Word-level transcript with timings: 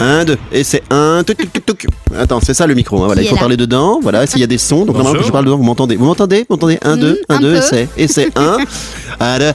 1, 0.00 0.24
2, 0.24 0.38
et 0.52 0.64
c'est 0.64 0.82
1, 0.90 1.22
Attends, 2.18 2.40
c'est 2.40 2.54
ça 2.54 2.66
le 2.66 2.74
micro, 2.74 3.02
hein, 3.02 3.06
voilà, 3.06 3.22
il 3.22 3.28
faut 3.28 3.36
parler 3.36 3.56
dedans, 3.56 4.00
voilà, 4.02 4.26
s'il 4.26 4.40
y 4.40 4.44
a 4.44 4.46
des 4.46 4.58
sons, 4.58 4.84
donc 4.84 4.96
normalement 4.96 5.20
quand 5.20 5.26
je 5.26 5.32
parle 5.32 5.44
dedans, 5.44 5.56
vous 5.56 5.62
m'entendez. 5.62 5.96
Vous 5.96 6.06
m'entendez? 6.06 6.46
Vous 6.48 6.54
m'entendez? 6.54 6.78
1, 6.82 6.96
2, 6.96 7.20
1, 7.28 7.40
2, 7.40 7.60
et 7.96 8.08
c'est 8.08 8.30
1. 8.36 8.58
Ah, 9.18 9.38
bah, 9.38 9.46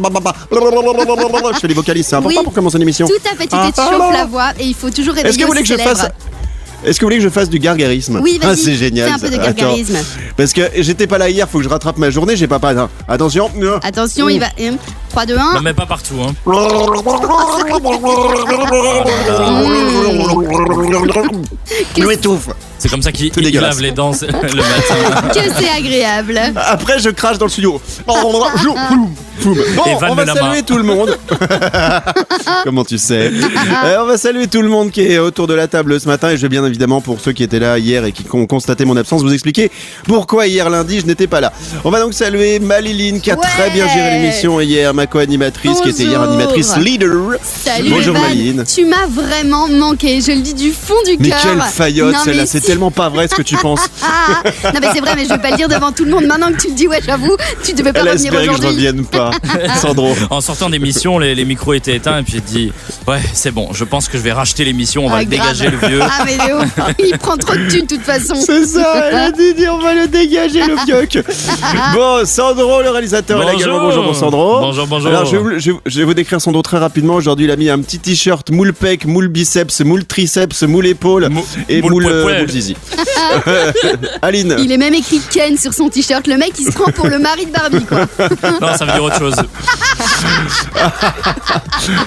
bah, 0.00 1.40
bah, 1.42 1.50
je 1.54 1.58
fais 1.60 1.68
les 1.68 1.74
vocalistes, 1.74 2.10
c'est 2.10 2.16
important 2.16 2.44
pour 2.44 2.52
commencer 2.52 2.78
l'émission. 2.78 3.06
Tout 3.06 3.14
à 3.24 3.36
fait, 3.36 3.46
tu 3.46 3.56
t'échauffes 3.56 3.76
ah, 3.78 4.12
la 4.12 4.20
ah, 4.20 4.26
voix 4.26 4.50
et 4.58 4.64
il 4.64 4.74
faut 4.74 4.90
toujours 4.90 5.14
répéter. 5.14 5.30
Est-ce 5.30 5.38
que 5.38 5.44
vous 5.44 5.48
voulez 5.48 5.62
que 5.62 5.68
je 5.68 5.76
fasse 5.76 6.06
est-ce 6.84 6.98
que 6.98 7.04
vous 7.04 7.08
voulez 7.08 7.16
que 7.18 7.22
je 7.24 7.28
fasse 7.28 7.48
du 7.50 7.58
gargarisme 7.58 8.20
Oui, 8.22 8.38
vas-y, 8.40 8.50
Ah, 8.52 8.56
c'est 8.56 8.74
génial. 8.74 9.08
fais 9.08 9.14
un 9.14 9.18
peu 9.18 9.30
de. 9.30 9.34
Attends. 9.40 9.52
gargarisme. 9.52 9.96
Parce 10.36 10.52
que 10.52 10.62
j'étais 10.78 11.06
pas 11.06 11.18
là 11.18 11.28
hier, 11.28 11.48
faut 11.48 11.58
que 11.58 11.64
je 11.64 11.68
rattrape 11.68 11.98
ma 11.98 12.10
journée, 12.10 12.36
j'ai 12.36 12.46
pas 12.48 12.58
pas. 12.58 12.74
Attention. 13.08 13.50
Attention, 13.82 14.28
il 14.28 14.40
va. 14.40 14.46
3, 15.10 15.26
2, 15.26 15.36
1. 15.38 15.54
Non, 15.54 15.60
mais 15.62 15.74
pas 15.74 15.86
partout. 15.86 16.14
Hein. 16.20 16.34
Je 21.96 22.04
m'étouffe. 22.04 22.48
C'est 22.78 22.88
comme 22.90 23.00
ça 23.02 23.12
qu'il 23.12 23.30
Tout 23.30 23.40
il 23.40 23.46
dégueulasse. 23.46 23.76
lave 23.76 23.82
les 23.82 23.92
dents 23.92 24.10
le 24.20 24.26
matin. 24.56 25.28
Que 25.34 25.40
c'est 25.58 25.70
agréable. 25.70 26.38
Après, 26.56 26.98
je 26.98 27.08
crache 27.10 27.38
dans 27.38 27.46
le 27.46 27.50
studio. 27.50 27.80
Bon, 28.06 28.14
Et 29.86 29.94
Van 29.94 30.10
on 30.10 30.14
va 30.14 30.26
saluer 30.26 30.62
tout 30.62 30.76
le 30.76 30.82
monde. 30.82 31.16
Comment 32.64 32.84
tu 32.84 32.98
sais? 32.98 33.30
Euh, 33.84 33.96
On 34.00 34.06
va 34.06 34.18
saluer 34.18 34.46
tout 34.48 34.60
le 34.62 34.68
monde 34.68 34.90
qui 34.90 35.00
est 35.02 35.18
autour 35.18 35.46
de 35.46 35.54
la 35.54 35.66
table 35.66 35.98
ce 35.98 36.06
matin 36.08 36.30
et 36.30 36.36
je 36.36 36.42
vais 36.42 36.48
bien 36.48 36.64
évidemment 36.74 37.00
pour 37.00 37.20
ceux 37.20 37.30
qui 37.32 37.44
étaient 37.44 37.60
là 37.60 37.78
hier 37.78 38.04
et 38.04 38.10
qui 38.10 38.24
ont 38.32 38.46
constaté 38.46 38.84
mon 38.84 38.96
absence 38.96 39.22
vous 39.22 39.32
expliquer 39.32 39.70
pourquoi 40.08 40.48
hier 40.48 40.68
lundi 40.68 40.98
je 41.00 41.06
n'étais 41.06 41.28
pas 41.28 41.40
là. 41.40 41.52
On 41.84 41.90
va 41.90 42.00
donc 42.00 42.14
saluer 42.14 42.58
Maliline 42.58 43.20
qui 43.20 43.30
a 43.30 43.34
Ouais. 43.36 43.40
très 43.42 43.70
bien 43.70 43.86
géré 43.88 44.18
l'émission 44.18 44.60
hier, 44.60 44.92
ma 44.94 45.06
co-animatrice 45.06 45.80
qui 45.80 45.90
était 45.90 46.02
hier 46.04 46.20
animatrice 46.20 46.76
leader. 46.78 47.32
Salut 47.42 47.90
Bonjour, 47.90 48.16
Evan. 48.16 48.28
Maline. 48.28 48.64
Tu 48.72 48.84
m'as 48.86 49.06
vraiment 49.06 49.68
manqué, 49.68 50.20
je 50.20 50.32
le 50.32 50.40
dis 50.40 50.54
du 50.54 50.72
fond 50.72 50.94
du 51.06 51.16
Mais 51.20 51.28
cœur. 51.30 51.38
quelle 51.42 51.60
faillotte 51.62 52.16
celle-là, 52.24 52.42
mais 52.42 52.46
c'est 52.46 52.60
tellement 52.60 52.90
pas 52.90 53.08
vrai 53.08 53.28
ce 53.28 53.34
que 53.36 53.42
tu 53.42 53.56
penses. 53.56 53.80
Ah, 54.02 54.42
non 54.72 54.80
mais 54.80 54.88
c'est 54.94 55.00
vrai, 55.00 55.14
mais 55.16 55.24
je 55.24 55.28
vais 55.30 55.38
pas 55.38 55.50
le 55.50 55.56
dire 55.56 55.68
devant 55.68 55.92
tout 55.92 56.04
le 56.04 56.10
monde. 56.10 56.24
Maintenant 56.26 56.50
que 56.52 56.56
tu 56.60 56.68
le 56.68 56.74
dis, 56.74 56.88
ouais, 56.88 57.00
j'avoue, 57.04 57.36
tu 57.64 57.72
devais 57.72 57.92
pas 57.92 58.00
Elle 58.00 58.08
revenir 58.10 58.32
espéré 58.34 58.46
que 58.46 58.52
je 58.52 58.58
aujourd'hui. 58.58 58.86
revienne 58.88 59.04
pas. 59.06 59.30
Sandro. 59.80 60.14
En 60.30 60.40
sortant 60.40 60.70
d'émission, 60.70 61.18
les, 61.18 61.34
les 61.34 61.44
micros 61.44 61.74
étaient 61.74 61.94
éteints 61.96 62.18
et 62.18 62.22
puis 62.22 62.34
j'ai 62.34 62.40
dit 62.40 62.72
Ouais, 63.06 63.20
c'est 63.32 63.50
bon, 63.52 63.68
je 63.72 63.84
pense 63.84 64.08
que 64.08 64.16
je 64.16 64.22
vais 64.22 64.32
racheter 64.32 64.64
l'émission, 64.64 65.04
on 65.06 65.10
va 65.10 65.16
Ah, 65.16 65.20
le 65.20 65.26
dégager 65.26 65.68
le 65.70 65.76
vieux. 65.88 66.00
Ah 66.02 66.24
mais 66.24 66.36
il 66.98 67.18
prend 67.18 67.36
trop 67.36 67.54
de 67.54 67.68
thunes 67.68 67.86
de 67.86 67.94
toute 67.96 68.02
façon. 68.02 68.34
C'est 68.34 68.64
ça, 68.66 69.08
elle 69.08 69.14
a 69.16 69.30
dit, 69.30 69.54
dit, 69.54 69.68
on 69.68 69.78
va 69.78 69.94
le 69.94 70.06
dégager 70.08 70.62
le 70.64 70.74
pioc. 70.84 71.24
Bon, 71.94 72.24
Sandro, 72.24 72.82
le 72.82 72.90
réalisateur, 72.90 73.42
est 73.42 73.46
là 73.46 73.52
également. 73.54 73.80
Bonjour, 73.80 74.14
Sandro. 74.16 74.60
Bonjour, 74.60 74.86
bonjour. 74.86 75.08
Alors, 75.08 75.24
je 75.26 75.32
vais, 75.36 75.38
vous, 75.42 75.58
je 75.58 75.70
vais- 75.72 75.78
je 75.86 75.98
vais 75.98 76.04
vous 76.04 76.14
décrire 76.14 76.40
Sandro 76.40 76.62
très 76.62 76.78
rapidement. 76.78 77.14
Aujourd'hui, 77.14 77.46
il 77.46 77.50
a 77.50 77.56
mis 77.56 77.68
un 77.70 77.78
petit 77.80 77.98
t-shirt 77.98 78.50
moule 78.50 78.72
pec, 78.72 79.06
moule 79.06 79.28
biceps, 79.28 79.80
moule 79.80 80.04
triceps, 80.04 80.62
moule 80.62 80.86
épaule 80.86 81.28
Mou- 81.28 81.44
et 81.68 81.82
moule 81.82 81.92
moule, 81.92 82.06
euh, 82.06 82.38
moule 82.40 82.50
zizi. 82.50 82.76
Aline. 84.22 84.56
Il 84.58 84.72
est 84.72 84.76
même 84.76 84.94
écrit 84.94 85.20
Ken 85.30 85.56
sur 85.58 85.72
son 85.72 85.88
t-shirt. 85.88 86.26
Le 86.26 86.36
mec, 86.36 86.52
il 86.58 86.66
se 86.66 86.72
prend 86.72 86.90
pour 86.92 87.06
le 87.08 87.18
mari 87.18 87.46
de 87.46 87.52
Barbie, 87.52 87.84
quoi. 87.84 88.00
Non, 88.60 88.76
ça 88.76 88.84
veut 88.84 88.92
dire 88.92 89.04
autre 89.04 89.18
chose. 89.18 89.36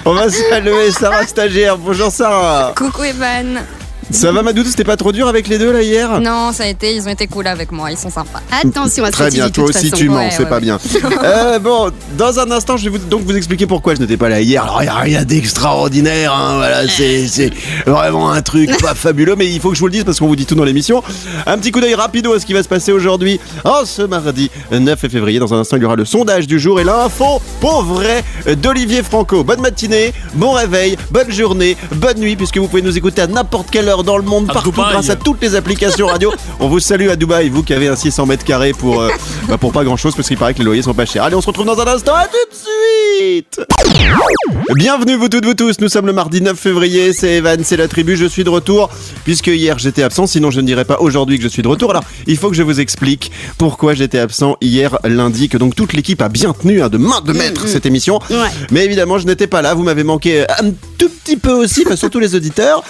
On 0.05 0.13
va 0.13 0.29
saluer 0.29 0.91
Sarah 0.91 1.25
stagiaire. 1.25 1.77
Bonjour 1.77 2.11
Sarah. 2.11 2.73
Coucou 2.75 3.03
Evan. 3.03 3.59
Ça 4.09 4.31
va 4.31 4.41
Madoudou 4.41 4.69
C'était 4.69 4.83
pas 4.83 4.95
trop 4.97 5.11
dur 5.11 5.27
avec 5.27 5.47
les 5.47 5.57
deux 5.57 5.71
là 5.71 5.81
hier 5.81 6.21
Non, 6.21 6.51
ça 6.53 6.63
a 6.63 6.67
été, 6.67 6.95
ils 6.95 7.03
ont 7.07 7.11
été 7.11 7.27
cool 7.27 7.47
avec 7.47 7.71
moi, 7.71 7.91
ils 7.91 7.97
sont 7.97 8.09
sympas. 8.09 8.41
Attention 8.51 9.03
à 9.03 9.07
ce 9.07 9.11
Très 9.11 9.29
bien, 9.29 9.49
toi 9.49 9.65
aussi 9.65 9.91
tu 9.91 10.09
mens, 10.09 10.29
c'est 10.31 10.47
pas 10.47 10.59
bien. 10.59 10.79
Euh, 11.23 11.57
bon, 11.59 11.91
dans 12.17 12.39
un 12.39 12.51
instant, 12.51 12.77
je 12.77 12.83
vais 12.85 12.89
vous, 12.89 12.97
donc 12.99 13.21
vous 13.21 13.35
expliquer 13.35 13.65
pourquoi 13.65 13.95
je 13.95 13.99
n'étais 13.99 14.17
pas 14.17 14.29
là 14.29 14.39
hier. 14.39 14.63
Alors, 14.63 14.81
il 14.81 14.85
n'y 14.85 14.89
a 14.89 14.95
rien 14.95 15.23
d'extraordinaire, 15.25 16.31
hein, 16.33 16.57
voilà, 16.57 16.87
c'est 16.87 17.51
vraiment 17.85 18.31
un 18.31 18.41
truc 18.41 18.69
pas 18.81 18.93
fabuleux, 18.95 19.35
mais 19.35 19.47
il 19.47 19.59
faut 19.59 19.69
que 19.69 19.75
je 19.75 19.79
vous 19.79 19.87
le 19.87 19.91
dise 19.91 20.03
parce 20.03 20.19
qu'on 20.19 20.27
vous 20.27 20.35
dit 20.35 20.45
tout 20.45 20.55
dans 20.55 20.63
l'émission. 20.63 21.03
Un 21.45 21.57
petit 21.57 21.71
coup 21.71 21.81
d'œil 21.81 21.95
rapido 21.95 22.33
à 22.33 22.39
ce 22.39 22.45
qui 22.45 22.53
va 22.53 22.61
se 22.61 22.67
passer 22.67 22.91
aujourd'hui. 22.91 23.39
Oh, 23.65 23.81
ce 23.85 24.03
mardi 24.03 24.49
9 24.71 24.99
février, 24.99 25.39
dans 25.39 25.53
un 25.53 25.59
instant, 25.59 25.77
il 25.77 25.83
y 25.83 25.85
aura 25.85 25.95
le 25.95 26.05
sondage 26.05 26.47
du 26.47 26.59
jour 26.59 26.79
et 26.79 26.83
l'info 26.83 27.41
pour 27.59 27.83
vrai 27.83 28.23
d'Olivier 28.57 29.01
Franco. 29.03 29.43
Bonne 29.43 29.61
matinée, 29.61 30.13
bon 30.33 30.51
réveil, 30.51 30.97
bonne 31.11 31.31
journée, 31.31 31.77
bonne 31.95 32.19
nuit, 32.19 32.35
puisque 32.35 32.57
vous 32.57 32.67
pouvez 32.67 32.81
nous 32.81 32.97
écouter 32.97 33.23
à 33.23 33.27
n'importe 33.27 33.69
quelle 33.71 33.89
heure 33.89 33.96
dans 34.03 34.17
le 34.17 34.23
monde, 34.23 34.45
À 34.49 34.53
partout, 34.53 34.71
Dubaï. 34.71 34.91
grâce 34.91 35.09
à 35.09 35.15
toutes 35.15 35.41
les 35.41 35.55
applications 35.55 36.07
radio. 36.07 36.31
On 36.59 36.67
vous 36.67 36.79
salue 36.79 37.09
à 37.09 37.15
Dubaï, 37.15 37.49
vous 37.49 37.63
qui 37.63 37.73
avez 37.73 37.87
un 37.87 37.95
600 37.95 38.25
mètres 38.25 38.43
carrés 38.45 38.73
pour, 38.73 39.01
euh, 39.01 39.09
bah, 39.47 39.57
pour 39.57 39.71
pas 39.71 39.83
grand 39.83 39.97
chose, 39.97 40.15
parce 40.15 40.27
qu'il 40.27 40.37
paraît 40.37 40.53
que 40.53 40.59
les 40.59 40.65
loyers 40.65 40.81
sont 40.81 40.93
pas 40.93 41.05
chers. 41.05 41.23
Allez, 41.23 41.35
on 41.35 41.41
se 41.41 41.47
retrouve 41.47 41.65
dans 41.65 41.79
un 41.79 41.87
instant, 41.87 42.13
à 42.15 42.25
tout 42.25 42.37
de 42.49 42.55
suite 42.55 43.59
Bienvenue 44.75 45.15
vous 45.15 45.27
toutes, 45.29 45.45
vous 45.45 45.53
tous, 45.53 45.79
nous 45.79 45.89
sommes 45.89 46.05
le 46.05 46.13
mardi 46.13 46.41
9 46.41 46.57
février, 46.57 47.13
c'est 47.13 47.35
Evan, 47.37 47.63
c'est 47.63 47.77
la 47.77 47.87
tribu, 47.87 48.15
je 48.15 48.25
suis 48.25 48.43
de 48.43 48.49
retour, 48.49 48.89
puisque 49.23 49.47
hier 49.47 49.77
j'étais 49.79 50.03
absent, 50.03 50.27
sinon 50.27 50.51
je 50.51 50.61
ne 50.61 50.65
dirais 50.65 50.85
pas 50.85 50.97
aujourd'hui 50.99 51.37
que 51.37 51.43
je 51.43 51.47
suis 51.47 51.61
de 51.63 51.67
retour. 51.67 51.91
Alors, 51.91 52.03
il 52.27 52.37
faut 52.37 52.49
que 52.49 52.55
je 52.55 52.63
vous 52.63 52.79
explique 52.79 53.31
pourquoi 53.57 53.93
j'étais 53.93 54.19
absent 54.19 54.55
hier 54.61 54.97
lundi, 55.03 55.49
que 55.49 55.57
donc 55.57 55.75
toute 55.75 55.93
l'équipe 55.93 56.21
a 56.21 56.29
bien 56.29 56.53
tenu 56.53 56.81
hein, 56.81 56.89
de 56.89 56.97
main 56.97 57.21
de 57.21 57.33
maître 57.33 57.67
cette 57.67 57.85
émission. 57.85 58.19
Ouais. 58.29 58.35
Mais 58.71 58.85
évidemment, 58.85 59.17
je 59.17 59.25
n'étais 59.25 59.47
pas 59.47 59.61
là, 59.61 59.73
vous 59.73 59.83
m'avez 59.83 60.03
manqué 60.03 60.43
un 60.43 60.71
tout 60.97 61.09
petit 61.09 61.37
peu 61.37 61.51
aussi, 61.51 61.83
bah, 61.83 61.95
surtout 61.95 62.19
les 62.19 62.35
auditeurs. 62.35 62.83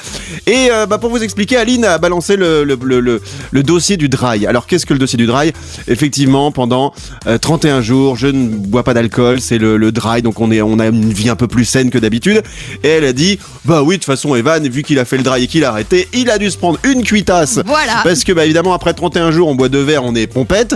Et 0.46 0.70
euh, 0.72 0.86
bah, 0.86 0.97
pour 0.98 1.10
vous 1.10 1.24
expliquer, 1.24 1.58
Aline 1.58 1.86
a 1.86 1.98
balancé 1.98 2.36
le, 2.36 2.64
le, 2.64 2.78
le, 2.82 3.00
le- 3.00 3.22
le 3.52 3.64
dossier 3.64 3.98
du 3.98 4.10
dry. 4.10 4.46
Alors 4.46 4.68
qu'est-ce 4.68 4.86
que 4.86 4.94
le 4.94 5.00
dossier 5.00 5.18
du 5.18 5.26
dry? 5.26 5.52
Effectivement, 5.88 6.52
pendant 6.52 6.94
euh, 7.28 7.38
31 7.38 7.82
jours, 7.82 8.16
je 8.16 8.28
ne 8.28 8.48
bois 8.50 8.84
pas 8.84 8.94
d'alcool, 8.94 9.40
c'est 9.42 9.58
le, 9.58 9.92
dry, 9.92 10.22
donc 10.22 10.40
on, 10.42 10.52
est, 10.52 10.62
on 10.62 10.80
a 10.80 10.88
une 10.88 11.12
vie 11.14 11.30
un 11.30 11.36
peu 11.36 11.48
plus 11.48 11.66
saine 11.66 11.90
que 11.90 11.98
d'habitude. 11.98 12.42
Et 12.84 12.90
elle 12.90 13.06
a 13.06 13.14
dit, 13.14 13.40
bah 13.66 13.84
oui, 13.84 13.96
de 13.96 14.00
toute 14.00 14.06
façon, 14.06 14.36
Evan, 14.36 14.68
vu 14.68 14.84
qu'il 14.84 15.00
a 15.00 15.06
fait 15.06 15.18
le 15.18 15.24
dry 15.24 15.44
et 15.44 15.48
qu'il 15.48 15.64
a 15.64 15.70
arrêté, 15.70 16.08
il 16.14 16.30
a 16.30 16.38
dû 16.38 16.50
se 16.52 16.58
prendre 16.58 16.80
une 16.84 17.04
cuitasse. 17.04 17.60
Voilà. 17.66 18.02
Parce 18.04 18.24
que 18.24 18.32
bah 18.32 18.46
évidemment, 18.46 18.74
après 18.74 18.94
31 18.94 19.32
jours, 19.32 19.48
on 19.48 19.56
boit 19.56 19.70
deux 19.70 19.84
verres, 19.84 20.04
on 20.04 20.16
est 20.16 20.28
pompette. 20.28 20.76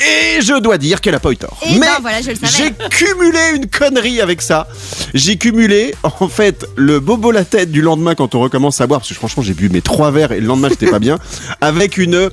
Et 0.00 0.40
je 0.42 0.60
dois 0.60 0.78
dire 0.78 1.00
qu'elle 1.00 1.16
a 1.16 1.20
pas 1.20 1.32
eu 1.32 1.36
tort. 1.36 1.58
Et 1.66 1.74
Mais 1.74 1.80
ben 1.80 1.96
voilà, 2.00 2.22
je 2.22 2.30
le 2.30 2.36
savais. 2.36 2.52
j'ai 2.56 2.88
cumulé 2.88 3.38
une 3.56 3.66
connerie 3.66 4.20
avec 4.20 4.40
ça. 4.42 4.68
J'ai 5.12 5.36
cumulé, 5.36 5.92
en 6.04 6.28
fait, 6.28 6.64
le 6.76 7.00
bobo 7.00 7.32
la 7.32 7.44
tête 7.44 7.72
du 7.72 7.82
lendemain 7.82 8.14
quand 8.14 8.36
on 8.36 8.40
recommence 8.40 8.80
à 8.80 8.86
boire, 8.86 9.00
parce 9.00 9.08
que 9.08 9.14
franchement, 9.16 9.42
j'ai 9.42 9.54
bu 9.58 9.68
mes 9.68 9.82
trois 9.82 10.10
verres 10.10 10.32
et 10.32 10.40
le 10.40 10.46
lendemain, 10.46 10.68
j'étais 10.70 10.86
pas 10.90 10.98
bien, 11.00 11.18
avec 11.60 11.96
une. 11.98 12.30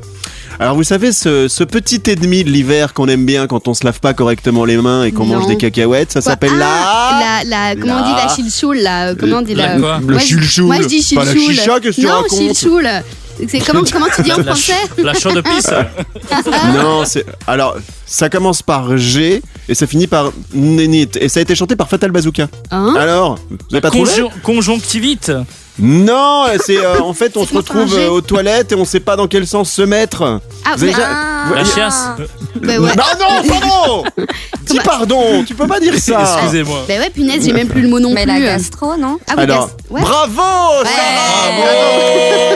Alors, 0.58 0.76
vous 0.76 0.84
savez, 0.84 1.12
ce, 1.12 1.50
ce 1.50 1.66
petit 1.66 2.02
ennemi 2.10 2.46
de 2.46 2.50
l'hiver 2.50 2.94
qu'on 2.94 3.10
aime 3.10 3.26
bien 3.26 3.46
quand 3.46 3.68
on 3.68 3.74
se 3.74 3.84
lave 3.84 4.00
pas 4.00 4.14
correctement 4.14 4.64
les 4.64 4.78
mains 4.78 5.04
et 5.04 5.12
qu'on 5.12 5.26
Non. 5.26 5.40
mange 5.40 5.48
des 5.48 5.58
cacahuètes, 5.58 6.14
ça 6.14 6.22
Quoi 6.22 6.32
s'appelle 6.32 6.52
Ah, 6.62 7.42
la. 7.44 7.50
la, 7.50 7.74
la, 7.74 7.82
comment 7.82 8.02
on 8.02 8.06
dit 8.06 8.14
la 8.26 8.34
chilchoule 8.34 8.78
là 8.78 9.08
euh, 9.10 9.16
Comment 9.20 9.38
on 9.40 9.42
dit 9.42 9.54
La 9.54 9.74
la, 9.76 9.80
quoi 9.82 10.00
Le 10.00 10.14
Moi, 10.14 10.20
je- 10.20 10.26
chilchoule. 10.28 10.66
Moi 10.68 10.78
je 10.82 10.88
dis 10.88 11.14
Pas 11.14 11.26
la 11.26 11.32
chilchoule. 11.34 11.54
chicha, 11.56 11.80
qu'est-ce 11.82 11.96
que 11.98 12.02
tu 12.02 12.08
non, 12.08 12.14
racontes 12.14 12.38
chilchoule. 12.40 12.90
C'est 13.50 13.60
comment 13.60 13.82
comment 13.92 14.06
tu 14.16 14.22
dis 14.22 14.32
en 14.32 14.38
La, 14.38 14.44
français 14.46 14.72
ch- 14.72 15.06
la 15.06 15.14
chaude 15.14 15.36
de 15.36 15.42
pisse. 15.42 15.70
Non, 16.74 17.04
c'est. 17.06 17.26
Alors, 17.48 17.76
ça 18.06 18.30
commence 18.30 18.62
par 18.62 18.96
G 18.98 19.42
et 19.68 19.76
ça 19.76 19.88
finit 19.88 20.08
par 20.08 20.32
Nénit. 20.54 21.10
Et 21.20 21.28
ça 21.28 21.40
a 21.40 21.44
été 21.44 21.54
chanté 21.56 21.76
par 21.76 21.90
Fatal 21.90 22.12
Bazooka. 22.12 22.48
Hein 22.72 22.94
Alors, 22.98 23.38
vous 23.50 23.58
avez 23.74 23.82
pas 23.82 23.90
trouvé? 23.92 24.10
Conjon- 24.10 24.30
conjonctivite. 24.42 25.34
Non, 25.78 26.46
c'est 26.64 26.78
euh, 26.84 27.02
en 27.02 27.14
fait 27.14 27.36
on 27.36 27.46
se 27.46 27.54
retrouve 27.54 27.94
euh, 27.98 28.08
aux 28.10 28.22
toilettes 28.22 28.72
et 28.72 28.76
on 28.76 28.86
sait 28.86 29.02
pas 29.02 29.16
dans 29.18 29.28
quel 29.28 29.46
sens 29.46 29.72
se 29.72 29.82
mettre. 29.82 30.40
Ah, 30.64 30.72
Vous 30.78 30.84
avez 30.84 30.92
mais- 30.94 30.98
déjà- 30.98 31.10
Ah. 31.12 31.54
La 31.54 31.64
chiasse. 31.64 32.06
Bah 32.56 32.68
ouais. 32.68 32.78
Non, 32.80 32.88
non, 32.90 33.50
pardon 33.60 34.04
Dis 34.66 34.80
pardon, 34.84 35.44
tu 35.46 35.54
peux 35.54 35.68
pas 35.68 35.80
dire 35.80 35.94
ça 36.00 36.22
Excusez-moi. 36.40 36.86
Bah 36.88 36.96
ouais, 36.98 37.10
punaise, 37.12 37.44
j'ai 37.46 37.54
même 37.54 37.68
plus 37.68 37.82
le 37.82 37.88
mot 37.90 38.00
non 38.00 38.14
Mais 38.14 38.24
plus. 38.26 38.34
la 38.34 38.40
gastro, 38.40 38.96
non 38.98 39.20
Ah 39.28 39.34
oui, 39.38 39.44
Alors, 39.44 39.68
gas- 39.68 39.74
ouais. 39.92 40.02
bravo 40.02 40.42
Sarah 40.86 41.52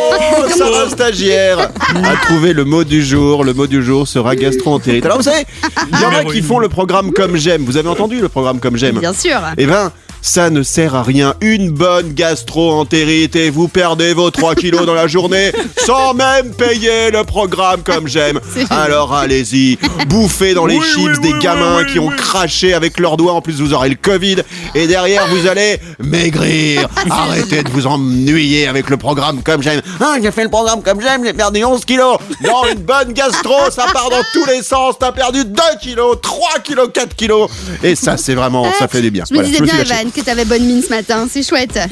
Bravo 0.09 0.49
Sarah 0.57 0.89
stagiaire 0.89 1.59
a 1.59 2.15
trouvé 2.25 2.53
le 2.53 2.65
mot 2.65 2.83
du 2.83 3.03
jour. 3.05 3.43
Le 3.43 3.53
mot 3.53 3.67
du 3.67 3.83
jour 3.83 4.07
sera 4.07 4.35
gastro-entérite. 4.35 5.05
Alors 5.05 5.17
vous 5.17 5.23
savez, 5.23 5.45
il 5.91 5.99
y 5.99 6.03
en 6.05 6.07
a 6.07 6.11
Numéro 6.11 6.31
qui 6.31 6.39
une. 6.39 6.43
font 6.45 6.59
le 6.59 6.69
programme 6.69 7.11
comme 7.11 7.35
j'aime. 7.35 7.63
Vous 7.65 7.77
avez 7.77 7.89
entendu 7.89 8.19
le 8.19 8.29
programme 8.29 8.59
comme 8.59 8.75
j'aime 8.77 8.97
Bien 8.99 9.13
sûr. 9.13 9.39
Eh 9.57 9.65
ben, 9.67 9.91
ça 10.21 10.49
ne 10.49 10.63
sert 10.63 10.95
à 10.95 11.03
rien. 11.03 11.33
Une 11.41 11.71
bonne 11.71 12.13
gastro-entérite 12.13 13.35
et 13.35 13.49
vous 13.49 13.67
perdez 13.67 14.13
vos 14.13 14.31
3 14.31 14.55
kilos 14.55 14.85
dans 14.85 14.93
la 14.93 15.07
journée 15.07 15.51
sans 15.85 16.13
même 16.13 16.51
payer 16.53 17.11
le 17.11 17.23
programme 17.23 17.81
comme 17.83 18.07
j'aime. 18.07 18.39
Alors 18.69 19.13
allez-y, 19.13 19.77
bouffez 20.07 20.53
dans 20.53 20.65
les 20.65 20.79
chips 20.79 21.19
des 21.21 21.33
gamins 21.39 21.83
qui 21.85 21.99
ont 21.99 22.09
craché 22.09 22.73
avec 22.73 22.99
leurs 22.99 23.17
doigts. 23.17 23.33
En 23.33 23.41
plus, 23.41 23.59
vous 23.61 23.73
aurez 23.73 23.89
le 23.89 23.95
Covid 23.95 24.37
et 24.75 24.87
derrière, 24.87 25.27
vous 25.27 25.47
allez 25.47 25.79
maigrir. 25.99 26.87
Arrêtez 27.09 27.63
de 27.63 27.69
vous 27.69 27.87
ennuyer 27.87 28.67
avec 28.67 28.89
le 28.89 28.97
programme 28.97 29.41
comme 29.41 29.61
j'aime. 29.61 29.81
Ah, 29.99 30.15
j'ai 30.21 30.31
fait 30.31 30.43
le 30.43 30.49
programme 30.49 30.81
comme 30.81 31.01
j'aime, 31.01 31.23
j'ai 31.25 31.33
perdu 31.33 31.63
11 31.63 31.85
kilos. 31.85 32.17
Non, 32.43 32.67
une 32.71 32.79
bonne 32.79 33.13
gastro, 33.13 33.55
ça 33.71 33.85
part 33.93 34.09
dans 34.09 34.23
tous 34.33 34.45
les 34.45 34.61
sens. 34.61 34.95
T'as 34.99 35.11
perdu 35.11 35.45
2 35.45 35.61
kilos, 35.81 36.17
3 36.21 36.59
kilos, 36.63 36.89
4 36.93 37.15
kilos. 37.15 37.49
Et 37.83 37.95
ça, 37.95 38.17
c'est 38.17 38.35
vraiment, 38.35 38.71
ça 38.77 38.87
fait 38.87 39.01
du 39.01 39.11
bien. 39.11 39.23
Je 39.27 39.33
me 39.33 39.39
Voilà, 39.39 39.49
disais 39.49 39.61
me 39.61 39.67
suis 39.67 39.85
bien, 39.85 40.08
Evan, 40.09 40.11
que 40.11 40.21
t'avais 40.21 40.45
bonne 40.45 40.63
mine 40.65 40.81
ce 40.81 40.89
matin. 40.89 41.27
C'est 41.29 41.43
chouette. 41.47 41.79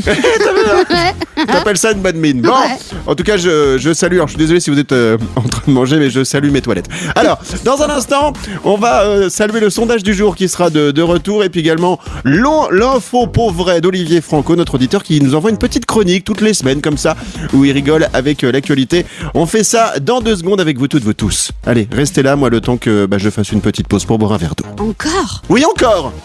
Ouais. 1.38 1.46
T'appelles 1.46 1.78
ça 1.78 1.92
une 1.92 2.00
bonne 2.02 2.18
mine. 2.18 2.42
Bon, 2.42 2.50
Ouais. 2.52 2.78
en 3.06 3.14
tout 3.16 3.24
cas, 3.24 3.38
je, 3.38 3.78
je 3.78 3.94
salue. 3.94 4.16
Alors, 4.16 4.28
je 4.28 4.32
suis 4.34 4.40
désolé 4.40 4.60
si 4.60 4.70
vous 4.70 4.80
êtes 4.80 4.92
euh, 4.92 5.18
en 5.36 5.42
train 5.42 5.62
de 5.68 5.72
manger, 5.72 5.98
mais 5.98 6.10
je 6.10 6.24
salue 6.24 6.50
mes 6.50 6.62
toilettes. 6.62 6.88
Alors, 7.16 7.40
dans 7.64 7.82
un 7.82 7.90
instant, 7.90 8.34
on 8.64 8.78
va 8.78 9.02
euh, 9.04 9.30
saluer 9.30 9.60
le 9.60 9.70
sondage 9.70 10.02
du 10.04 10.14
jour 10.14 10.36
qui 10.36 10.48
sera 10.48 10.70
de, 10.70 10.92
de 10.92 11.02
retour 11.02 11.44
et 11.44 11.50
puis 11.50 11.60
également 11.60 12.00
l'in- 12.24 12.68
l'info 12.72 13.28
pauvre 13.28 13.80
d'Olivier 13.80 14.22
Franco, 14.22 14.56
notre 14.56 14.76
auditeur 14.76 15.04
qui 15.04 15.20
nous 15.22 15.36
envoie 15.36 15.50
une 15.52 15.58
petite 15.58 15.86
chronique 15.86 16.24
toutes 16.24 16.42
les 16.42 16.54
semaines 16.54 16.82
comme 16.82 16.98
ça 16.98 17.16
où 17.54 17.66
il 17.66 17.72
rigole 17.72 18.08
avec 18.14 18.44
euh, 18.44 18.52
l'actualité. 18.52 19.06
On 19.34 19.46
fait 19.46 19.64
ça 19.64 19.94
dans 20.02 20.22
deux 20.22 20.38
secondes 20.38 20.62
avec 20.62 20.78
vous 20.80 20.88
toutes, 20.88 21.04
vous 21.04 21.14
tous. 21.14 21.52
Allez, 21.66 21.88
restez 21.92 22.24
là, 22.24 22.36
moi, 22.36 22.50
le 22.50 22.62
temps 22.62 22.78
que 22.78 23.06
bah, 23.06 23.18
je 23.20 23.30
fasse 23.30 23.52
une 23.52 23.62
petite 23.62 23.88
pause 23.88 24.06
pour 24.06 24.18
boire 24.18 24.34
un 24.34 24.38
verre 24.38 24.56
d'eau. 24.56 24.66
Encore? 24.90 25.44
Oui, 25.50 25.64
encore 25.66 26.14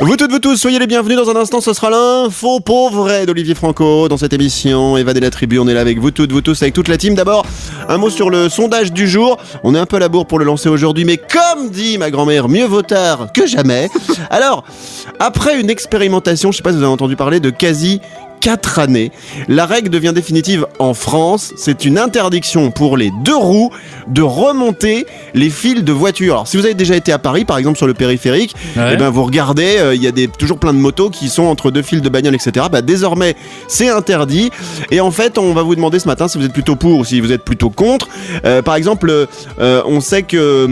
Vous 0.00 0.16
toutes, 0.16 0.30
vous 0.30 0.38
tous, 0.38 0.57
soyez 0.58 0.80
les 0.80 0.88
bienvenus. 0.88 1.16
Dans 1.16 1.30
un 1.30 1.36
instant, 1.36 1.60
ce 1.60 1.72
sera 1.72 1.88
l'info 1.88 2.58
pauvre 2.58 3.24
d'Olivier 3.26 3.54
Franco 3.54 4.08
dans 4.08 4.16
cette 4.16 4.32
émission. 4.32 4.96
Eva 4.96 5.14
de 5.14 5.20
la 5.20 5.30
tribu, 5.30 5.60
on 5.60 5.68
est 5.68 5.74
là 5.74 5.80
avec 5.80 6.00
vous 6.00 6.10
toutes, 6.10 6.32
vous 6.32 6.40
tous, 6.40 6.60
avec 6.62 6.74
toute 6.74 6.88
la 6.88 6.96
team. 6.96 7.14
D'abord, 7.14 7.46
un 7.88 7.96
mot 7.96 8.10
sur 8.10 8.28
le 8.28 8.48
sondage 8.48 8.92
du 8.92 9.06
jour. 9.06 9.38
On 9.62 9.76
est 9.76 9.78
un 9.78 9.86
peu 9.86 9.96
à 9.96 9.98
la 10.00 10.08
bourre 10.08 10.26
pour 10.26 10.40
le 10.40 10.44
lancer 10.44 10.68
aujourd'hui, 10.68 11.04
mais 11.04 11.16
comme 11.16 11.70
dit 11.70 11.96
ma 11.96 12.10
grand-mère, 12.10 12.48
mieux 12.48 12.64
vaut 12.64 12.82
tard 12.82 13.32
que 13.32 13.46
jamais. 13.46 13.88
Alors, 14.30 14.64
après 15.20 15.60
une 15.60 15.70
expérimentation, 15.70 16.50
je 16.50 16.56
sais 16.56 16.62
pas 16.64 16.70
si 16.70 16.76
vous 16.76 16.82
avez 16.82 16.92
entendu 16.92 17.14
parler 17.14 17.38
de 17.38 17.50
quasi 17.50 18.00
4 18.40 18.78
années. 18.78 19.10
La 19.48 19.66
règle 19.66 19.90
devient 19.90 20.12
définitive 20.14 20.66
en 20.78 20.94
France. 20.94 21.52
C'est 21.56 21.84
une 21.84 21.98
interdiction 21.98 22.70
pour 22.70 22.96
les 22.96 23.10
deux 23.24 23.36
roues 23.36 23.70
de 24.06 24.22
remonter 24.22 25.06
les 25.34 25.50
fils 25.50 25.82
de 25.84 25.92
voiture. 25.92 26.34
Alors, 26.34 26.48
si 26.48 26.56
vous 26.56 26.64
avez 26.64 26.74
déjà 26.74 26.96
été 26.96 27.12
à 27.12 27.18
Paris, 27.18 27.44
par 27.44 27.58
exemple 27.58 27.76
sur 27.78 27.86
le 27.86 27.94
périphérique, 27.94 28.54
Ouais. 28.76 28.92
eh 28.94 28.96
ben 28.96 29.10
vous 29.10 29.24
regardez, 29.24 29.76
euh, 29.78 29.94
il 29.94 30.02
y 30.02 30.06
a 30.06 30.12
des, 30.12 30.28
toujours 30.28 30.58
plein 30.58 30.72
de 30.72 30.78
motos 30.78 31.10
qui 31.10 31.28
sont 31.28 31.44
entre 31.44 31.70
deux 31.70 31.82
fils 31.82 32.02
de 32.02 32.08
bagnole, 32.08 32.34
etc. 32.34 32.66
Bah, 32.70 32.82
désormais, 32.82 33.34
c'est 33.68 33.88
interdit. 33.88 34.50
Et 34.90 35.00
en 35.00 35.10
fait, 35.10 35.38
on 35.38 35.52
va 35.52 35.62
vous 35.62 35.74
demander 35.74 35.98
ce 35.98 36.06
matin 36.08 36.28
si 36.28 36.38
vous 36.38 36.44
êtes 36.44 36.52
plutôt 36.52 36.76
pour 36.76 36.98
ou 37.00 37.04
si 37.04 37.20
vous 37.20 37.32
êtes 37.32 37.44
plutôt 37.44 37.70
contre. 37.70 38.08
Euh, 38.44 38.62
par 38.62 38.74
exemple, 38.76 39.26
euh, 39.60 39.82
on 39.86 40.00
sait 40.00 40.22
que, 40.22 40.68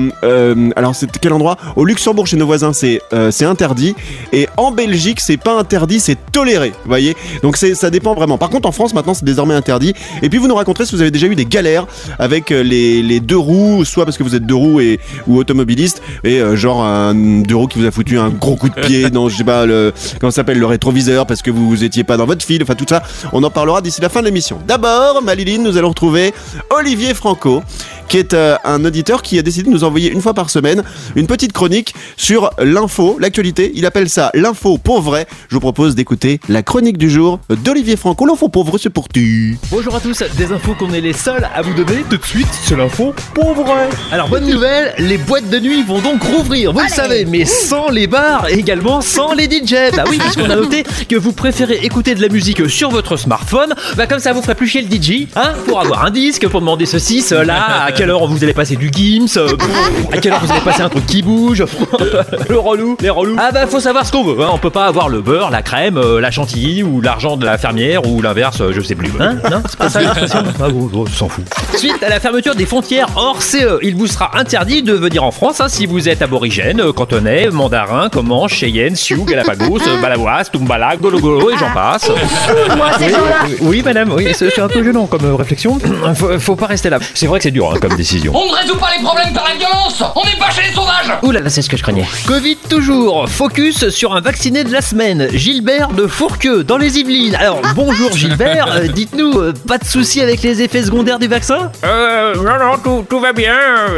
alors 0.77 0.95
c'est 0.95 1.11
quel 1.21 1.33
endroit? 1.33 1.57
Au 1.77 1.85
Luxembourg, 1.85 2.27
chez 2.27 2.37
nos 2.37 2.47
voisins, 2.47 2.73
c'est 2.73 3.01
c'est 3.31 3.45
interdit. 3.45 3.95
Et 4.33 4.49
en 4.57 4.71
Belgique, 4.71 5.21
c'est 5.21 5.37
pas 5.37 5.59
interdit, 5.59 6.01
c'est 6.01 6.19
toléré. 6.33 6.71
Vous 6.71 6.89
voyez? 6.89 7.17
Donc 7.43 7.56
c'est 7.57 7.75
ça 7.75 7.91
dépend 7.91 8.15
vraiment. 8.15 8.39
Par 8.39 8.51
contre, 8.51 8.69
en 8.69 8.73
France, 8.73 8.95
maintenant, 8.95 9.15
c'est 9.15 9.25
désormais 9.25 9.55
interdit. 9.55 9.95
Et 10.23 10.29
puis 10.29 10.39
vous 10.39 10.49
nous 10.49 10.55
raconterez 10.55 10.87
si 10.87 10.95
vous 10.95 11.01
avez 11.01 11.11
déjà 11.11 11.27
eu 11.27 11.35
des 11.35 11.47
galères 11.47 11.87
avec 12.19 12.51
euh, 12.51 12.63
les, 12.63 13.03
les 13.03 13.21
deux 13.21 13.37
roues, 13.37 13.85
soit 13.85 14.05
parce 14.05 14.17
que 14.17 14.23
vous 14.23 14.35
êtes 14.35 14.47
deux 14.47 14.55
roues 14.55 14.81
et 14.81 15.01
ou 15.27 15.39
automobiliste, 15.39 16.03
et 16.25 16.41
euh, 16.41 16.57
genre 16.57 16.83
un 16.85 17.15
deux 17.15 17.57
roues 17.57 17.67
qui 17.67 17.79
vous 17.79 17.87
a 17.87 17.91
foutu 17.91 18.19
un 18.19 18.31
gros 18.31 18.57
coup 18.57 18.69
de 18.69 18.75
pied 18.75 19.11
dans, 19.11 19.29
je 19.29 19.37
sais 19.37 19.45
pas, 19.45 19.67
le 19.67 19.93
comment 20.21 20.31
ça 20.31 20.37
s'appelle 20.37 20.59
le 20.59 20.67
rétroviseur 20.67 21.27
parce 21.27 21.43
que 21.43 21.51
vous, 21.51 21.69
vous 21.69 21.85
étiez 21.85 22.05
pas 22.05 22.17
dans 22.17 22.27
votre 22.27 22.45
fil. 22.45 22.63
Enfin 22.63 22.75
tout 22.75 22.87
ça, 22.89 23.03
on 23.33 23.43
en 23.43 23.51
parlera 23.51 23.81
d'ici 23.81 24.01
la 24.01 24.09
fin 24.09 24.21
de 24.21 24.27
l'émission. 24.27 24.59
D'abord, 24.67 25.23
Maliline, 25.23 25.63
nous 25.63 25.77
allons 25.77 25.91
retrouver 25.91 26.33
Olivier 26.71 27.15
Franco 27.15 27.63
qui 28.09 28.19
est 28.19 28.35
euh, 28.35 28.57
un 28.65 28.85
auditeur 28.85 29.23
qui 29.23 29.39
a 29.39 29.43
décidé 29.43 29.69
de 29.69 29.71
nous 29.71 29.85
envoyer 29.85 30.11
une 30.11 30.21
fois 30.21 30.35
par 30.35 30.51
semaine 30.51 30.83
une 31.15 31.27
petite 31.27 31.53
chronique 31.53 31.95
sur 32.17 32.51
l'info, 32.59 33.17
l'actualité. 33.21 33.73
Il 33.75 33.87
appelle 33.87 34.09
ça 34.09 34.31
l'info 34.35 34.79
pour 34.79 35.01
vrai. 35.01 35.27
Je 35.49 35.55
vous 35.55 35.61
propose 35.61 35.95
d'écouter 35.95 36.41
la 36.49 36.63
chronique 36.63 36.99
du 36.99 37.11
jour 37.11 37.41
d'Olivier 37.49 37.97
Franco. 37.97 38.27
L'info 38.27 38.49
pour 38.49 38.65
vrai, 38.65 38.79
c'est 38.83 38.91
pour 38.91 39.09
tu. 39.09 39.59
Bonjour 39.71 39.95
à 39.95 40.01
tous, 40.01 40.23
des 40.37 40.53
infos 40.53 40.75
qu'on 40.75 40.93
est 40.93 41.01
les 41.01 41.13
seuls 41.13 41.49
à 41.55 41.63
vous 41.63 41.75
donner 41.75 42.05
tout 42.09 42.17
de 42.17 42.25
suite, 42.25 42.49
c'est 42.65 42.77
l'info 42.77 43.15
pauvre. 43.35 43.75
Alors 44.13 44.29
bonne 44.29 44.47
nouvelle, 44.47 44.95
les 44.99 45.19
boîtes 45.19 45.49
de 45.51 45.59
nuit 45.59 45.83
vont 45.83 46.01
donc 46.01 46.23
rouvrir, 46.23 46.73
vous 46.73 46.81
le 46.81 46.89
savez, 46.89 47.25
mais 47.25 47.45
sans 47.45 47.89
les 47.89 48.07
bars 48.07 48.49
et 48.49 48.55
également 48.55 49.01
sans 49.01 49.33
les 49.33 49.45
DJ. 49.45 49.95
Bah 49.97 50.05
oui, 50.09 50.19
puisqu'on 50.19 50.51
a 50.51 50.57
noté 50.57 50.85
que 51.09 51.17
vous 51.17 51.33
préférez 51.33 51.81
écouter 51.83 52.15
de 52.15 52.23
la 52.23 52.29
musique 52.29 52.69
sur 52.69 52.91
votre 52.91 53.17
smartphone, 53.17 53.75
bah 53.97 54.07
comme 54.07 54.19
ça 54.19 54.33
vous 54.33 54.43
ferait 54.43 54.55
plus 54.55 54.67
chier 54.67 54.83
le 54.83 54.89
DJ, 54.89 55.29
hein, 55.37 55.53
pour 55.67 55.81
avoir 55.81 56.05
un 56.05 56.11
disque, 56.11 56.47
pour 56.49 56.61
demander 56.61 56.87
ceci, 56.87 57.23
cela, 57.23 57.85
à 57.85 57.93
quelle 57.97 58.11
heure 58.11 58.27
vous 58.27 58.45
allez 58.45 58.53
passer 58.53 58.77
du 58.77 58.91
Gims, 58.93 59.37
euh, 59.37 59.49
à 60.13 60.19
quelle 60.19 60.33
heure 60.33 60.45
vous 60.45 60.53
allez 60.53 60.61
passer 60.61 60.83
un 60.83 60.89
truc 60.89 61.07
qui 61.07 61.23
bouge, 61.23 61.65
le 62.49 62.59
relou, 62.59 62.97
les 63.01 63.11
relous. 63.11 63.37
Ah 63.39 63.51
bah 63.53 63.67
faut 63.67 63.81
savoir 63.81 64.07
ce 64.07 64.13
qu'on 64.13 64.25
veut, 64.25 64.43
hein. 64.43 64.51
on 64.53 64.59
peut 64.59 64.71
pas 64.71 64.87
avoir 64.87 65.09
le 65.09 65.21
beurre, 65.21 65.51
la 65.51 65.63
crème, 65.63 65.97
euh, 65.97 66.21
la 66.21 66.31
chantilly 66.31 66.83
ou 66.83 67.01
l'argent 67.01 67.37
de 67.37 67.47
la 67.47 67.57
fermière 67.59 68.07
ou 68.07 68.21
l'inverse, 68.21 68.61
euh, 68.61 68.73
je 68.73 68.81
sais 68.83 68.95
plus. 68.95 69.11
Hein 69.19 69.37
Non, 69.51 69.63
c'est 69.69 69.79
pas 69.79 69.89
ça 69.89 70.01
l'expression 70.01 70.43
Ah 70.63 70.69
bon, 70.69 71.07
s'en 71.07 71.29
fout. 71.29 71.45
Suite 71.77 72.03
à 72.03 72.09
la 72.09 72.21
fermeture 72.21 72.55
des 72.55 72.67
frontières 72.67 73.09
hors 73.17 73.43
CE, 73.43 73.79
il 73.83 73.97
vous 73.97 74.07
sera 74.07 74.39
interdit 74.39 74.83
de 74.83 74.93
venir 74.93 75.25
en 75.25 75.31
France 75.31 75.61
hein, 75.61 75.69
si 75.69 75.87
vous 75.87 76.09
êtes 76.09 76.21
aborigène, 76.23 76.93
cantonais, 76.93 77.49
mandarin, 77.51 78.09
comanche, 78.09 78.55
cheyenne, 78.55 78.97
sioux, 78.97 79.25
galapagos, 79.25 79.81
euh, 79.87 80.01
balawas, 80.03 80.45
tumbala, 80.45 80.97
gologolo 80.97 81.51
et 81.51 81.57
j'en 81.59 81.73
passe. 81.73 82.11
Oui, 82.11 83.13
oui, 83.61 83.83
madame, 83.85 84.13
oui, 84.13 84.29
c'est 84.35 84.59
un 84.59 84.69
peu 84.69 84.85
gênant 84.85 85.07
comme 85.07 85.35
réflexion. 85.35 85.79
Faut, 86.15 86.39
faut 86.39 86.57
pas 86.57 86.67
rester 86.67 86.91
là. 86.91 86.99
C'est 87.15 87.27
vrai 87.27 87.39
que 87.39 87.45
c'est 87.45 87.51
dur 87.51 87.73
hein, 87.73 87.79
comme 87.87 87.97
décision. 87.97 88.33
On 88.35 88.47
ne 88.51 88.57
résout 88.57 88.77
pas 88.77 88.89
les 88.97 89.03
problèmes 89.05 89.33
par 89.33 89.45
la 89.49 89.55
violence 89.55 90.03
On 90.15 90.25
n'est 90.25 90.37
pas 90.39 90.51
chez 90.51 90.63
les 90.69 90.75
sauvages 90.75 91.13
Ouh 91.23 91.31
là 91.31 91.41
là, 91.41 91.51
c'est 91.51 91.63
ce 91.63 91.69
que 91.71 91.77
je 91.77 91.83
craignais. 91.83 92.05
Covid 92.27 92.57
toujours. 92.69 93.29
Focus 93.29 93.89
sur 93.91 94.15
un 94.15 94.21
vacciné 94.21 94.65
de 94.65 94.73
la 94.73 94.81
semaine. 94.81 95.29
Gilbert 95.33 95.89
de 95.89 96.07
Fourqueux, 96.07 96.65
dans 96.65 96.79
les 96.79 96.99
Yvelines. 96.99 97.37
Alors, 97.37 97.61
bonjour 97.75 98.13
Gilbert. 98.17 98.69
Euh, 98.77 98.87
Dites-nous, 98.89 99.39
euh, 99.39 99.55
pas 99.69 99.79
de 99.79 99.85
soucis 99.85 100.21
avec 100.21 100.43
les 100.43 100.63
effets 100.63 100.83
secondaires 100.83 101.19
du 101.19 101.29
vaccin? 101.29 101.71
Euh, 101.85 102.35
non, 102.37 102.59
non, 102.59 102.79
tout, 102.83 103.07
tout 103.09 103.21
va 103.21 103.33
bien. 103.33 103.55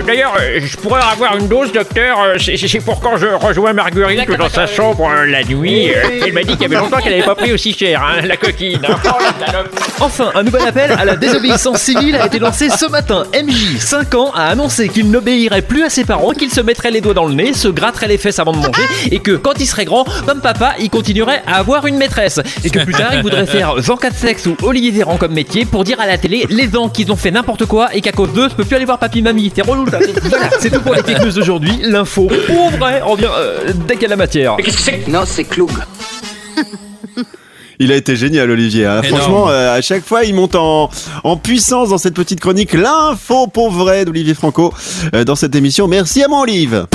D'ailleurs, 0.07 0.35
euh, 0.41 0.61
je 0.63 0.77
pourrais 0.77 1.01
avoir 1.11 1.37
une 1.37 1.49
dose, 1.49 1.73
docteur. 1.73 2.21
Euh, 2.21 2.37
C'est 2.39 2.57
c'est 2.57 2.81
pour 2.81 3.01
quand 3.01 3.17
je 3.17 3.27
rejoins 3.27 3.73
Marguerite 3.73 4.31
dans 4.37 4.49
sa 4.51 4.67
chambre 4.67 5.09
euh, 5.11 5.25
la 5.27 5.45
nuit. 5.45 5.91
Euh, 5.91 6.25
Elle 6.27 6.33
m'a 6.33 6.43
dit 6.43 6.53
qu'il 6.53 6.63
y 6.63 6.65
avait 6.67 6.77
longtemps 6.77 6.99
qu'elle 6.99 7.13
n'avait 7.13 7.25
pas 7.25 7.35
pris 7.35 7.53
aussi 7.53 7.73
cher, 7.73 8.03
hein, 8.03 8.21
la 8.27 8.37
coquine. 8.37 8.83
Enfin, 10.01 10.31
un 10.35 10.43
nouvel 10.43 10.63
appel 10.67 10.93
à 10.93 11.05
la 11.05 11.17
désobéissance 11.17 11.79
civile 11.81 12.17
a 12.17 12.27
été 12.27 12.39
lancé 12.39 12.69
ce 12.71 12.87
matin. 12.87 13.25
MJ, 13.35 13.78
5 13.81 14.15
ans, 14.15 14.33
a 14.35 14.45
annoncé 14.49 14.89
qu'il 14.89 15.11
n'obéirait 15.11 15.63
plus 15.63 15.85
à 15.85 15.91
ses 15.91 16.05
parents, 16.05 16.33
qu'il 16.33 16.51
se 16.51 16.61
mettrait 16.61 16.91
les 16.91 17.01
doigts 17.01 17.15
dans 17.15 17.27
le 17.27 17.35
nez, 17.35 17.53
se 17.53 17.69
gratterait 17.69 18.09
les 18.09 18.19
fesses 18.19 18.39
avant 18.39 18.53
de 18.53 18.59
manger, 18.59 18.83
et 19.11 19.21
que 19.21 19.33
quand 19.33 19.55
il 19.59 19.67
serait 19.67 19.85
grand, 19.85 20.05
comme 20.27 20.41
papa, 20.41 20.75
il 20.79 20.91
continuerait 20.91 21.43
à 21.47 21.57
avoir 21.57 21.87
une 21.87 21.97
maîtresse. 21.97 22.41
Et 22.65 22.71
que 22.71 22.81
plus 22.81 22.95
tard, 22.95 23.15
il 23.15 23.23
voudrait 23.23 23.47
faire 23.47 23.81
Jean 23.81 23.97
4 23.97 24.15
sexe 24.15 24.47
ou 24.47 24.57
Olivier 24.63 24.91
Véran 24.91 25.17
comme 25.17 25.33
métier 25.33 25.65
pour 25.65 25.85
dire 25.85 26.01
à 26.01 26.07
la 26.07 26.19
télé 26.19 26.47
les 26.51 26.77
ans 26.77 26.89
qu'ils 26.89 27.11
ont 27.13 27.17
fait 27.17 27.31
n'importe 27.31 27.67
quoi 27.67 27.95
et 27.95 28.01
qu'à 28.01 28.13
cause 28.13 28.33
d'eux, 28.33 28.49
je 28.49 28.55
peux 28.55 28.65
plus 28.65 28.77
aller 28.77 28.85
voir 28.85 28.99
papy 28.99 29.23
mamie. 29.23 29.53
C'est 29.55 29.63
relou 29.63 29.89
ça. 29.89 29.99
Voilà, 30.29 30.51
c'est 30.61 30.71
tout 30.71 30.81
pour 30.81 30.95
les 30.95 31.03
fake 31.03 31.23
d'aujourd'hui. 31.23 31.81
L'info, 31.83 32.29
pour 32.47 32.71
vrai, 32.71 33.01
revient 33.01 33.29
euh, 33.37 33.73
dès 33.87 33.95
qu'il 33.95 34.03
y 34.03 34.07
a 34.07 34.09
la 34.11 34.17
matière. 34.17 34.57
Mais 34.57 34.63
qu'est-ce 34.63 34.77
que 34.77 34.83
c'est 34.83 35.09
Non, 35.09 35.23
c'est 35.25 35.45
Cloug. 35.45 35.71
Il 37.81 37.93
a 37.93 37.97
été 37.97 38.17
génial, 38.17 38.51
Olivier. 38.51 38.87
hein. 38.87 39.03
Franchement, 39.03 39.49
euh, 39.51 39.77
à 39.77 39.81
chaque 39.81 40.05
fois, 40.05 40.25
il 40.25 40.35
monte 40.35 40.57
en, 40.57 40.91
en 41.23 41.37
puissance 41.37 41.91
dans 41.91 41.99
cette 41.99 42.15
petite 42.15 42.41
chronique. 42.41 42.73
L'info 42.73 43.47
pour 43.47 43.71
vrai 43.71 44.05
d'Olivier 44.05 44.35
Franco 44.35 44.73
euh, 45.15 45.23
dans 45.25 45.37
cette 45.37 45.55
émission. 45.55 45.87
Merci 45.87 46.23
à 46.25 46.29
mon 46.29 46.41
Olive. 46.41 46.87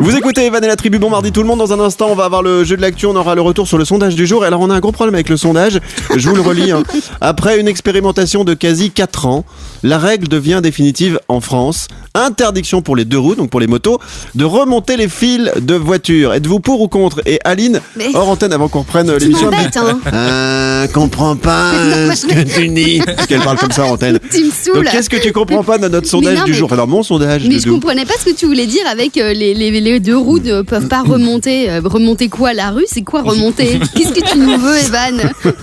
Vous 0.00 0.16
écoutez 0.16 0.46
Evan 0.46 0.64
et 0.64 0.66
la 0.66 0.76
tribu. 0.76 0.98
Bon 0.98 1.10
mardi 1.10 1.30
tout 1.30 1.42
le 1.42 1.46
monde. 1.46 1.58
Dans 1.60 1.72
un 1.72 1.80
instant, 1.80 2.08
on 2.10 2.14
va 2.16 2.24
avoir 2.24 2.42
le 2.42 2.64
jeu 2.64 2.76
de 2.76 2.82
l'actu. 2.82 3.06
On 3.06 3.14
aura 3.14 3.34
le 3.36 3.40
retour 3.40 3.68
sur 3.68 3.78
le 3.78 3.84
sondage 3.84 4.16
du 4.16 4.26
jour. 4.26 4.42
Et 4.44 4.46
alors, 4.48 4.60
on 4.60 4.70
a 4.70 4.74
un 4.74 4.80
gros 4.80 4.90
problème 4.92 5.14
avec 5.14 5.28
le 5.28 5.36
sondage. 5.36 5.78
Je 6.16 6.28
vous 6.28 6.34
le 6.34 6.40
relis. 6.42 6.72
hein. 6.72 6.82
Après 7.20 7.60
une 7.60 7.68
expérimentation 7.68 8.42
de 8.44 8.54
quasi 8.54 8.90
4 8.90 9.26
ans, 9.26 9.44
la 9.84 9.98
règle 9.98 10.26
devient 10.26 10.60
définitive 10.62 11.20
en 11.28 11.40
France. 11.40 11.86
Interdiction 12.14 12.82
pour 12.82 12.96
les 12.96 13.04
deux 13.04 13.18
roues, 13.18 13.36
donc 13.36 13.50
pour 13.50 13.60
les 13.60 13.68
motos, 13.68 14.00
de 14.34 14.44
remonter 14.44 14.96
les 14.96 15.08
fils 15.08 15.50
de 15.60 15.74
voiture. 15.74 16.34
Êtes-vous 16.34 16.58
pour 16.58 16.80
ou 16.80 16.88
contre? 16.88 17.20
Et 17.26 17.38
Aline, 17.44 17.80
Mais- 17.96 18.08
hors 18.14 18.28
antenne 18.28 18.52
avant 18.52 18.66
qu'on 18.68 18.80
reprenne 18.80 19.10
l'émission. 19.16 19.48
hein. 19.52 19.99
Euh, 20.12 20.86
comprends 20.88 21.36
pas 21.36 21.72
euh, 21.74 22.14
ce 22.14 22.26
que 22.26 22.42
tu 22.42 22.68
dis. 22.68 23.00
Parce 23.04 23.26
qu'elle 23.26 23.40
parle 23.40 23.58
comme 23.58 23.70
ça 23.72 23.84
en 23.86 23.90
antenne. 23.92 24.18
Tu 24.30 24.44
me 24.44 24.50
saoules. 24.50 24.76
Donc 24.84 24.92
qu'est-ce 24.92 25.10
que 25.10 25.16
tu 25.16 25.32
comprends 25.32 25.62
pas 25.64 25.78
dans 25.78 25.88
notre 25.88 26.08
sondage 26.08 26.38
non, 26.38 26.44
du 26.44 26.52
mais- 26.52 26.56
jour? 26.56 26.66
Enfin, 26.66 26.76
dans 26.76 26.86
mon 26.86 27.02
sondage. 27.02 27.42
Mais 27.44 27.58
je 27.58 27.64
Doudou. 27.64 27.74
comprenais 27.80 28.04
pas 28.04 28.14
ce 28.18 28.24
que 28.30 28.34
tu 28.34 28.46
voulais 28.46 28.66
dire 28.66 28.82
avec 28.90 29.16
euh, 29.16 29.32
les, 29.32 29.54
les, 29.54 29.70
les 29.80 30.00
deux 30.00 30.16
roues 30.16 30.38
ne 30.40 30.62
peuvent 30.62 30.88
pas 30.88 31.02
remonter. 31.06 31.70
Euh, 31.70 31.80
remonter 31.84 32.28
quoi 32.28 32.52
La 32.52 32.70
rue? 32.70 32.84
C'est 32.86 33.02
quoi 33.02 33.22
remonter? 33.22 33.78
Qu'est-ce 33.96 34.12
que 34.12 34.26
tu 34.30 34.38
nous 34.38 34.58
veux, 34.58 34.76
Evan? 34.78 35.20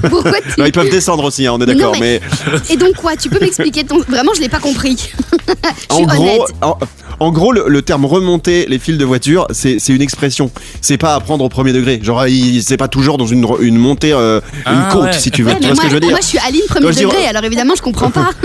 Pourquoi 0.10 0.40
tu. 0.42 0.60
Non, 0.60 0.66
ils 0.66 0.72
peuvent 0.72 0.90
descendre 0.90 1.24
aussi, 1.26 1.46
hein, 1.48 1.54
on 1.56 1.62
est 1.62 1.66
d'accord. 1.66 1.94
Non, 1.94 2.00
mais 2.00 2.22
mais- 2.48 2.74
Et 2.74 2.78
donc 2.78 2.96
quoi? 2.96 3.16
Tu 3.16 3.30
peux 3.30 3.40
m'expliquer 3.40 3.84
ton. 3.84 4.00
Vraiment, 4.08 4.32
je 4.36 4.42
l'ai 4.42 4.50
pas 4.50 4.60
compris. 4.60 4.98
je 5.90 5.96
suis 5.96 6.04
en 6.04 6.08
gros, 6.08 6.24
honnête. 6.24 6.42
en, 6.62 6.78
En 7.20 7.32
gros, 7.32 7.52
le, 7.52 7.66
le 7.68 7.82
terme 7.82 8.06
remonter 8.06 8.66
les 8.68 8.78
fils 8.80 8.98
de 8.98 9.06
voiture, 9.06 9.48
c'est 9.52 9.78
une 9.90 10.02
expression. 10.02 10.52
C'est 10.82 10.98
pas 10.98 11.16
à 11.16 11.20
prendre 11.20 11.44
au 11.44 11.50
premier 11.50 11.74
degré. 11.74 12.00
Genre, 12.02 12.24
c'est 12.62 12.78
pas 12.78 12.88
toujours 12.88 13.18
dans 13.18 13.26
une, 13.26 13.46
une 13.60 13.78
montée, 13.78 14.14
euh, 14.14 14.40
une 14.56 14.62
Ah, 14.66 14.90
côte, 14.92 15.04
ouais. 15.06 15.14
si 15.14 15.32
tu 15.32 15.44
veux. 15.44 15.50
Ouais, 15.52 15.60
tu 15.60 15.66
vois 15.68 15.76
ce 15.76 15.82
moi, 15.82 15.84
que 15.84 15.90
je 15.90 15.94
veux 15.96 16.00
dire 16.00 16.10
moi, 16.12 16.20
je 16.22 16.28
suis 16.28 16.38
Aline 16.40 16.62
premier 16.70 16.92
degré, 16.94 17.26
alors 17.28 17.44
évidemment 17.44 17.74
je 17.76 17.82
comprends 17.82 18.12
pas. 18.12 18.30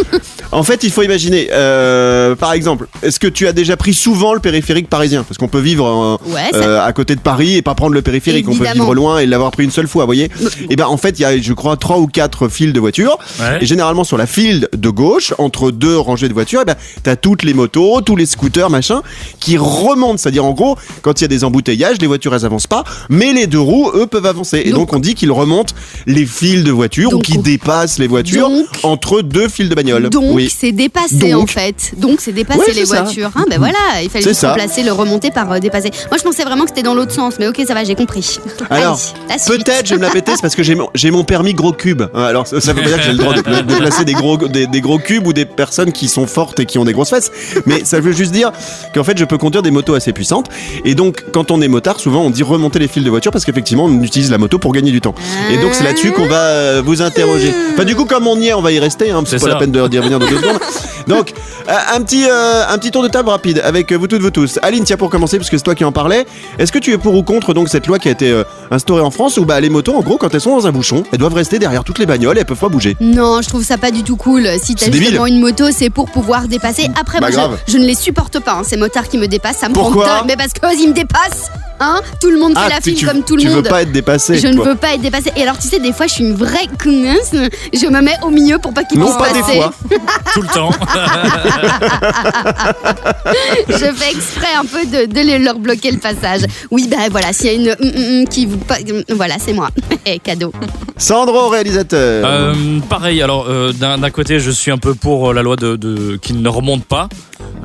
En 0.55 0.65
fait, 0.65 0.85
il 0.85 0.91
faut 0.91 1.03
imaginer, 1.03 1.49
euh, 1.51 2.35
par 2.37 2.53
exemple, 2.53 2.87
est-ce 3.03 3.19
que 3.19 3.27
tu 3.27 3.47
as 3.47 3.55
déjà 3.55 3.75
pris 3.79 3.95
souvent 3.95 4.35
le 4.35 4.39
périphérique 4.41 4.87
parisien? 4.91 5.23
Parce 5.23 5.39
qu'on 5.39 5.49
peut 5.49 5.61
vivre 5.61 5.87
euh, 6.27 6.31
Ouais, 6.31 6.43
ça- 6.53 6.59
euh, 6.59 6.85
à 6.85 6.93
côté 6.93 7.15
de 7.15 7.21
Paris 7.21 7.57
et 7.57 7.63
pas 7.63 7.75
prendre 7.75 7.95
le 7.95 8.03
périphérique. 8.03 8.47
On 8.51 8.55
peut 8.55 8.67
vivre 8.71 8.95
loin 8.95 9.19
et 9.21 9.25
l'avoir 9.25 9.51
pris 9.51 9.65
une 9.65 9.71
seule 9.71 9.89
fois, 9.89 10.03
vous 10.03 10.09
voyez? 10.09 10.31
Et 10.69 10.77
ben 10.77 10.85
en 10.89 10.99
fait, 10.99 11.19
il 11.19 11.23
y 11.23 11.25
a, 11.25 11.41
je 11.41 11.53
crois, 11.55 11.79
trois 11.79 11.97
ou 12.01 12.07
quatre 12.07 12.49
files 12.49 12.75
de 12.75 12.81
voitures. 12.81 13.17
Ouais. 13.41 13.63
Et 13.63 13.67
généralement 13.67 14.05
sur 14.05 14.19
la 14.19 14.27
file 14.27 14.69
de 14.77 14.91
gauche, 14.91 15.33
entre 15.39 15.71
deux 15.71 15.97
rangées 15.97 16.29
de 16.29 16.35
voitures, 16.35 16.61
eh 16.63 16.67
ben, 16.67 16.77
t'as 17.03 17.17
toutes 17.17 17.45
les 17.45 17.55
motos, 17.55 18.03
tous 18.03 18.17
les 18.17 18.27
scooters, 18.27 18.62
machin, 18.71 19.03
qui 19.41 19.57
remontent. 19.59 20.17
C'est-à-dire, 20.19 20.45
en 20.45 20.53
gros, 20.53 20.77
quand 21.03 21.21
il 21.21 21.23
y 21.23 21.25
a 21.25 21.29
des 21.29 21.45
embouteillages, 21.45 21.97
les 22.01 22.07
voitures, 22.07 22.35
elles 22.35 22.45
avancent 22.45 22.67
pas, 22.67 22.85
mais 23.09 23.33
les 23.33 23.47
deux 23.47 23.61
roues, 23.61 23.91
eux, 23.95 24.07
peuvent 24.07 24.27
avancer. 24.27 24.63
Et 24.65 24.71
donc, 24.71 24.81
Donc- 24.91 24.95
on 24.95 24.99
dit 24.99 25.15
qu'ils 25.15 25.31
remontent 25.33 25.75
les 26.07 26.27
files 26.27 26.65
de 26.65 26.73
voitures 26.73 27.13
ou 27.15 27.21
on- 27.37 27.41
dépassent 27.43 27.99
les 27.99 28.07
voitures 28.09 28.49
Donc- 28.49 28.67
entre 28.83 29.23
deux 29.23 29.49
files 29.49 29.69
de 29.69 29.75
bagnoles. 29.75 30.11
Donc 30.11 30.25
oui. 30.35 30.53
c'est 30.55 30.73
dépassé 30.73 31.31
Donc. 31.31 31.43
en 31.45 31.47
fait. 31.47 31.93
Donc 31.97 32.21
c'est 32.21 32.33
dépasser 32.33 32.61
Ouais, 32.61 32.73
les 32.75 32.87
ça. 32.87 33.03
voitures. 33.03 33.31
Hein, 33.35 33.45
ben 33.49 33.59
voilà, 33.59 33.79
il 34.03 34.11
fallait 34.11 34.25
juste 34.25 34.43
remplacer 34.43 34.83
le 34.83 34.93
remonter 34.93 35.31
par 35.31 35.51
euh, 35.53 35.59
dépasser. 35.59 35.91
Moi 36.11 36.19
je 36.19 36.23
pensais 36.23 36.45
vraiment 36.45 36.65
que 36.65 36.71
c'était 36.71 36.83
dans 36.83 36.95
l'autre 36.95 37.13
sens, 37.13 37.35
mais 37.39 37.49
ok 37.49 37.61
ça 37.67 37.75
va, 37.75 37.85
j'ai 37.85 37.95
compris. 37.95 38.39
Alors. 38.71 38.99
Peut-être 39.47 39.87
je 39.87 39.95
vais 39.95 39.97
me 40.01 40.03
la 40.05 40.11
péter, 40.11 40.33
c'est 40.35 40.43
parce 40.43 40.55
que 40.55 40.63
j'ai 40.63 41.11
mon, 41.11 41.25
permis 41.25 41.55
gros 41.55 41.73
cube. 41.73 42.03
Hein, 42.15 42.23
Alors 42.23 42.47
ça, 42.47 42.61
ça 42.61 42.73
veut 42.73 42.83
pas 42.83 42.89
dire 42.89 42.99
que 42.99 43.03
j'ai 43.05 43.13
le 43.13 43.19
droit 43.19 43.35
de 43.35 43.41
pla- 43.41 43.63
déplacer 43.63 44.05
des 44.05 44.13
gros, 44.15 44.37
des, 44.37 44.67
des 44.67 44.81
gros 44.81 44.99
cubes 44.99 45.27
ou 45.27 45.33
des 45.33 45.45
personnes 45.47 45.93
qui 45.93 46.09
sont 46.09 46.27
fortes 46.27 46.61
et 46.61 46.67
qui 46.67 46.79
ont 46.79 46.85
des 46.85 46.93
grosses 46.93 47.11
fesses. 47.11 47.31
Mais 47.67 47.85
ça 47.85 48.01
veut 48.01 48.13
juste 48.13 48.33
dire 48.33 48.52
qu'en 48.95 49.05
fait 49.05 49.17
je 49.19 49.25
peux 49.25 49.39
conduire 49.39 49.63
des 49.63 49.71
motos 49.71 49.95
assez 49.95 50.13
puissantes. 50.13 50.47
Et 50.85 50.95
donc 50.95 51.25
quand 51.33 51.51
on 51.51 51.61
est 51.61 51.69
motard, 51.69 52.01
souvent 52.01 52.23
on 52.23 52.31
dit 52.31 52.43
remonter 52.43 52.79
les 52.79 52.89
fils 52.89 53.05
de 53.05 53.11
voiture 53.11 53.33
parce 53.33 53.45
qu'effectivement 53.45 53.85
on 53.85 54.03
utilise 54.03 54.31
la 54.31 54.39
moto 54.39 54.59
pour 54.59 54.73
gagner 54.73 54.91
du 54.91 55.01
temps. 55.01 55.15
Et 55.53 55.59
donc 55.59 55.75
c'est 55.75 55.85
là-dessus 55.85 56.13
qu'on 56.13 56.27
va 56.27 56.37
euh, 56.41 56.83
vous 56.85 57.03
interroger. 57.03 57.53
Enfin 57.75 57.85
du 57.85 57.95
coup 57.97 58.05
comme 58.05 58.27
on 58.27 58.37
y 58.39 58.49
est, 58.49 58.55
on 58.55 58.63
va 58.63 58.73
y 58.73 58.79
rester. 58.79 59.11
Hein, 59.11 59.23
c'est 59.27 59.39
C'est 59.39 59.47
pas 59.47 59.53
la 59.55 59.59
peine 59.59 59.73
de- 59.73 59.89
d'y 59.89 59.99
revenir 59.99 60.19
dans 60.19 60.27
deux 60.27 60.37
secondes. 60.39 60.59
Donc 61.09 61.33
euh, 61.69 61.73
un 61.95 62.01
petit, 62.03 62.25
euh, 62.29 62.63
un 62.69 62.79
petit 62.79 62.91
tour 62.91 63.03
de 63.03 63.09
table 63.09 63.29
rapide 63.29 63.61
avec 63.65 63.93
vous 63.93 64.07
toutes, 64.07 64.23
vous 64.23 64.31
tous. 64.31 64.59
Aline, 64.63 64.85
tiens 64.85 64.97
pour 64.97 65.11
commencer 65.11 65.37
puisque 65.39 65.57
c'est 65.59 65.65
toi 65.65 65.75
qui 65.75 65.85
en 65.85 65.93
parlais. 65.93 66.27
Est-ce 66.59 66.71
que 66.73 66.79
tu 66.79 66.93
es 66.93 66.99
pour 66.99 67.15
ou 67.15 67.23
contre 67.23 67.55
donc 67.55 67.69
cette 67.69 67.87
loi 67.87 67.99
qui 67.99 68.09
a 68.09 68.13
été 68.13 68.31
euh, 68.31 68.45
instaurée 68.71 69.03
en 69.03 69.11
France 69.11 69.37
où 69.37 69.45
bah 69.45 69.61
les 69.61 69.69
motos 69.71 69.95
en 69.95 70.01
gros 70.01 70.17
quand 70.17 70.33
elles 70.35 70.41
sont 70.41 70.57
dans 70.57 70.67
un 70.67 70.73
bouchon, 70.73 71.03
elles 71.13 71.19
doivent 71.19 71.35
rester 71.35 71.59
derrière 71.59 71.83
toutes 71.85 71.99
les 71.99 72.07
bagnoles 72.07 72.37
et 72.37 72.41
elles 72.41 72.47
peuvent 72.47 72.59
pas 72.59 72.69
bouger? 72.69 72.97
Non, 73.01 73.43
je 73.43 73.49
trouve 73.49 73.65
ça 73.65 73.79
pas 73.79 73.91
du 73.91 74.03
tout 74.05 74.17
cool. 74.17 74.47
Si 74.63 74.75
t'as 74.75 74.85
C'est 74.87 74.91
débile. 74.91 75.09
justement 75.09 75.27
une 75.27 75.41
moto, 75.41 75.65
c'est 75.73 75.91
pour 75.91 76.11
pouvoir 76.11 76.47
dépasser. 76.49 76.89
Après, 77.01 77.19
Bah, 77.21 77.29
moi, 77.31 77.47
grave. 77.49 77.59
je, 77.67 77.73
je 77.73 77.79
ne 77.79 77.85
les 77.85 77.95
supporte 77.95 78.39
pas, 78.43 78.53
hein, 78.55 78.63
ces 78.65 78.77
motards 78.77 79.09
qui 79.09 79.19
me 79.19 79.27
dépassent. 79.29 79.59
Ça 79.59 79.69
me 79.69 79.75
Pourquoi 79.75 80.07
rend 80.07 80.15
dingue. 80.19 80.25
Mais 80.29 80.37
parce 80.37 80.53
qu'ils 80.53 80.89
me 80.89 80.95
dépassent. 80.95 81.51
Hein 81.85 82.01
tout 82.21 82.31
le 82.31 82.39
monde 82.39 82.57
fait 82.57 82.69
la 82.69 82.77
tu, 82.77 82.91
file 82.91 82.95
tu- 82.95 83.07
comme 83.07 83.25
tout 83.25 83.35
le 83.35 83.43
tu 83.43 83.49
monde. 83.49 83.57
veux 83.57 83.63
pas 83.65 83.83
être 83.83 83.91
dépassé. 83.91 84.39
je 84.39 84.47
ne 84.47 84.61
veux 84.63 84.77
pas 84.77 84.95
être 84.95 85.01
dépassée. 85.01 85.33
Et 85.37 85.43
alors, 85.43 85.59
tu 85.59 85.67
sais, 85.67 85.81
des 85.81 85.93
fois, 85.93 86.07
je 86.07 86.13
suis 86.13 86.23
une 86.25 86.35
vraie 86.37 86.69
connasse. 86.81 87.33
Je 87.33 87.87
me 87.89 88.01
mets 88.01 88.15
au 88.23 88.31
milieu 88.31 88.59
pour 88.59 88.73
pas 88.73 88.85
qu'ils 88.85 89.01
Non 89.01 89.07
puissent 89.07 89.19
pas 89.19 89.33
des 89.33 89.41
passer. 89.41 89.55
fois. 89.57 89.73
Tout 90.33 90.43
le 90.43 90.49
temps. 90.49 90.71
Je 93.69 93.93
fais 93.93 94.11
exprès 94.13 94.55
un 94.57 94.65
peu 94.65 94.85
de, 94.87 95.07
de 95.13 95.21
les- 95.21 95.39
leur 95.39 95.59
bloquer 95.59 95.91
le 95.91 95.99
passage. 95.99 96.43
Oui, 96.71 96.87
ben 96.89 97.09
voilà, 97.11 97.33
s'il 97.33 97.47
y 97.47 97.51
a 97.51 97.53
une 97.55 97.69
hum, 97.71 97.77
hum, 97.97 98.21
hum 98.21 98.29
qui 98.29 98.47
vous. 98.47 98.59
Voilà, 99.11 99.37
c'est 99.39 99.53
moi. 99.53 99.71
Eh, 100.05 100.19
Cadeau. 100.19 100.53
Sandro 100.97 101.49
réalisateur. 101.49 102.25
Euh, 102.27 102.55
pareil, 102.89 103.23
alors 103.23 103.47
euh, 103.49 103.73
d'un 103.73 104.11
côté, 104.11 104.41
je 104.41 104.51
suis 104.51 104.73
un 104.73 104.79
peu 104.79 104.95
pour 104.95 105.31
euh, 105.31 105.35
la 105.35 105.43
loi 105.43 105.55
de, 105.55 105.77
de 105.77 106.19
qui 106.21 106.33
ne 106.33 106.49
remonte 106.49 106.85
pas. 106.85 107.09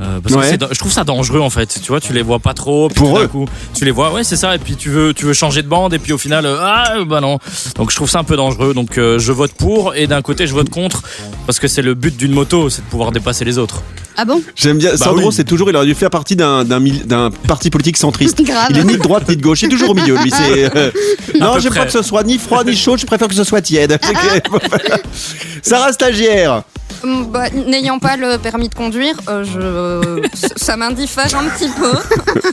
Euh, 0.00 0.20
parce 0.22 0.36
Ouais. 0.36 0.50
Je 0.70 0.78
trouve 0.78 0.92
ça 0.92 1.04
dangereux 1.04 1.40
en 1.40 1.50
fait. 1.50 1.80
Tu 1.82 1.88
vois, 1.88 2.00
tu 2.00 2.12
les 2.12 2.22
vois 2.22 2.38
pas 2.38 2.54
trop. 2.54 2.88
Puis 2.88 2.96
Pour 2.98 3.18
eux. 3.18 3.26
coup, 3.28 3.46
tu 3.74 3.84
les 3.84 3.90
vois. 3.90 4.12
Ouais, 4.12 4.24
c'est 4.24 4.36
ça. 4.36 4.54
Et 4.54 4.58
puis 4.58 4.76
tu 4.76 4.90
veux, 4.90 5.14
tu 5.14 5.24
veux 5.26 5.32
changer 5.32 5.62
de 5.62 5.68
bande. 5.68 5.94
Et 5.94 5.98
puis 5.98 6.12
au 6.12 6.18
final, 6.18 6.46
euh, 6.46 6.58
ah 6.60 6.94
bah 7.06 7.20
non. 7.20 7.38
Donc 7.76 7.90
je 7.90 7.96
trouve 7.96 8.08
ça 8.10 8.18
un 8.20 8.24
peu 8.24 8.36
dangereux. 8.36 8.74
Donc 8.74 8.98
euh, 8.98 9.18
je 9.18 9.32
vote 9.32 9.52
pour. 9.52 9.94
Et 9.94 10.06
d'un 10.06 10.22
côté, 10.22 10.46
je 10.46 10.54
vote 10.54 10.70
contre 10.70 11.02
parce 11.46 11.58
que 11.58 11.68
c'est 11.68 11.82
le 11.82 11.94
but 11.94 12.16
d'une 12.16 12.32
moto, 12.32 12.70
c'est 12.70 12.82
de 12.84 12.86
pouvoir 12.90 13.12
dépasser 13.12 13.44
les 13.44 13.58
autres. 13.58 13.82
Ah 14.20 14.24
bon? 14.24 14.42
J'aime 14.56 14.78
bien. 14.78 14.90
Bah 14.90 14.96
Sandro, 14.96 15.28
oui. 15.28 15.32
c'est 15.32 15.44
toujours, 15.44 15.70
il 15.70 15.76
aurait 15.76 15.86
dû 15.86 15.94
faire 15.94 16.10
partie 16.10 16.34
d'un 16.34 16.64
d'un 16.64 17.30
parti 17.46 17.70
politique 17.70 17.96
centriste. 17.96 18.42
Grave. 18.44 18.66
Il 18.70 18.78
est 18.78 18.84
ni 18.84 18.94
de 18.94 19.02
droite 19.02 19.28
ni 19.28 19.36
de 19.36 19.42
gauche, 19.42 19.62
il 19.62 19.66
est 19.66 19.68
toujours 19.68 19.90
au 19.90 19.94
milieu. 19.94 20.16
Lui, 20.18 20.30
c'est. 20.32 20.76
euh, 20.76 20.90
non, 21.40 21.58
j'aime 21.60 21.72
pas 21.72 21.80
près. 21.80 21.86
que 21.86 21.92
ce 21.92 22.02
soit 22.02 22.24
ni 22.24 22.36
froid 22.38 22.64
ni 22.64 22.74
chaud. 22.76 22.96
Je 22.96 23.06
préfère 23.06 23.28
que 23.28 23.34
ce 23.34 23.44
soit 23.44 23.60
tiède. 23.62 23.98
Sarah 25.62 25.92
stagiaire. 25.92 26.62
Hum, 27.02 27.26
bah, 27.30 27.50
N'ayant 27.50 27.98
pas 27.98 28.16
le 28.16 28.38
permis 28.38 28.68
de 28.68 28.74
conduire, 28.74 29.14
euh, 29.28 29.44
je... 29.44 30.28
ça 30.56 30.76
m'indiffère 30.76 31.34
un 31.36 31.48
petit 31.48 31.68
peu. 31.68 31.92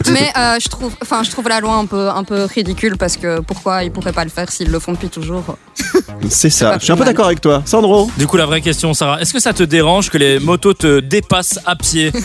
Mais 0.11 0.31
euh, 0.37 0.57
je, 0.61 0.67
trouve... 0.69 0.93
enfin, 1.01 1.23
je 1.23 1.31
trouve 1.31 1.47
la 1.49 1.59
loi 1.59 1.73
un 1.75 1.85
peu, 1.85 2.09
un 2.09 2.23
peu 2.23 2.43
ridicule 2.43 2.97
parce 2.97 3.17
que 3.17 3.39
pourquoi 3.39 3.83
ils 3.83 3.91
pourraient 3.91 4.13
pas 4.13 4.23
le 4.23 4.29
faire 4.29 4.51
s'ils 4.51 4.71
le 4.71 4.79
font 4.79 4.93
depuis 4.93 5.09
toujours? 5.09 5.43
C'est 6.29 6.49
ça. 6.49 6.77
Je 6.79 6.85
suis 6.85 6.93
un 6.93 6.97
peu 6.97 7.05
d'accord 7.05 7.25
avec 7.25 7.41
toi, 7.41 7.61
Sandro? 7.65 8.09
Du 8.17 8.27
coup, 8.27 8.37
la 8.37 8.45
vraie 8.45 8.61
question, 8.61 8.93
Sarah, 8.93 9.21
est-ce 9.21 9.33
que 9.33 9.39
ça 9.39 9.53
te 9.53 9.63
dérange 9.63 10.09
que 10.09 10.17
les 10.17 10.39
motos 10.39 10.73
te 10.73 10.99
dépassent 10.99 11.59
à 11.65 11.75
pied? 11.75 12.11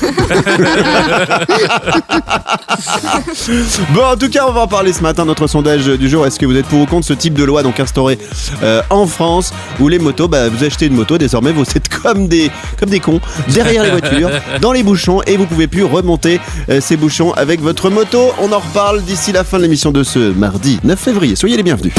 Bon, 3.91 4.05
en 4.05 4.17
tout 4.17 4.29
cas, 4.29 4.47
on 4.49 4.53
va 4.53 4.63
en 4.63 4.67
parler 4.69 4.93
ce 4.93 5.03
matin. 5.03 5.25
Notre 5.25 5.47
sondage 5.47 5.87
du 5.87 6.09
jour. 6.09 6.27
Est-ce 6.27 6.39
que 6.39 6.47
vous 6.47 6.57
êtes 6.57 6.67
pour 6.67 6.81
ou 6.81 6.87
contre 6.87 7.07
ce 7.07 7.13
type 7.13 7.35
de 7.35 7.45
loi 7.45 7.63
donc 7.63 7.81
instauré 7.81 8.19
euh, 8.63 8.83
en 8.91 9.07
France 9.07 9.53
où 9.79 9.89
les 9.89 9.99
motos, 9.99 10.29
bah, 10.29 10.49
vous 10.49 10.65
achetez 10.65 10.87
une 10.87 10.95
moto, 10.95 11.19
désormais 11.19 11.53
vous 11.53 11.65
êtes 11.75 11.89
comme 12.03 12.29
des 12.29 12.51
comme 12.79 12.91
des 12.91 13.01
cons 13.01 13.21
derrière 13.49 13.83
les 13.83 13.91
voitures, 13.91 14.31
dans 14.61 14.73
les 14.73 14.83
bouchons 14.83 15.23
et 15.27 15.37
vous 15.37 15.47
pouvez 15.47 15.67
plus 15.67 15.85
remonter 15.85 16.41
euh, 16.69 16.81
ces 16.81 16.97
bouchons 16.97 17.33
avec 17.33 17.61
votre 17.61 17.91
moto. 17.91 18.31
On 18.41 18.53
en 18.53 18.59
reparle 18.59 19.03
d'ici 19.03 19.33
la 19.33 19.45
fin 19.45 19.59
de 19.59 19.63
l'émission 19.63 19.91
de 19.93 20.03
ce 20.03 20.19
mardi 20.33 20.79
9 20.85 20.99
février. 20.99 21.37
Soyez 21.37 21.57
les 21.57 21.63
bienvenus. 21.63 21.93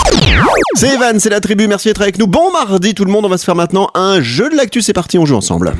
C'est 0.75 0.93
Evan, 0.93 1.19
c'est 1.19 1.29
la 1.29 1.39
tribu. 1.39 1.67
Merci 1.67 1.87
d'être 1.89 2.01
avec 2.01 2.17
nous. 2.17 2.27
Bon 2.27 2.51
mardi 2.51 2.93
tout 2.93 3.05
le 3.05 3.11
monde. 3.11 3.25
On 3.25 3.29
va 3.29 3.37
se 3.37 3.45
faire 3.45 3.55
maintenant 3.55 3.89
un 3.93 4.21
jeu 4.21 4.49
de 4.49 4.55
l'actu. 4.55 4.81
C'est 4.81 4.93
parti, 4.93 5.17
on 5.17 5.25
joue 5.25 5.35
ensemble. 5.35 5.73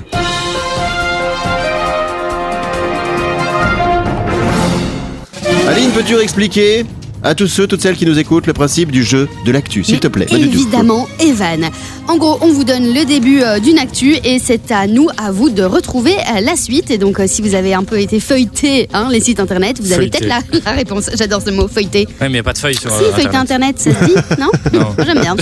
Aline, 5.68 5.92
peux-tu 5.92 6.18
expliquer 6.18 6.86
à 7.24 7.36
tous 7.36 7.48
ceux, 7.48 7.68
toutes 7.68 7.82
celles 7.82 7.96
qui 7.96 8.06
nous 8.06 8.18
écoutent 8.18 8.48
le 8.48 8.54
principe 8.54 8.92
du 8.92 9.04
jeu 9.04 9.28
de 9.46 9.52
l'actu, 9.52 9.84
s'il 9.84 10.00
te 10.00 10.08
plaît. 10.08 10.28
Évidemment, 10.32 11.08
Evan. 11.20 11.70
En 12.08 12.18
gros, 12.18 12.38
on 12.42 12.48
vous 12.52 12.64
donne 12.64 12.94
le 12.94 13.06
début 13.06 13.42
euh, 13.42 13.60
d'une 13.60 13.78
actu 13.78 14.16
et 14.24 14.40
c'est 14.44 14.72
à 14.72 14.88
nous, 14.88 15.08
à 15.18 15.32
vous, 15.32 15.50
de 15.50 15.64
retrouver 15.64 16.14
euh, 16.14 16.42
la 16.42 16.56
suite. 16.56 16.90
Et 16.92 16.98
donc, 16.98 17.20
euh, 17.20 17.26
si 17.28 17.42
vous 17.42 17.54
avez 17.56 17.74
un 17.74 17.84
peu 17.84 18.00
été 18.00 18.20
feuilleté 18.20 18.90
hein, 18.94 19.08
les 19.12 19.20
sites 19.22 19.40
internet, 19.40 19.80
vous 19.80 19.94
avez 19.94 20.10
peut-être 20.10 20.28
la, 20.28 20.40
la 20.66 20.72
réponse. 20.72 21.10
J'adore 21.18 21.42
ce 21.46 21.52
mot, 21.52 21.68
feuilleté. 21.68 22.08
Ouais, 22.10 22.14
mais 22.22 22.28
il 22.28 22.32
n'y 22.34 22.40
a 22.40 22.44
pas 22.44 22.54
de 22.54 22.58
feuille 22.58 22.76
sur 22.76 22.90
Si, 22.92 23.04
euh, 23.04 23.14
feuilleté 23.14 23.38
Internet. 23.38 23.76
internet, 23.78 23.80
ça 23.80 23.92
se 23.92 24.06
dit 24.06 24.16
Non 24.40 24.50
Non. 24.74 24.88
J'aime 25.06 25.20
bien. 25.22 25.36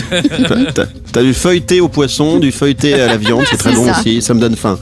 T'as- 1.12 1.24
du 1.24 1.34
feuilleté 1.34 1.82
au 1.82 1.88
poisson, 1.90 2.40
du 2.40 2.52
feuilleté 2.52 2.94
à 2.94 3.08
la 3.08 3.18
viande, 3.18 3.44
c'est 3.50 3.58
très 3.58 3.72
C'est 3.72 3.76
bon 3.76 3.86
ça. 3.86 4.00
aussi, 4.00 4.22
ça 4.22 4.34
me 4.34 4.40
donne 4.40 4.56
faim. 4.56 4.78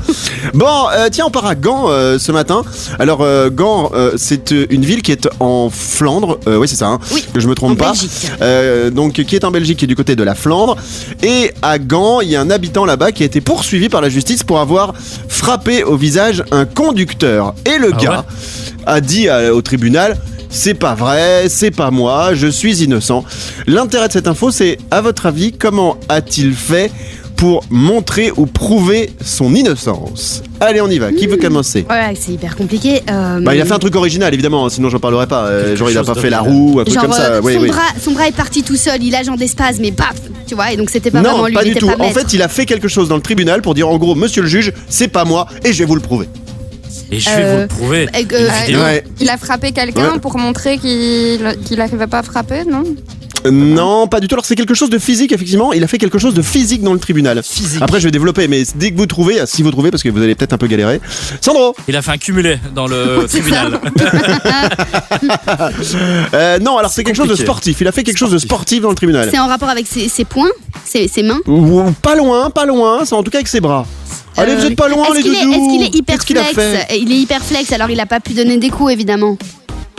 Bon, 0.53 0.65
euh, 0.93 1.07
tiens, 1.11 1.25
on 1.27 1.31
part 1.31 1.45
à 1.45 1.55
Gand 1.55 1.85
euh, 1.89 2.19
ce 2.19 2.31
matin. 2.31 2.63
Alors, 2.99 3.21
euh, 3.21 3.49
Gand, 3.49 3.91
euh, 3.95 4.11
c'est 4.17 4.51
une 4.69 4.83
ville 4.85 5.01
qui 5.01 5.11
est 5.11 5.27
en 5.39 5.69
Flandre, 5.71 6.37
euh, 6.47 6.57
oui 6.57 6.67
c'est 6.67 6.75
ça, 6.75 6.86
hein, 6.87 6.99
Oui, 7.11 7.23
que 7.33 7.39
je 7.39 7.47
me 7.47 7.55
trompe 7.55 7.73
en 7.73 7.75
pas. 7.75 7.93
Euh, 8.41 8.89
donc, 8.89 9.13
qui 9.23 9.35
est 9.35 9.43
en 9.43 9.51
Belgique, 9.51 9.77
qui 9.79 9.85
est 9.85 9.87
du 9.87 9.95
côté 9.95 10.15
de 10.15 10.23
la 10.23 10.35
Flandre. 10.35 10.75
Et 11.23 11.51
à 11.61 11.79
Gand, 11.79 12.21
il 12.21 12.29
y 12.29 12.35
a 12.35 12.41
un 12.41 12.49
habitant 12.49 12.85
là-bas 12.85 13.11
qui 13.11 13.23
a 13.23 13.25
été 13.25 13.41
poursuivi 13.41 13.89
par 13.89 14.01
la 14.01 14.09
justice 14.09 14.43
pour 14.43 14.59
avoir 14.59 14.93
frappé 15.27 15.83
au 15.83 15.95
visage 15.97 16.43
un 16.51 16.65
conducteur. 16.65 17.53
Et 17.65 17.77
le 17.77 17.91
Ah 17.93 18.01
gars 18.03 18.25
a 18.85 19.01
dit 19.01 19.29
à- 19.29 19.53
au 19.53 19.61
tribunal. 19.61 20.17
C'est 20.49 20.75
pas 20.75 20.95
vrai, 20.95 21.47
c'est 21.49 21.71
pas 21.71 21.91
moi, 21.91 22.33
je 22.33 22.47
suis 22.47 22.81
innocent. 22.83 23.25
L'intérêt 23.67 24.07
de 24.07 24.13
cette 24.13 24.27
info, 24.29 24.49
c'est, 24.49 24.77
à 24.91 25.01
votre 25.01 25.25
avis, 25.25 25.51
comment 25.51 25.97
a-t-il 26.07 26.53
fait 26.53 26.89
pour 27.37 27.63
montrer 27.69 28.31
ou 28.35 28.45
prouver 28.47 29.11
son 29.23 29.53
innocence 29.55 30.43
Allez, 30.59 30.81
on 30.81 30.87
y 30.89 30.97
va. 30.97 31.11
Qui 31.13 31.27
veut 31.27 31.37
commencer? 31.37 31.85
Ouais, 31.89 32.13
c'est 32.19 32.31
hyper 32.33 32.55
compliqué. 32.55 33.03
Euh, 33.11 33.39
bah, 33.41 33.53
il 33.55 33.61
a 33.61 33.65
fait 33.65 33.73
un 33.73 33.79
truc 33.79 33.95
original, 33.95 34.33
évidemment, 34.33 34.65
hein, 34.65 34.69
sinon 34.69 34.89
j'en 34.89 34.97
parlerai 34.99 35.27
pas. 35.27 35.45
Euh, 35.45 35.65
Quelque 35.67 35.77
genre, 35.77 35.89
il 35.91 35.97
a 35.99 36.03
pas 36.03 36.15
fait 36.15 36.31
la 36.31 36.41
roue, 36.41 36.79
un 36.79 36.83
truc 36.83 36.95
Genre, 36.95 37.03
comme 37.03 37.13
ça. 37.13 37.25
euh, 37.33 37.41
Oui, 37.43 37.53
son, 37.53 37.59
oui. 37.61 37.67
Bras, 37.67 37.81
son 38.01 38.11
bras 38.11 38.27
est 38.27 38.35
parti 38.35 38.63
tout 38.63 38.75
seul, 38.75 39.03
il 39.03 39.13
a 39.15 39.21
genre 39.21 39.37
d'espace, 39.37 39.77
mais 39.79 39.91
paf 39.91 40.15
Tu 40.47 40.55
vois, 40.55 40.71
et 40.71 40.77
donc 40.77 40.89
c'était 40.89 41.11
pas 41.11 41.21
non, 41.21 41.29
vraiment 41.29 41.45
lui, 41.47 41.53
pas 41.53 41.63
du 41.63 41.69
était 41.71 41.79
tout. 41.79 41.87
pas 41.87 42.03
En 42.03 42.09
fait, 42.09 42.33
il 42.33 42.41
a 42.41 42.47
fait 42.47 42.65
quelque 42.65 42.87
chose 42.87 43.07
dans 43.07 43.15
le 43.15 43.21
tribunal 43.21 43.61
pour 43.61 43.75
dire 43.75 43.87
en 43.87 43.97
gros, 43.97 44.15
monsieur 44.15 44.41
le 44.41 44.47
juge, 44.47 44.73
c'est 44.89 45.07
pas 45.07 45.23
moi 45.23 45.45
et 45.63 45.71
je 45.73 45.77
vais 45.79 45.85
vous 45.85 45.95
le 45.95 46.01
prouver. 46.01 46.27
Et 47.11 47.19
je 47.19 47.29
vais 47.29 47.35
Euh, 47.37 47.53
vous 47.55 47.61
le 47.61 47.67
prouver. 47.67 48.07
Ouais. 48.75 49.03
Il 49.21 49.29
a 49.29 49.37
frappé 49.37 49.71
quelqu'un 49.71 50.13
Ouais. 50.13 50.19
pour 50.19 50.37
montrer 50.39 50.77
qu'il 50.79 51.39
qu'il 51.65 51.77
n'arrivait 51.77 52.07
pas 52.07 52.19
à 52.19 52.23
frapper, 52.23 52.63
non? 52.69 52.83
Non, 53.51 54.07
pas 54.07 54.19
du 54.19 54.27
tout. 54.27 54.35
Alors, 54.35 54.45
c'est 54.45 54.55
quelque 54.55 54.73
chose 54.73 54.89
de 54.89 54.97
physique, 54.99 55.31
effectivement. 55.31 55.73
Il 55.73 55.83
a 55.83 55.87
fait 55.87 55.97
quelque 55.97 56.17
chose 56.19 56.33
de 56.33 56.41
physique 56.41 56.81
dans 56.83 56.93
le 56.93 56.99
tribunal. 56.99 57.41
Physique. 57.43 57.81
Après, 57.81 57.99
je 57.99 58.05
vais 58.05 58.11
développer, 58.11 58.47
mais 58.47 58.63
dès 58.75 58.91
que 58.91 58.97
vous 58.97 59.05
trouvez, 59.05 59.39
si 59.45 59.63
vous 59.63 59.71
trouvez, 59.71 59.91
parce 59.91 60.03
que 60.03 60.09
vous 60.09 60.21
allez 60.21 60.35
peut-être 60.35 60.53
un 60.53 60.57
peu 60.57 60.67
galérer. 60.67 60.99
Sandro 61.41 61.75
Il 61.87 61.95
a 61.95 62.01
fait 62.01 62.11
un 62.11 62.17
cumulé 62.17 62.59
dans 62.75 62.87
le 62.87 63.25
tribunal. 63.29 63.79
Euh, 66.33 66.59
Non, 66.59 66.77
alors 66.77 66.91
c'est 66.91 67.03
quelque 67.03 67.15
chose 67.15 67.27
de 67.29 67.35
sportif. 67.35 67.77
Il 67.81 67.87
a 67.87 67.91
fait 67.91 68.03
quelque 68.03 68.17
chose 68.17 68.31
de 68.31 68.37
sportif 68.37 68.81
dans 68.81 68.89
le 68.89 68.95
tribunal. 68.95 69.29
C'est 69.31 69.39
en 69.39 69.47
rapport 69.47 69.69
avec 69.69 69.87
ses, 69.87 70.09
ses 70.09 70.25
poings, 70.25 70.49
ses, 70.85 71.07
ses 71.07 71.23
mains. 71.23 71.39
Ou- 71.47 71.91
Pas 72.01 72.15
loin, 72.15 72.49
pas 72.49 72.65
loin. 72.65 73.01
C'est 73.05 73.15
en 73.15 73.23
tout 73.23 73.31
cas 73.31 73.37
avec 73.39 73.47
ses 73.47 73.61
bras. 73.61 73.85
Allez, 74.35 74.55
vous 74.55 74.65
êtes 74.65 74.75
pas 74.75 74.87
loin, 74.87 75.05
est-ce 75.05 75.15
les 75.15 75.21
qu'il 75.23 75.33
est, 75.35 75.43
doudous. 75.45 75.53
est-ce 75.53 75.69
qu'il 75.73 75.83
est 75.83 75.95
hyper 75.95 76.21
flex 76.21 76.53
fait 76.53 76.87
Il 76.99 77.11
est 77.11 77.15
hyper 77.17 77.43
flex, 77.43 77.71
alors 77.71 77.89
il 77.89 77.99
a 77.99 78.05
pas 78.05 78.19
pu 78.19 78.33
donner 78.33 78.57
des 78.57 78.69
coups, 78.69 78.91
évidemment. 78.93 79.35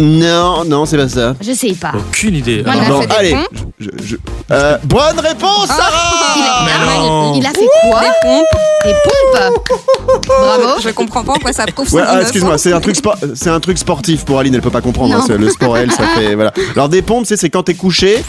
Non, 0.01 0.65
non, 0.65 0.87
c'est 0.87 0.97
pas 0.97 1.09
ça. 1.09 1.35
Je 1.41 1.53
sais 1.53 1.73
pas. 1.73 1.93
Aucune 1.97 2.37
idée. 2.37 2.63
Voilà. 2.65 2.83
Alors, 2.85 3.01
a 3.03 3.07
Bon, 3.07 3.09
fait 3.09 3.09
des 3.09 3.15
allez. 3.17 3.31
pompes 3.33 3.67
je- 3.81 3.89
je- 4.05 4.17
euh, 4.53 4.77
bonne 4.85 5.19
réponse, 5.21 5.67
Sarah 5.67 6.35
Il 6.37 6.43
a, 6.43 6.65
mais 6.65 6.71
ah, 6.77 6.99
non. 7.01 7.35
il 7.37 7.45
a 7.47 7.51
fait 7.51 7.67
quoi? 7.83 8.01
Des 8.01 8.07
pompes. 8.23 8.47
Des 8.85 8.93
pompes 9.05 9.69
Bravo. 10.27 10.81
Je 10.83 10.89
comprends 10.91 11.25
pas 11.25 11.33
en 11.33 11.39
quoi 11.39 11.53
ça 11.53 11.67
prouve 11.67 11.89
son 11.89 11.97
Ouais, 11.97 12.03
ah, 12.05 12.13
innocence. 12.13 12.23
excuse-moi, 12.29 12.59
c'est 12.59 12.73
un 12.73 12.81
truc 12.81 12.97
spo- 12.97 13.35
c'est 13.35 13.51
un 13.51 13.61
truc 13.61 13.77
sportif 13.79 14.25
pour 14.25 14.39
Aline, 14.39 14.55
elle 14.55 14.61
peut 14.63 14.71
pas 14.71 14.81
comprendre. 14.81 15.15
Non. 15.15 15.21
hein, 15.21 15.25
c'est 15.27 15.37
le 15.37 15.51
sport, 15.51 15.77
elle, 15.77 15.91
ça 15.91 16.05
fait 16.17 16.35
voilà. 16.37 16.53
Alors 16.75 16.89
des 16.89 17.03
pompes, 17.03 17.27
c'est 17.27 17.37
c'est 17.37 17.51
quand 17.51 17.65
t'es 17.65 17.75
couché 17.75 18.23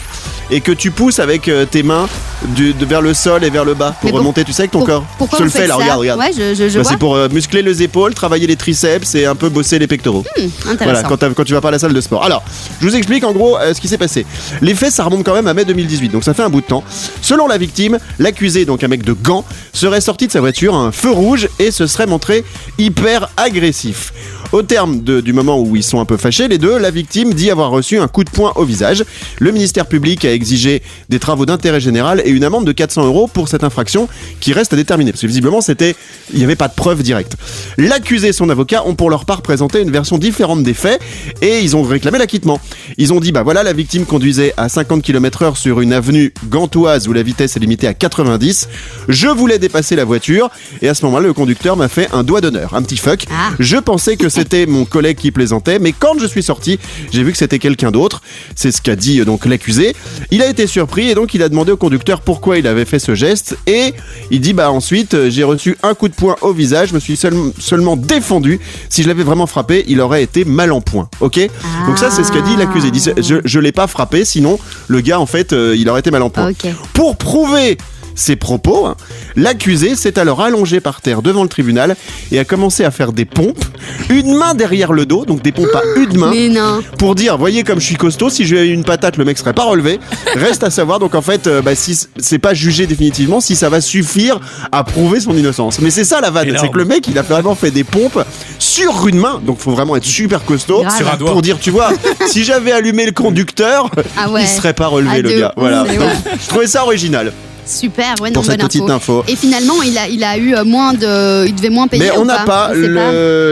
et 0.50 0.60
que 0.60 0.72
tu 0.72 0.90
pousses 0.90 1.20
avec 1.20 1.46
euh, 1.48 1.64
tes 1.66 1.82
mains 1.84 2.08
du- 2.48 2.72
de, 2.74 2.84
vers 2.84 3.00
le 3.00 3.14
sol 3.14 3.44
et 3.44 3.50
vers 3.50 3.64
le 3.64 3.74
bas 3.74 3.92
pour 3.92 4.06
Mais 4.06 4.10
pour- 4.10 4.18
remonter, 4.18 4.44
tu 4.44 4.52
sais, 4.52 4.62
avec 4.62 4.72
ton 4.72 4.80
Pour- 4.80 4.88
corps. 4.88 5.04
Pourquoi 5.18 5.38
je 5.38 5.44
te 5.44 5.48
vous 5.48 5.48
le 5.48 5.50
fais 5.52 5.58
faites 5.60 5.68
là, 5.68 5.74
ça? 5.76 5.80
regarde, 5.80 6.00
regarde. 6.00 6.20
Ouais, 6.20 6.30
je, 6.36 6.54
je, 6.54 6.68
je 6.68 6.76
Bah, 6.76 6.82
vois. 6.82 6.90
c'est 6.90 6.98
pour 6.98 7.14
euh, 7.14 7.28
muscler 7.30 7.62
les 7.62 7.82
épaules, 7.82 8.12
travailler 8.14 8.46
les 8.48 8.56
triceps 8.56 9.14
et 9.14 9.24
un 9.26 9.36
peu 9.36 9.48
bosser 9.48 9.78
les 9.78 9.86
pectoraux. 9.86 10.24
Voilà, 10.36 10.72
Intéressant. 10.72 11.08
quand, 11.08 11.16
t'as- 11.18 11.30
quand 11.30 11.44
tu 11.44 11.52
vas 11.54 11.59
pas 11.60 11.68
à 11.68 11.72
la 11.72 11.78
salle 11.78 11.92
de 11.92 12.00
sport. 12.00 12.24
Alors, 12.24 12.42
je 12.80 12.86
vous 12.86 12.96
explique 12.96 13.24
en 13.24 13.32
gros 13.32 13.58
euh, 13.58 13.74
ce 13.74 13.80
qui 13.80 13.88
s'est 13.88 13.98
passé. 13.98 14.26
Les 14.60 14.74
faits, 14.74 14.92
ça 14.92 15.04
remonte 15.04 15.24
quand 15.24 15.34
même 15.34 15.46
à 15.46 15.54
mai 15.54 15.64
2018, 15.64 16.08
donc 16.10 16.24
ça 16.24 16.34
fait 16.34 16.42
un 16.42 16.50
bout 16.50 16.60
de 16.60 16.66
temps. 16.66 16.84
Selon 17.22 17.46
la 17.46 17.58
victime, 17.58 17.98
l'accusé, 18.18 18.64
donc 18.64 18.84
un 18.84 18.88
mec 18.88 19.04
de 19.04 19.12
gants, 19.12 19.44
serait 19.72 20.00
sorti 20.00 20.26
de 20.26 20.32
sa 20.32 20.40
voiture 20.40 20.74
un 20.74 20.92
feu 20.92 21.10
rouge 21.10 21.48
et 21.58 21.70
se 21.70 21.86
serait 21.86 22.06
montré 22.06 22.44
hyper 22.78 23.30
agressif. 23.36 24.12
Au 24.52 24.62
terme 24.62 25.02
de- 25.02 25.20
du 25.20 25.32
moment 25.32 25.60
où 25.60 25.76
ils 25.76 25.82
sont 25.84 26.00
un 26.00 26.04
peu 26.04 26.16
fâchés, 26.16 26.48
les 26.48 26.58
deux, 26.58 26.76
la 26.76 26.90
victime 26.90 27.32
dit 27.34 27.50
avoir 27.52 27.70
reçu 27.70 27.98
un 27.98 28.08
coup 28.08 28.24
de 28.24 28.30
poing 28.30 28.52
au 28.56 28.64
visage. 28.64 29.04
Le 29.38 29.52
ministère 29.52 29.86
public 29.86 30.24
a 30.24 30.32
exigé 30.32 30.82
des 31.08 31.20
travaux 31.20 31.46
d'intérêt 31.46 31.78
général 31.80 32.20
et 32.24 32.30
une 32.30 32.42
amende 32.42 32.64
de 32.66 32.72
400 32.72 33.04
euros 33.06 33.28
pour 33.28 33.46
cette 33.48 33.62
infraction 33.62 34.08
qui 34.40 34.52
reste 34.52 34.72
à 34.72 34.76
déterminer. 34.76 35.12
Parce 35.12 35.22
que 35.22 35.28
visiblement, 35.28 35.60
c'était, 35.60 35.94
il 36.32 36.38
n'y 36.38 36.44
avait 36.44 36.56
pas 36.56 36.66
de 36.66 36.74
preuve 36.74 37.04
directe. 37.04 37.36
L'accusé 37.78 38.28
et 38.28 38.32
son 38.32 38.50
avocat 38.50 38.84
ont 38.86 38.96
pour 38.96 39.08
leur 39.08 39.24
part 39.24 39.42
présenté 39.42 39.82
une 39.82 39.92
version 39.92 40.18
différente 40.18 40.64
des 40.64 40.74
faits 40.74 41.00
et 41.42 41.60
ils 41.60 41.76
ont 41.76 41.82
réclamé 41.84 42.18
l'acquittement. 42.18 42.60
Ils 42.98 43.12
ont 43.12 43.20
dit, 43.20 43.30
bah 43.30 43.44
voilà, 43.44 43.62
la 43.62 43.72
victime 43.72 44.04
conduisait 44.04 44.52
à 44.56 44.68
50 44.68 45.02
km 45.02 45.42
heure 45.42 45.56
sur 45.56 45.80
une 45.80 45.92
avenue 45.92 46.34
gantoise 46.48 47.06
où 47.06 47.12
la 47.12 47.22
vitesse 47.22 47.56
est 47.56 47.60
limitée 47.60 47.86
à 47.86 47.94
90. 47.94 48.68
Je 49.08 49.28
voulais 49.28 49.60
dépasser 49.60 49.94
la 49.94 50.04
voiture 50.04 50.50
et 50.82 50.88
à 50.88 50.94
ce 50.94 51.04
moment-là, 51.04 51.28
le 51.28 51.34
conducteur 51.34 51.76
m'a 51.76 51.86
fait 51.88 52.08
un 52.12 52.24
doigt 52.24 52.40
d'honneur, 52.40 52.74
un 52.74 52.82
petit 52.82 52.96
fuck. 52.96 53.26
Ah. 53.30 53.50
Je 53.60 53.76
pensais 53.76 54.16
que 54.16 54.28
c'était 54.28 54.39
mon 54.66 54.84
collègue 54.84 55.16
qui 55.16 55.30
plaisantait, 55.30 55.78
mais 55.78 55.92
quand 55.92 56.18
je 56.20 56.26
suis 56.26 56.42
sorti, 56.42 56.78
j'ai 57.12 57.22
vu 57.22 57.32
que 57.32 57.38
c'était 57.38 57.58
quelqu'un 57.58 57.90
d'autre. 57.90 58.22
C'est 58.54 58.72
ce 58.72 58.80
qu'a 58.82 58.96
dit 58.96 59.20
euh, 59.20 59.24
donc 59.24 59.46
l'accusé. 59.46 59.94
Il 60.30 60.42
a 60.42 60.48
été 60.48 60.66
surpris 60.66 61.10
et 61.10 61.14
donc 61.14 61.34
il 61.34 61.42
a 61.42 61.48
demandé 61.48 61.72
au 61.72 61.76
conducteur 61.76 62.20
pourquoi 62.20 62.58
il 62.58 62.66
avait 62.66 62.84
fait 62.84 62.98
ce 62.98 63.14
geste 63.14 63.56
et 63.66 63.94
il 64.30 64.40
dit 64.40 64.52
bah 64.52 64.70
ensuite 64.70 65.14
euh, 65.14 65.30
j'ai 65.30 65.44
reçu 65.44 65.76
un 65.82 65.94
coup 65.94 66.08
de 66.08 66.14
poing 66.14 66.36
au 66.40 66.52
visage, 66.52 66.90
je 66.90 66.94
me 66.94 67.00
suis 67.00 67.16
seul- 67.16 67.52
seulement 67.58 67.96
défendu. 67.96 68.60
Si 68.88 69.02
je 69.02 69.08
l'avais 69.08 69.22
vraiment 69.24 69.46
frappé, 69.46 69.84
il 69.88 70.00
aurait 70.00 70.22
été 70.22 70.44
mal 70.44 70.72
en 70.72 70.80
point. 70.80 71.08
Ok? 71.20 71.38
Donc 71.86 71.98
ça 71.98 72.10
c'est 72.10 72.24
ce 72.24 72.32
qu'a 72.32 72.40
dit 72.42 72.56
l'accusé. 72.56 72.88
Il 72.88 72.92
dit 72.92 73.04
je 73.22 73.36
je 73.44 73.58
l'ai 73.60 73.72
pas 73.72 73.86
frappé, 73.86 74.24
sinon 74.24 74.58
le 74.88 75.00
gars 75.00 75.20
en 75.20 75.26
fait 75.26 75.52
euh, 75.52 75.74
il 75.76 75.88
aurait 75.88 76.00
été 76.00 76.10
mal 76.10 76.22
en 76.22 76.30
point. 76.30 76.50
Ok. 76.50 76.66
Pour 76.94 77.16
prouver 77.16 77.78
ses 78.20 78.36
propos, 78.36 78.86
hein, 78.86 78.96
l'accusé 79.36 79.94
s'est 79.96 80.18
alors 80.18 80.40
allongé 80.42 80.80
par 80.80 81.00
terre 81.00 81.22
devant 81.22 81.42
le 81.42 81.48
tribunal 81.48 81.96
et 82.32 82.38
a 82.38 82.44
commencé 82.44 82.84
à 82.84 82.90
faire 82.90 83.12
des 83.12 83.24
pompes, 83.24 83.64
une 84.08 84.34
main 84.34 84.54
derrière 84.54 84.92
le 84.92 85.06
dos, 85.06 85.24
donc 85.24 85.42
des 85.42 85.52
pompes 85.52 85.74
à 85.74 85.82
une 85.98 86.18
main, 86.18 86.30
Mais 86.30 86.48
non. 86.48 86.80
pour 86.98 87.14
dire, 87.14 87.38
voyez 87.38 87.62
comme 87.64 87.80
je 87.80 87.86
suis 87.86 87.96
costaud, 87.96 88.28
si 88.30 88.44
j'avais 88.44 88.68
eu 88.68 88.72
une 88.72 88.84
patate, 88.84 89.16
le 89.16 89.24
mec 89.24 89.38
serait 89.38 89.52
pas 89.54 89.64
relevé. 89.64 89.98
Reste 90.36 90.62
à 90.64 90.70
savoir, 90.70 90.98
donc 90.98 91.14
en 91.14 91.22
fait, 91.22 91.46
euh, 91.46 91.62
bah, 91.62 91.74
si 91.74 91.98
c'est 92.18 92.38
pas 92.38 92.54
jugé 92.54 92.86
définitivement, 92.86 93.40
si 93.40 93.56
ça 93.56 93.68
va 93.68 93.80
suffire 93.80 94.38
à 94.72 94.84
prouver 94.84 95.20
son 95.20 95.36
innocence. 95.36 95.80
Mais 95.80 95.90
c'est 95.90 96.04
ça 96.04 96.20
la 96.20 96.30
vanne, 96.30 96.54
c'est 96.60 96.70
que 96.70 96.78
le 96.78 96.84
mec, 96.84 97.08
il 97.08 97.18
a 97.18 97.22
vraiment 97.22 97.54
fait 97.54 97.70
des 97.70 97.84
pompes 97.84 98.22
sur 98.58 99.06
une 99.08 99.18
main, 99.18 99.40
donc 99.44 99.58
faut 99.58 99.70
vraiment 99.72 99.96
être 99.96 100.04
super 100.04 100.44
costaud. 100.44 100.82
Grave. 100.82 100.96
Sur 100.96 101.12
un 101.12 101.16
doigt. 101.16 101.32
Pour 101.32 101.42
dire, 101.42 101.58
tu 101.58 101.70
vois, 101.70 101.90
si 102.28 102.44
j'avais 102.44 102.72
allumé 102.72 103.06
le 103.06 103.12
conducteur, 103.12 103.90
Ah 104.16 104.28
ouais. 104.30 104.42
il 104.42 104.48
serait 104.48 104.74
pas 104.74 104.86
relevé 104.88 105.10
Ah, 105.14 105.22
le 105.22 105.32
de 105.32 105.38
gars. 105.40 105.52
Voilà. 105.56 105.84
Donc, 105.84 105.98
je 106.42 106.48
trouvais 106.48 106.66
ça 106.66 106.84
original 106.84 107.32
Super, 107.70 108.14
ouais, 108.20 108.28
non, 108.30 108.34
pour 108.34 108.44
cette 108.44 108.58
bonne 108.60 108.68
petite 108.68 108.90
info. 108.90 109.24
Et 109.28 109.36
finalement, 109.36 109.82
il 109.82 109.96
a, 109.96 110.08
il 110.08 110.22
a 110.24 110.36
eu 110.36 110.54
euh, 110.54 110.64
moins 110.64 110.92
de. 110.92 111.46
Il 111.46 111.54
devait 111.54 111.70
moins 111.70 111.86
payer. 111.88 112.02
Mais 112.04 112.10
on 112.18 112.24
n'a 112.24 112.40
pas, 112.40 112.72
le, 112.74 112.88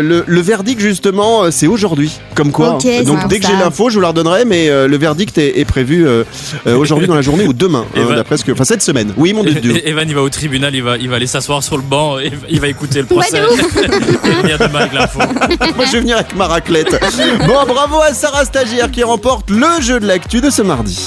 le- 0.02 0.24
le 0.26 0.40
verdict 0.40 0.80
justement, 0.80 1.44
euh, 1.44 1.50
c'est 1.50 1.66
aujourd'hui. 1.66 2.10
Comme 2.34 2.50
quoi. 2.52 2.78
Donc 3.04 3.28
dès 3.28 3.38
que 3.40 3.46
j'ai 3.46 3.52
l'info, 3.54 3.88
je 3.90 3.94
vous 3.94 4.00
la 4.00 4.08
redonnerai, 4.08 4.44
mais 4.44 4.68
euh, 4.68 4.86
le 4.88 4.96
verdict 4.98 5.38
est, 5.38 5.58
est 5.58 5.64
prévu 5.64 6.06
euh, 6.06 6.24
aujourd'hui 6.66 7.06
dans 7.06 7.14
la 7.14 7.22
journée 7.22 7.44
ou 7.46 7.52
demain, 7.52 7.84
hein, 7.96 8.00
d'après 8.14 8.36
ce 8.36 8.44
que, 8.44 8.52
enfin 8.52 8.64
cette 8.64 8.82
semaine. 8.82 9.12
Oui, 9.16 9.32
mon 9.32 9.42
dieu. 9.44 9.76
Et- 9.76 9.88
Evan, 9.88 10.08
il 10.08 10.14
va 10.14 10.22
au 10.22 10.28
tribunal, 10.28 10.74
il 10.74 10.82
va, 10.82 10.96
il 10.96 11.08
va 11.08 11.16
aller 11.16 11.26
s'asseoir 11.26 11.62
sur 11.62 11.76
le 11.76 11.82
banc, 11.82 12.18
et 12.18 12.32
il 12.48 12.60
va 12.60 12.68
écouter 12.68 13.00
le 13.00 13.06
procès. 13.06 13.38
et 13.38 14.42
venir 14.42 14.58
demain 14.58 14.80
avec 14.80 14.92
l'info. 14.92 15.18
Moi, 15.76 15.84
je 15.86 15.92
vais 15.92 16.00
venir 16.00 16.16
avec 16.16 16.34
ma 16.36 16.46
raclette. 16.46 16.98
Bon, 17.46 17.64
bravo 17.66 18.00
à 18.00 18.12
Sarah 18.14 18.44
Stagiaire 18.44 18.90
qui 18.90 19.02
remporte 19.02 19.50
le 19.50 19.80
jeu 19.80 20.00
de 20.00 20.06
l'actu 20.06 20.40
de 20.40 20.50
ce 20.50 20.62
mardi. 20.62 21.06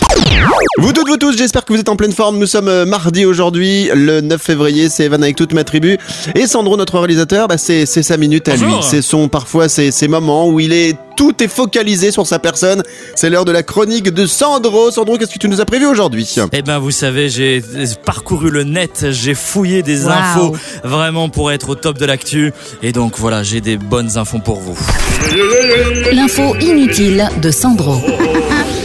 Vous 0.78 0.94
toutes, 0.94 1.08
vous 1.08 1.18
tous, 1.18 1.38
j'espère 1.38 1.66
que 1.66 1.74
vous 1.74 1.80
êtes 1.80 1.90
en 1.90 1.96
pleine 1.96 2.12
forme. 2.14 2.38
Nous 2.38 2.46
sommes 2.48 2.68
euh, 2.68 2.86
mardi 3.04 3.26
aujourd'hui, 3.26 3.90
le 3.96 4.22
9 4.22 4.40
février. 4.40 4.88
C'est 4.88 5.06
Evan 5.06 5.24
avec 5.24 5.36
toute 5.36 5.54
ma 5.54 5.64
tribu. 5.64 5.98
Et 6.36 6.46
Sandro, 6.46 6.78
notre 6.78 7.00
réalisateur, 7.00 7.48
bah, 7.48 7.58
c'est 7.58 7.86
sa 7.86 8.18
minute 8.18 8.48
à 8.48 8.56
lui. 8.56 8.72
C'est 8.82 9.02
son, 9.02 9.28
parfois, 9.28 9.70
c'est 9.70 9.90
ces 9.90 10.08
moments 10.08 10.48
où 10.48 10.60
il 10.60 10.72
est, 10.72 10.96
tout 11.18 11.42
est 11.44 11.48
focalisé 11.48 12.12
sur 12.12 12.28
sa 12.28 12.38
personne. 12.38 12.84
C'est 13.16 13.32
l'heure 13.32 13.46
de 13.46 13.52
la 13.52 13.64
chronique 13.64 14.12
de 14.12 14.28
Sandro. 14.28 14.92
Sandro, 14.92 15.18
qu'est-ce 15.18 15.34
que 15.34 15.40
tu 15.40 15.50
nous 15.50 15.62
as 15.62 15.66
prévu 15.66 15.88
aujourd'hui? 15.88 16.32
Eh 16.54 16.62
ben, 16.62 16.78
vous 16.78 16.92
savez, 16.92 17.30
j'ai 17.30 17.64
parcouru 18.06 18.52
le 18.52 18.64
net, 18.64 19.08
j'ai 19.10 19.34
fouillé 19.34 19.82
des 19.82 20.06
infos 20.06 20.56
vraiment 20.84 21.30
pour 21.30 21.52
être 21.52 21.70
au 21.70 21.76
top 21.76 21.98
de 21.98 22.06
l'actu. 22.06 22.54
Et 22.84 22.92
donc 22.92 23.18
voilà, 23.18 23.42
j'ai 23.42 23.62
des 23.62 23.78
bonnes 23.78 24.20
infos 24.20 24.40
pour 24.40 24.60
vous. 24.60 24.78
L'info 26.12 26.56
inutile 26.60 27.30
de 27.42 27.50
Sandro. 27.50 27.96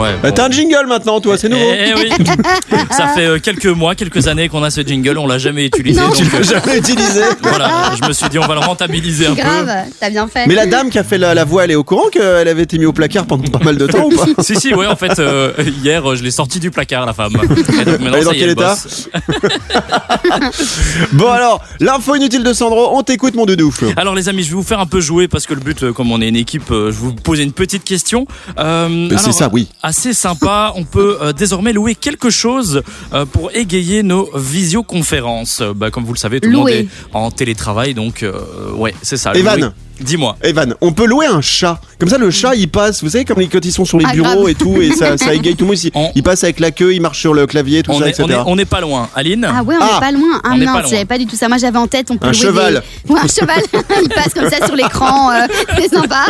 Ouais. 0.00 0.16
Bon. 0.22 0.32
T'as 0.32 0.46
un 0.46 0.50
jingle 0.50 0.86
maintenant, 0.88 1.20
toi, 1.20 1.36
c'est 1.36 1.48
nouveau. 1.48 1.62
Eh 1.72 1.94
oui, 1.94 2.10
ça 2.90 3.08
fait 3.08 3.26
euh, 3.26 3.38
quelques 3.38 3.66
mois, 3.66 3.94
quelques 3.94 4.28
années 4.28 4.48
qu'on 4.48 4.62
a 4.62 4.70
ce 4.70 4.80
jingle, 4.82 5.18
on 5.18 5.26
l'a 5.26 5.38
jamais 5.38 5.66
utilisé. 5.66 6.00
Non. 6.00 6.10
Tu 6.12 6.24
l'as 6.24 6.38
euh, 6.38 6.42
jamais 6.42 6.78
utilisé. 6.78 7.20
voilà, 7.42 7.92
je 8.00 8.06
me 8.08 8.12
suis 8.12 8.28
dit 8.28 8.38
on 8.38 8.46
va 8.46 8.54
le 8.54 8.60
rentabiliser 8.60 9.26
un 9.26 9.34
peu. 9.34 9.42
Grave, 9.42 9.70
t'as 9.98 10.10
bien 10.10 10.26
fait. 10.28 10.46
Mais 10.46 10.54
la 10.54 10.66
dame 10.66 10.90
qui 10.90 10.98
a 10.98 11.04
fait 11.04 11.18
la, 11.18 11.34
la 11.34 11.44
voix, 11.44 11.64
elle 11.64 11.70
est 11.72 11.76
au 11.76 11.84
courant 11.84 12.08
qu'elle 12.10 12.48
avait 12.48 12.62
été 12.62 12.78
mise 12.78 12.86
au 12.86 12.92
placard 12.92 13.26
pendant 13.26 13.48
pas 13.50 13.64
mal 13.64 13.76
de 13.76 13.86
temps 13.86 14.06
ou 14.06 14.10
pas 14.10 14.26
Si 14.42 14.56
si 14.56 14.74
ouais 14.74 14.86
en 14.86 14.96
fait 14.96 15.18
euh, 15.18 15.52
hier 15.82 16.10
euh, 16.10 16.16
je 16.16 16.22
l'ai 16.22 16.30
sorti 16.30 16.60
du 16.60 16.70
placard 16.70 17.06
la 17.06 17.12
femme. 17.14 17.32
Et 17.80 17.84
donc 17.84 18.00
maintenant 18.00 18.12
Elle 18.14 18.20
est 18.20 18.24
dans 18.24 18.30
ça 18.30 18.34
y 18.34 18.36
est, 18.36 18.40
quel 18.40 18.42
elle 18.42 18.50
état 18.50 18.74
bosse. 18.74 19.08
Bon 21.12 21.28
alors, 21.28 21.62
l'info 21.80 22.14
inutile 22.14 22.42
de 22.42 22.52
Sandro, 22.52 22.96
on 22.96 23.02
t'écoute 23.02 23.34
mon 23.34 23.46
doudou. 23.46 23.74
Alors 23.96 24.14
les 24.14 24.28
amis, 24.28 24.42
je 24.42 24.50
vais 24.50 24.56
vous 24.56 24.62
faire 24.62 24.80
un 24.80 24.86
peu 24.86 25.00
jouer 25.00 25.28
parce 25.28 25.46
que 25.46 25.54
le 25.54 25.60
but, 25.60 25.82
euh, 25.82 25.92
comme 25.92 26.12
on 26.12 26.20
est 26.20 26.28
une 26.28 26.36
équipe, 26.36 26.70
euh, 26.70 26.90
je 26.90 26.96
vais 26.96 27.06
vous 27.06 27.12
poser 27.14 27.42
une 27.42 27.52
petite 27.52 27.84
question. 27.84 28.26
Euh, 28.58 28.88
Mais 28.88 29.18
c'est 29.18 29.32
ça, 29.32 29.48
oui. 29.52 29.68
Assez 29.90 30.14
sympa. 30.14 30.72
On 30.76 30.84
peut 30.84 31.18
euh, 31.20 31.32
désormais 31.32 31.72
louer 31.72 31.96
quelque 31.96 32.30
chose 32.30 32.84
euh, 33.12 33.26
pour 33.26 33.50
égayer 33.50 34.04
nos 34.04 34.30
visioconférences. 34.38 35.62
Bah, 35.74 35.90
comme 35.90 36.04
vous 36.04 36.12
le 36.12 36.18
savez, 36.18 36.40
tout 36.40 36.48
le 36.48 36.56
monde 36.56 36.68
est 36.68 36.86
en 37.12 37.32
télétravail, 37.32 37.92
donc 37.92 38.22
euh, 38.22 38.70
ouais, 38.76 38.94
c'est 39.02 39.16
ça. 39.16 39.32
Evan. 39.32 39.72
Dis-moi. 40.00 40.36
Evan, 40.42 40.74
on 40.80 40.92
peut 40.92 41.04
louer 41.06 41.26
un 41.26 41.40
chat. 41.40 41.80
Comme 41.98 42.08
ça, 42.08 42.16
le 42.18 42.30
chat, 42.30 42.54
il 42.54 42.68
passe, 42.68 43.02
vous 43.04 43.10
savez, 43.10 43.24
comme 43.26 43.38
les- 43.38 43.48
quand 43.48 43.62
ils 43.64 43.72
sont 43.72 43.84
sur 43.84 43.98
les 43.98 44.06
Ah, 44.08 44.12
bureaux 44.12 44.28
grave. 44.42 44.48
et 44.48 44.54
tout, 44.54 44.76
et 44.80 44.90
ça, 44.92 45.18
ça 45.18 45.34
égaye 45.34 45.54
tout 45.54 45.64
le 45.66 45.72
monde. 45.72 45.78
Il, 45.84 45.90
On- 45.94 46.10
il 46.14 46.22
passe 46.22 46.42
avec 46.44 46.58
la 46.60 46.70
queue, 46.70 46.94
il 46.94 47.02
marche 47.02 47.18
sur 47.20 47.34
le 47.34 47.46
clavier, 47.46 47.82
tout 47.82 47.90
On 47.92 47.98
ça, 48.00 48.06
est, 48.06 48.10
etc. 48.10 48.24
on, 48.26 48.30
est, 48.30 48.42
on 48.46 48.58
est 48.58 48.64
pas 48.64 48.80
loin. 48.80 49.08
Aline 49.14 49.46
Ah 49.46 49.62
ouais, 49.62 49.74
on 49.78 49.82
Ah. 49.84 49.96
est 49.96 50.00
pas 50.00 50.12
loin. 50.12 50.40
Ah 50.42 50.50
On 50.52 50.60
est 50.60 50.64
non, 50.64 50.72
pas 50.72 50.80
loin. 50.80 50.90
j'avais 50.90 51.04
pas 51.04 51.18
du 51.18 51.26
tout 51.26 51.36
ça. 51.36 51.48
Moi, 51.48 51.58
j'avais 51.58 51.76
en 51.78 51.86
tête, 51.86 52.10
on 52.10 52.16
peut 52.16 52.28
Un 52.28 52.32
louer 52.32 52.40
cheval. 52.40 52.82
Des... 53.04 53.12
Ouais, 53.12 53.20
un 53.22 53.26
cheval. 53.28 53.62
Il 54.02 54.08
passe 54.08 54.32
comme 54.34 54.48
ça 54.48 54.64
sur 54.66 54.74
l'écran. 54.76 55.30
euh, 55.32 55.46
c'est 55.78 55.88
sympa. 55.94 56.24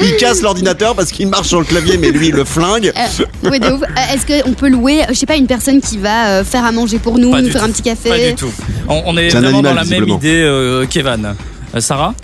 Il 0.00 0.16
casse 0.16 0.42
l'ordinateur 0.42 0.94
parce 0.94 1.10
qu'il 1.12 1.28
marche 1.28 1.48
sur 1.48 1.60
le 1.60 1.64
clavier, 1.66 1.96
mais 1.96 2.10
lui, 2.10 2.28
il 2.28 2.34
le 2.34 2.44
flingue. 2.44 2.92
Euh, 2.96 3.48
ouais, 3.50 3.58
de 3.60 3.68
ouf. 3.70 3.82
Euh, 3.82 4.14
Est-ce 4.14 4.42
qu'on 4.42 4.52
peut 4.52 4.68
louer, 4.68 5.02
je 5.08 5.14
sais 5.14 5.26
pas, 5.26 5.36
une 5.36 5.46
personne 5.46 5.80
qui 5.80 5.98
va 5.98 6.26
euh, 6.28 6.44
faire 6.44 6.64
à 6.64 6.72
manger 6.72 6.98
pour 6.98 7.18
nous, 7.18 7.30
Pas 7.30 7.40
nous 7.40 7.46
du 7.46 7.52
faire 7.52 7.62
tout. 7.62 7.68
un 7.68 7.70
petit 7.72 7.82
café 7.82 8.08
Pas 8.08 8.18
du 8.18 8.34
tout. 8.34 8.50
On, 8.88 9.02
on 9.06 9.16
est 9.16 9.30
C'est 9.30 9.36
un 9.36 9.40
vraiment 9.42 9.58
animal, 9.58 9.74
dans 9.74 9.80
la 9.80 9.84
même 9.84 10.04
visiblement. 10.04 10.16
idée 10.18 10.42
euh, 10.42 10.86
qu'Evan. 10.86 11.34
Euh, 11.74 11.80
Sarah? 11.80 12.14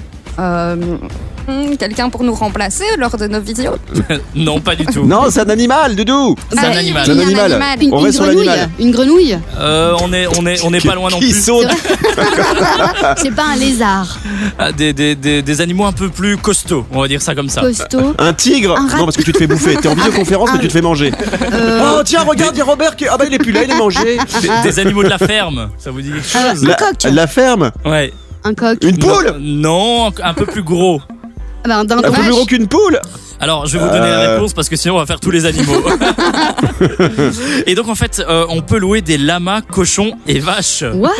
Quelqu'un 1.78 2.10
pour 2.10 2.24
nous 2.24 2.34
remplacer 2.34 2.84
lors 2.98 3.16
de 3.16 3.26
nos 3.26 3.40
visios 3.40 3.76
Non, 4.34 4.60
pas 4.60 4.76
du 4.76 4.84
tout. 4.84 5.06
Non, 5.06 5.30
c'est 5.30 5.40
un 5.40 5.48
animal, 5.48 5.96
doudou. 5.96 6.36
C'est 6.52 6.58
un 6.58 6.72
animal. 6.76 7.06
C'est 7.06 7.12
un 7.12 7.18
animal. 7.20 7.58
Une, 7.80 7.94
On 7.94 7.98
une 8.00 8.04
reste 8.04 8.16
sur 8.16 8.26
grenouille. 8.26 8.44
l'animal. 8.46 8.70
Une 8.78 8.90
grenouille. 8.90 9.38
Euh, 9.58 9.94
on 10.02 10.12
est, 10.12 10.26
on 10.38 10.46
est, 10.46 10.62
on 10.64 10.72
est 10.74 10.86
pas 10.86 10.94
loin 10.94 11.08
non 11.10 11.18
Qui 11.18 11.30
plus. 11.32 11.42
saute. 11.42 11.66
C'est 13.16 13.34
pas 13.34 13.44
un 13.54 13.56
lézard. 13.56 14.18
Ah, 14.58 14.72
Des, 14.72 14.92
des, 14.92 15.14
des, 15.14 15.40
des 15.40 15.60
animaux 15.62 15.86
un 15.86 15.92
peu 15.92 16.10
plus 16.10 16.36
costauds, 16.36 16.84
on 16.92 17.00
va 17.00 17.08
dire 17.08 17.22
ça 17.22 17.34
comme 17.34 17.48
ça. 17.48 17.62
Costaud. 17.62 18.14
Un 18.18 18.34
tigre 18.34 18.76
Un 18.76 18.86
rat. 18.86 18.98
Non, 18.98 19.04
parce 19.06 19.16
que 19.16 19.22
tu 19.22 19.32
te 19.32 19.38
fais 19.38 19.46
bouffer. 19.46 19.76
T'es 19.76 19.88
en 19.88 19.94
visioconférence, 19.94 20.50
mais 20.52 20.58
tu 20.60 20.68
te 20.68 20.72
fais 20.72 20.82
manger. 20.82 21.12
Euh, 21.52 21.94
Oh, 21.98 22.02
tiens, 22.04 22.22
regarde, 22.24 22.54
il 22.54 22.58
y 22.58 22.62
a 22.62 22.64
Robert 22.64 22.94
qui. 22.94 23.06
Ah, 23.08 23.16
bah, 23.16 23.24
il 23.26 23.32
est 23.32 23.38
plus 23.38 23.52
là, 23.52 23.62
il 23.64 23.70
est 23.70 23.76
mangé. 23.78 24.18
Des, 24.42 24.48
des 24.70 24.78
animaux 24.78 25.02
de 25.02 25.08
la 25.08 25.18
ferme, 25.18 25.70
ça 25.78 25.90
vous 25.90 26.02
dit 26.02 26.10
quelque 26.10 26.28
chose 26.28 26.68
la 27.10 27.26
ferme 27.26 27.70
Ouais. 27.86 28.12
Un 28.48 28.54
coq. 28.54 28.78
Une 28.82 28.98
poule 28.98 29.34
Non, 29.40 30.04
non, 30.06 30.12
un 30.24 30.32
peu 30.32 30.46
plus 30.46 30.62
gros. 30.62 31.02
Ah 31.70 31.78
un 31.78 31.80
Un 31.80 31.84
dindon. 31.84 32.02
peu 32.02 32.12
plus 32.12 32.30
gros 32.30 32.44
qu'une 32.44 32.66
poule 32.68 33.00
Alors, 33.40 33.66
je 33.66 33.78
vais 33.78 33.84
vous 33.84 33.90
donner 33.90 34.00
la 34.10 34.20
Euh. 34.20 34.34
réponse 34.34 34.52
parce 34.52 34.68
que 34.68 34.76
sinon 34.76 34.94
on 34.96 34.98
va 34.98 35.06
faire 35.06 35.20
tous 35.20 35.30
les 35.30 35.46
animaux. 35.46 35.80
et 37.66 37.74
donc 37.74 37.88
en 37.88 37.94
fait, 37.94 38.22
euh, 38.28 38.44
on 38.48 38.62
peut 38.62 38.78
louer 38.78 39.00
des 39.00 39.18
lamas, 39.18 39.60
cochons 39.60 40.12
et 40.26 40.38
vaches. 40.40 40.84
What? 40.94 41.10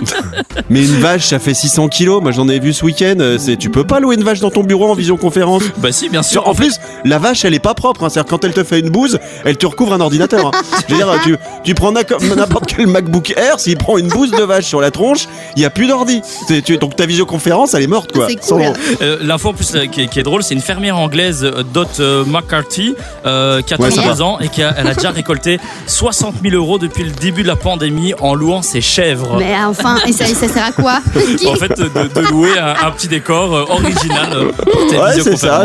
Mais 0.70 0.80
une 0.84 0.98
vache, 1.00 1.26
ça 1.28 1.38
fait 1.38 1.54
600 1.54 1.88
kilos. 1.88 2.22
Moi, 2.22 2.32
j'en 2.32 2.48
ai 2.48 2.58
vu 2.58 2.72
ce 2.72 2.84
week-end. 2.84 3.14
euh, 3.20 3.36
C'est, 3.38 3.56
tu 3.56 3.70
peux 3.70 3.84
pas 3.84 4.00
louer 4.00 4.16
une 4.16 4.24
vache 4.24 4.40
dans 4.40 4.50
ton 4.50 4.62
bureau 4.64 4.90
en 4.90 4.94
visioconférence. 4.94 5.62
Bah 5.78 5.92
si, 5.92 6.08
bien 6.08 6.22
sûr. 6.22 6.46
En 6.48 6.54
plus, 6.54 6.78
la 7.04 7.18
vache, 7.18 7.44
elle 7.44 7.54
est 7.54 7.58
pas 7.60 7.74
propre. 7.74 8.04
hein. 8.04 8.08
C'est-à-dire 8.08 8.30
quand 8.30 8.44
elle 8.44 8.52
te 8.52 8.64
fait 8.64 8.80
une 8.80 8.90
bouse, 8.90 9.18
elle 9.44 9.56
te 9.56 9.66
recouvre 9.66 9.92
un 9.92 10.00
ordinateur. 10.00 10.46
hein. 10.46 10.50
Je 10.88 10.94
veux 10.94 10.98
dire, 10.98 11.12
tu, 11.22 11.36
tu 11.64 11.74
prends 11.74 11.92
n'importe 11.92 12.66
quel 12.66 12.86
MacBook 12.86 13.32
Air, 13.36 13.60
s'il 13.60 13.76
prend 13.76 13.98
une 13.98 14.08
bouse 14.08 14.30
de 14.32 14.42
vache 14.42 14.64
sur 14.64 14.80
la 14.80 14.90
tronche, 14.90 15.26
il 15.56 15.62
y 15.62 15.64
a 15.64 15.70
plus 15.70 15.86
d'ordi. 15.86 16.20
Donc 16.80 16.96
ta 16.96 17.06
visioconférence, 17.06 17.74
elle 17.74 17.82
est 17.82 17.86
morte, 17.88 18.12
quoi. 18.12 18.26
C'est 18.28 18.36
cool. 18.36 18.62
Sans- 18.64 18.72
Euh, 19.02 19.18
L'info 19.22 19.48
en 19.50 19.54
plus 19.54 19.74
euh, 19.74 19.86
qui, 19.90 20.02
est, 20.02 20.06
qui 20.08 20.20
est 20.20 20.22
drôle, 20.22 20.42
c'est 20.42 20.54
une 20.54 20.60
fermière 20.60 20.96
anglaise, 20.98 21.44
euh, 21.44 21.62
Dot 21.62 21.88
euh, 22.00 22.24
McCarthy, 22.24 22.94
euh, 23.26 23.60
qui 23.62 23.74
a 23.74 23.80
Ouais, 23.80 23.88
33 23.90 24.12
sympa. 24.16 24.22
ans 24.24 24.38
et 24.40 24.48
qui 24.48 24.62
a, 24.62 24.74
elle 24.76 24.86
a 24.86 24.94
déjà 24.94 25.10
récolté 25.20 25.58
60 25.86 26.36
000 26.42 26.54
euros 26.54 26.78
depuis 26.78 27.04
le 27.04 27.10
début 27.10 27.42
de 27.42 27.48
la 27.48 27.56
pandémie 27.56 28.14
en 28.20 28.34
louant 28.34 28.62
ses 28.62 28.80
chèvres. 28.80 29.36
Mais 29.38 29.54
enfin, 29.64 29.96
et 30.06 30.12
ça, 30.12 30.28
et 30.28 30.34
ça 30.34 30.48
sert 30.48 30.64
à 30.64 30.72
quoi 30.72 31.00
En 31.46 31.54
fait, 31.54 31.76
de, 31.78 31.88
de 31.88 32.20
louer 32.28 32.58
un, 32.58 32.86
un 32.86 32.90
petit 32.90 33.08
décor 33.08 33.52
original 33.70 34.52
pour 34.56 34.86
tes 34.88 34.98
Ouais, 34.98 35.20
c'est 35.20 35.36
ça. 35.36 35.64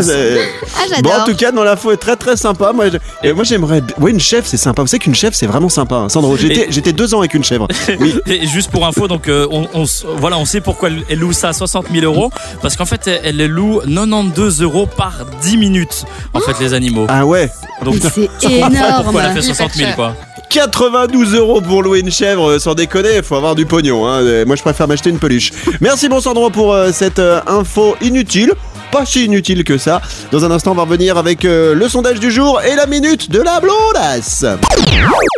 Ah, 0.77 1.01
Bon, 1.01 1.09
en 1.11 1.25
tout 1.25 1.35
cas, 1.35 1.51
dans 1.51 1.63
l'info 1.63 1.91
est 1.91 1.97
très 1.97 2.15
très 2.15 2.35
sympa. 2.37 2.71
Moi, 2.73 2.85
je- 2.89 2.97
et 3.27 3.33
moi 3.33 3.43
j'aimerais. 3.43 3.81
Ouais, 3.99 4.11
une 4.11 4.19
chèvre, 4.19 4.45
c'est 4.47 4.57
sympa. 4.57 4.81
Vous 4.81 4.87
savez 4.87 4.99
qu'une 4.99 5.15
chèvre, 5.15 5.35
c'est 5.35 5.47
vraiment 5.47 5.69
sympa. 5.69 5.95
hein. 5.95 6.09
Sandro, 6.09 6.37
j'étais, 6.37 6.67
Et- 6.67 6.71
j'étais 6.71 6.93
deux 6.93 7.13
ans 7.13 7.19
avec 7.19 7.33
une 7.33 7.43
chèvre. 7.43 7.67
Oui. 7.99 8.15
Et 8.27 8.45
juste 8.47 8.71
pour 8.71 8.85
info, 8.85 9.07
donc 9.07 9.27
euh, 9.29 9.47
on, 9.51 9.85
voilà, 10.17 10.37
on 10.37 10.45
sait 10.45 10.59
pourquoi 10.61 10.89
elle- 11.09 11.17
loue 11.19 11.33
ça 11.33 11.49
à 11.49 11.53
60 11.53 11.85
000 11.93 12.03
euros 12.05 12.29
parce 12.61 12.75
qu'en 12.75 12.85
fait, 12.85 13.07
elle, 13.07 13.21
elle 13.23 13.37
les 13.37 13.47
loue 13.47 13.79
92 14.05 14.61
euros 14.61 14.85
par 14.85 15.25
10 15.41 15.57
minutes. 15.57 16.05
En 16.33 16.39
fait, 16.39 16.53
les 16.59 16.73
animaux. 16.73 17.05
Ah 17.09 17.25
ouais. 17.25 17.49
Donc 17.83 17.95
c'est 18.01 18.29
énorme. 18.51 19.03
pourquoi 19.03 19.23
elle 19.23 19.29
a 19.31 19.33
fait 19.33 19.39
Hyper 19.41 19.55
60 19.55 19.73
000 19.73 19.87
cher. 19.87 19.95
quoi. 19.95 20.15
92 20.49 21.35
euros 21.35 21.59
pour 21.59 21.81
louer 21.83 21.99
une 22.01 22.11
chèvre, 22.11 22.51
euh, 22.51 22.59
sans 22.59 22.75
déconner, 22.75 23.21
faut 23.23 23.35
avoir 23.35 23.55
du 23.55 23.65
pognon. 23.65 24.07
hein. 24.07 24.21
Euh, 24.21 24.45
Moi, 24.45 24.55
je 24.55 24.61
préfère 24.61 24.87
m'acheter 24.87 25.09
une 25.09 25.17
peluche. 25.19 25.51
Merci, 25.81 26.07
bon 26.07 26.21
Sandro, 26.21 26.49
pour 26.49 26.71
euh, 26.73 26.91
cette 26.93 27.19
euh, 27.19 27.41
info 27.47 27.95
inutile. 28.01 28.53
Pas 28.91 29.05
si 29.05 29.25
inutile 29.25 29.63
que 29.63 29.77
ça. 29.77 30.01
Dans 30.31 30.45
un 30.45 30.51
instant, 30.51 30.71
on 30.71 30.75
va 30.75 30.83
revenir 30.83 31.17
avec 31.17 31.43
euh, 31.43 31.73
le 31.73 31.89
sondage 31.89 32.19
du 32.19 32.29
jour 32.31 32.61
et 32.61 32.75
la 32.75 32.85
minute 32.85 33.29
de 33.31 33.41
la 33.41 33.59
blondasse. 33.59 34.45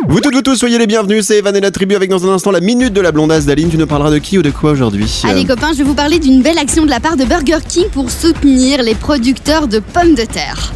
Vous 0.10 0.22
toutes, 0.22 0.34
vous 0.36 0.42
tous, 0.42 0.56
soyez 0.56 0.78
les 0.78 0.88
bienvenus. 0.88 1.26
C'est 1.26 1.38
Evan 1.38 1.56
et 1.56 1.60
la 1.60 1.72
tribu 1.72 1.96
avec 1.96 2.10
dans 2.10 2.26
un 2.26 2.34
instant 2.34 2.52
la 2.52 2.62
minute 2.62 2.94
de 2.94 3.02
la 3.02 3.12
blondasse. 3.12 3.46
Daline, 3.46 3.70
tu 3.70 3.78
nous 3.78 3.88
parleras 3.88 4.10
de 4.12 4.18
qui 4.20 4.38
ou 4.38 4.42
de 4.42 4.52
quoi 4.52 4.72
aujourd'hui 4.72 5.22
Allez 5.28 5.44
copains, 5.46 5.74
je 5.74 5.80
vais 5.80 5.84
vous 5.84 5.94
parler 5.96 6.20
d'une 6.20 6.42
belle 6.42 6.58
action 6.58 6.86
de 6.86 6.90
la 6.90 7.00
part 7.00 7.18
de 7.18 7.26
Burger 7.26 7.58
King 7.68 7.86
pour 7.92 8.10
soutenir 8.10 8.84
les 8.84 8.96
producteurs 8.96 9.68
de 9.68 9.80
pommes 9.80 10.16
de 10.16 10.24
terre. 10.24 10.72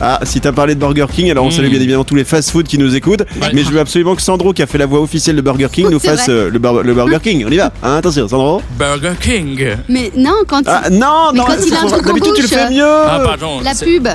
Ah, 0.00 0.18
si 0.24 0.40
t'as 0.40 0.50
parlé 0.52 0.74
de 0.74 0.80
Burger 0.80 1.06
King, 1.12 1.30
alors 1.30 1.44
on 1.44 1.48
Mm. 1.48 1.52
salue 1.52 1.68
bien 1.68 1.80
évidemment 1.80 2.04
tous 2.04 2.16
les 2.16 2.24
fast-food 2.24 2.66
qui 2.66 2.78
nous 2.78 2.96
écoutent. 2.96 3.22
Mais 3.52 3.62
je 3.62 3.70
veux 3.70 3.78
absolument 3.80 4.16
que 4.16 4.22
Sandro, 4.22 4.52
qui 4.52 4.62
a 4.62 4.66
fait 4.66 4.78
la 4.78 4.86
voix 4.86 5.00
officielle 5.00 5.36
de 5.36 5.40
Burger 5.42 5.68
King, 5.70 5.88
nous 5.90 6.00
fasse 6.00 6.26
euh, 6.28 6.50
le, 6.50 6.58
bur- 6.58 6.82
le 6.82 6.94
Burger 6.94 7.18
King. 7.22 7.44
On 7.46 7.50
y 7.52 7.56
va. 7.58 7.72
Hein, 7.82 7.96
attention, 7.98 8.26
Sandro. 8.26 8.60
Burger 8.78 9.12
King. 9.20 9.76
Mais 9.88 10.10
non, 10.16 10.32
quand 10.48 10.60
il- 10.60 10.68
Ah 10.68 10.88
non, 10.90 11.30
Mais 11.32 11.38
non, 11.38 11.44
quand 11.46 11.54
il 11.64 11.74
a 11.74 11.80
un 11.82 11.86
truc 11.86 12.02
en 12.06 12.06
d'habitude 12.08 12.32
tu 12.34 12.42
le 12.42 12.48
bouche, 12.48 12.56
fais 12.56 12.70
mieux. 12.70 12.82
Ah 12.84 13.20
pardon. 13.24 13.60
la 13.62 13.74
c'est- 13.74 13.84
pub. 13.84 14.08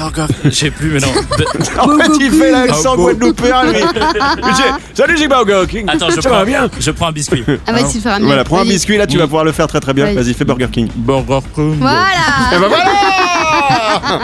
Burger. 0.00 0.26
Je 0.44 0.50
sais 0.50 0.70
plus, 0.70 0.90
mais 0.90 1.00
non. 1.00 1.08
En 1.78 1.98
fait, 1.98 2.10
il 2.20 2.30
fait 2.30 2.50
l'accent 2.50 2.94
Ah, 2.94 2.96
guadeloupéen, 2.96 3.64
lui. 3.64 3.78
J'ai- 4.56 4.94
Salut, 4.94 5.16
j'ai 5.16 5.28
Burger 5.28 5.64
King. 5.68 5.84
Attends, 5.88 6.10
je 6.10 6.20
prends, 6.20 6.44
bien 6.44 6.68
je 6.78 6.90
prends 6.90 7.08
un 7.08 7.12
biscuit. 7.12 7.44
Ah. 7.66 7.72
Voilà, 8.20 8.44
prends 8.44 8.60
un 8.60 8.64
biscuit, 8.64 8.96
là, 8.96 9.06
tu 9.06 9.18
vas 9.18 9.24
pouvoir 9.24 9.44
le 9.44 9.52
faire 9.52 9.66
très 9.66 9.80
très 9.80 9.92
bien. 9.92 10.12
Vas-y. 10.14 10.34
Fais 10.34 10.44
Burger 10.44 10.68
King. 10.72 10.88
Burger 10.94 11.40
King. 11.54 11.76
Voilà. 11.78 12.04
Eh 12.54 12.58
ben 12.58 12.68
voilà 12.68 12.84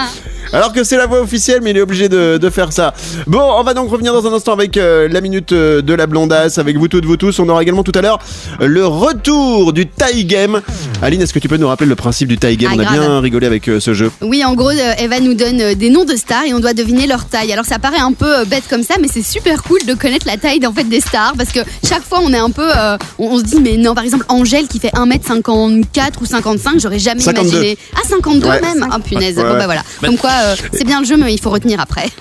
Alors 0.53 0.73
que 0.73 0.85
c'est 0.85 0.97
la 0.97 1.07
voix 1.07 1.21
officielle, 1.21 1.61
mais 1.63 1.71
il 1.71 1.77
est 1.77 1.81
obligé 1.83 2.09
de, 2.09 2.39
de 2.39 2.51
faire 2.51 2.73
ça. 2.73 2.95
Bon, 3.27 3.43
on 3.43 3.63
va 3.65 3.75
donc 3.75 3.91
revenir 3.91 4.13
dans 4.13 4.27
un 4.27 4.33
instant 4.33 4.53
avec 4.53 4.77
euh, 4.77 5.09
la 5.11 5.21
minute 5.21 5.51
euh, 5.53 5.83
de 5.83 5.93
la 5.93 6.07
blondasse, 6.07 6.59
avec 6.59 6.77
vous 6.79 6.87
toutes, 6.87 7.05
vous 7.05 7.17
tous. 7.17 7.39
On 7.41 7.49
aura 7.49 7.63
également 7.63 7.83
tout 7.83 7.93
à 7.95 8.01
l'heure 8.01 8.21
euh, 8.61 8.67
le 8.67 8.87
retour 8.87 9.73
du 9.73 9.87
tie 9.89 10.25
game. 10.25 10.61
Aline, 11.03 11.21
est-ce 11.23 11.35
que 11.35 11.39
tu 11.39 11.49
peux 11.49 11.57
nous 11.59 11.69
rappeler 11.69 11.87
le 11.89 11.95
principe 11.95 12.29
du 12.29 12.39
tie 12.39 12.57
game 12.57 12.71
Ah, 12.73 12.77
On 12.77 12.81
a 12.81 12.85
grave. 12.85 12.99
bien 13.01 13.21
rigolé 13.21 13.47
avec 13.47 13.69
euh, 13.69 13.81
ce 13.81 13.93
jeu. 13.95 14.11
Oui, 14.23 14.43
en 14.45 14.55
gros, 14.55 14.71
euh, 14.71 14.93
Eva 14.99 15.21
nous 15.21 15.35
donne 15.35 15.61
euh, 15.61 15.75
des 15.75 15.91
noms 15.91 16.05
de 16.05 16.17
stars 16.17 16.45
et 16.47 16.55
on 16.55 16.59
doit 16.61 16.73
deviner 16.73 17.07
leur 17.07 17.27
taille. 17.27 17.53
Alors 17.53 17.65
ça 17.67 17.79
paraît 17.79 17.99
un 18.01 18.13
peu 18.13 18.41
euh, 18.41 18.45
bête 18.45 18.65
comme 18.69 18.83
ça, 18.83 18.95
mais 19.01 19.09
c'est 19.13 19.23
super 19.23 19.63
cool 19.63 19.79
de 19.87 19.95
connaître 19.95 20.27
la 20.27 20.37
taille 20.39 20.67
en 20.67 20.73
fait 20.73 20.85
des 20.85 21.01
stars 21.01 21.35
parce 21.37 21.53
que 21.53 21.61
chaque 21.87 22.03
fois 22.03 22.21
on 22.23 22.33
est 22.33 22.39
un 22.39 22.51
peu, 22.51 22.65
euh, 22.77 22.97
on, 23.19 23.27
on 23.29 23.39
se 23.39 23.45
dit 23.45 23.61
mais 23.61 23.77
non, 23.77 23.95
par 23.95 24.05
exemple 24.05 24.25
Angèle 24.29 24.67
qui 24.69 24.79
fait 24.81 24.93
1m54 24.95 25.85
ou 26.23 26.25
55, 26.25 26.81
j'aurais 26.81 26.99
jamais 26.99 27.21
52. 27.21 27.49
imaginé. 27.51 27.79
Ah 27.95 28.01
52 28.09 28.47
Ouais. 28.49 28.61
même? 28.61 28.87
Ah 28.91 28.99
punaise. 28.99 29.37
Ouais, 29.37 29.43
bon 29.45 29.51
bah 29.51 29.67
voilà. 29.67 29.83
Bah- 30.01 30.09
Comme 30.09 30.17
quoi, 30.17 30.31
euh, 30.45 30.57
c'est 30.73 30.85
bien 30.85 31.01
le 31.01 31.07
jeu, 31.07 31.17
mais 31.17 31.33
il 31.35 31.41
faut 31.41 31.51
retenir 31.51 31.79
après. 31.81 32.07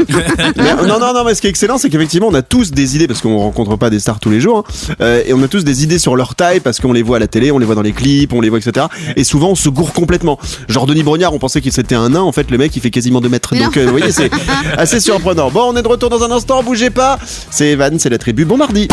Mais, 0.57 0.71
euh, 0.71 0.85
non, 0.85 0.99
non, 0.99 1.13
non, 1.13 1.23
mais 1.25 1.33
ce 1.35 1.41
qui 1.41 1.47
est 1.47 1.49
excellent, 1.49 1.77
c'est 1.77 1.89
qu'effectivement, 1.89 2.27
on 2.27 2.33
a 2.33 2.41
tous 2.41 2.71
des 2.71 2.95
idées, 2.95 3.07
parce 3.07 3.21
qu'on 3.21 3.38
rencontre 3.38 3.75
pas 3.77 3.89
des 3.89 3.99
stars 3.99 4.19
tous 4.19 4.29
les 4.29 4.39
jours, 4.39 4.59
hein, 4.89 4.93
euh, 5.01 5.23
et 5.25 5.33
on 5.33 5.41
a 5.43 5.47
tous 5.47 5.63
des 5.63 5.83
idées 5.83 5.99
sur 5.99 6.15
leur 6.15 6.35
taille, 6.35 6.59
parce 6.59 6.79
qu'on 6.79 6.93
les 6.93 7.01
voit 7.03 7.17
à 7.17 7.19
la 7.19 7.27
télé, 7.27 7.51
on 7.51 7.57
les 7.59 7.65
voit 7.65 7.75
dans 7.75 7.81
les 7.81 7.91
clips, 7.91 8.31
on 8.33 8.41
les 8.41 8.49
voit, 8.49 8.59
etc. 8.65 8.88
Et 9.15 9.23
souvent, 9.23 9.49
on 9.49 9.56
se 9.56 9.69
gourre 9.69 9.93
complètement. 9.93 10.39
Genre, 10.67 10.86
Denis 10.86 11.04
Brognard, 11.04 11.34
on 11.34 11.39
pensait 11.39 11.62
qu'il 11.62 11.71
c'était 11.71 11.95
un 11.95 12.10
nain, 12.10 12.21
en 12.21 12.32
fait, 12.32 12.49
le 12.51 12.58
mec, 12.58 12.75
il 12.75 12.82
fait 12.82 12.91
quasiment 12.91 13.21
2 13.21 13.30
mètres. 13.30 13.56
Donc, 13.56 13.78
euh, 13.78 13.86
vous 13.86 13.91
voyez, 13.91 14.12
c'est 14.12 14.32
assez 14.78 14.99
surprenant. 14.99 15.51
Bon, 15.51 15.71
on 15.71 15.75
est 15.75 15.84
de 15.84 15.88
retour 15.88 16.10
dans 16.10 16.23
un 16.23 16.32
instant, 16.32 16.63
bougez 16.63 16.89
pas. 16.89 17.19
C'est 17.51 17.67
Evan, 17.67 17.99
c'est 17.99 18.10
la 18.10 18.17
tribu. 18.17 18.45
Bon 18.45 18.58
mardi. 18.58 18.88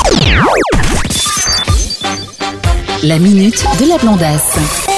La 3.02 3.18
minute 3.18 3.64
de 3.80 3.88
la 3.88 3.98
blondasse. 3.98 4.91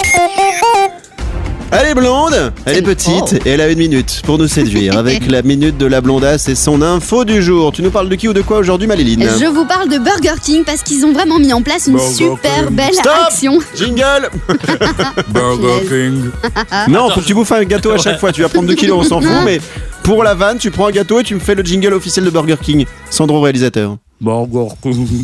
Elle 1.77 1.89
est 1.89 1.95
blonde, 1.95 2.53
elle 2.67 2.77
est 2.77 2.83
petite, 2.83 3.45
et 3.45 3.51
elle 3.51 3.61
a 3.61 3.69
une 3.69 3.79
minute 3.79 4.23
pour 4.25 4.39
nous 4.39 4.47
séduire, 4.47 4.97
avec 4.97 5.29
la 5.29 5.43
minute 5.43 5.77
de 5.77 5.87
la 5.87 6.01
blondasse 6.01 6.49
et 6.49 6.55
son 6.55 6.83
info 6.83 7.25
du 7.25 7.43
jour. 7.43 7.73
Tu 7.73 7.83
nous 7.83 7.91
parles 7.91 8.09
de 8.09 8.15
qui 8.15 8.29
ou 8.29 8.33
de 8.33 8.43
quoi 8.43 8.59
aujourd'hui, 8.59 8.87
Maléline 8.87 9.29
Je 9.41 9.47
vous 9.47 9.65
parle 9.65 9.89
de 9.89 9.99
Burger 9.99 10.41
King 10.41 10.63
parce 10.65 10.83
qu'ils 10.83 11.05
ont 11.05 11.13
vraiment 11.13 11.39
mis 11.41 11.53
en 11.53 11.63
place 11.63 11.89
une 11.89 11.95
Burger 11.97 12.15
super 12.15 12.67
King. 12.67 12.77
belle 12.77 12.95
Stop 12.95 13.13
action. 13.27 13.59
Jingle 13.75 14.31
Burger 15.29 15.87
King. 15.89 16.31
Non, 16.89 17.11
faut 17.11 17.21
que 17.21 17.27
tu 17.27 17.35
bouffes 17.35 17.53
un 17.53 17.65
gâteau 17.65 17.91
à 17.91 17.99
chaque 17.99 18.21
fois. 18.21 18.31
Tu 18.33 18.43
vas 18.43 18.49
prendre 18.49 18.69
2 18.69 18.75
kilos, 18.75 18.99
on 19.01 19.09
s'en 19.09 19.21
fout. 19.21 19.31
Mais 19.45 19.61
pour 20.03 20.23
la 20.23 20.35
vanne, 20.35 20.59
tu 20.59 20.71
prends 20.71 20.87
un 20.87 20.93
gâteau 20.93 21.21
et 21.21 21.25
tu 21.25 21.35
me 21.35 21.41
fais 21.41 21.55
le 21.55 21.63
jingle 21.65 21.93
officiel 21.95 22.25
de 22.25 22.31
Burger 22.31 22.57
King. 22.61 22.87
Sandro, 23.11 23.41
réalisateur. 23.41 23.97
Burger 24.25 24.69
King. 24.83 25.07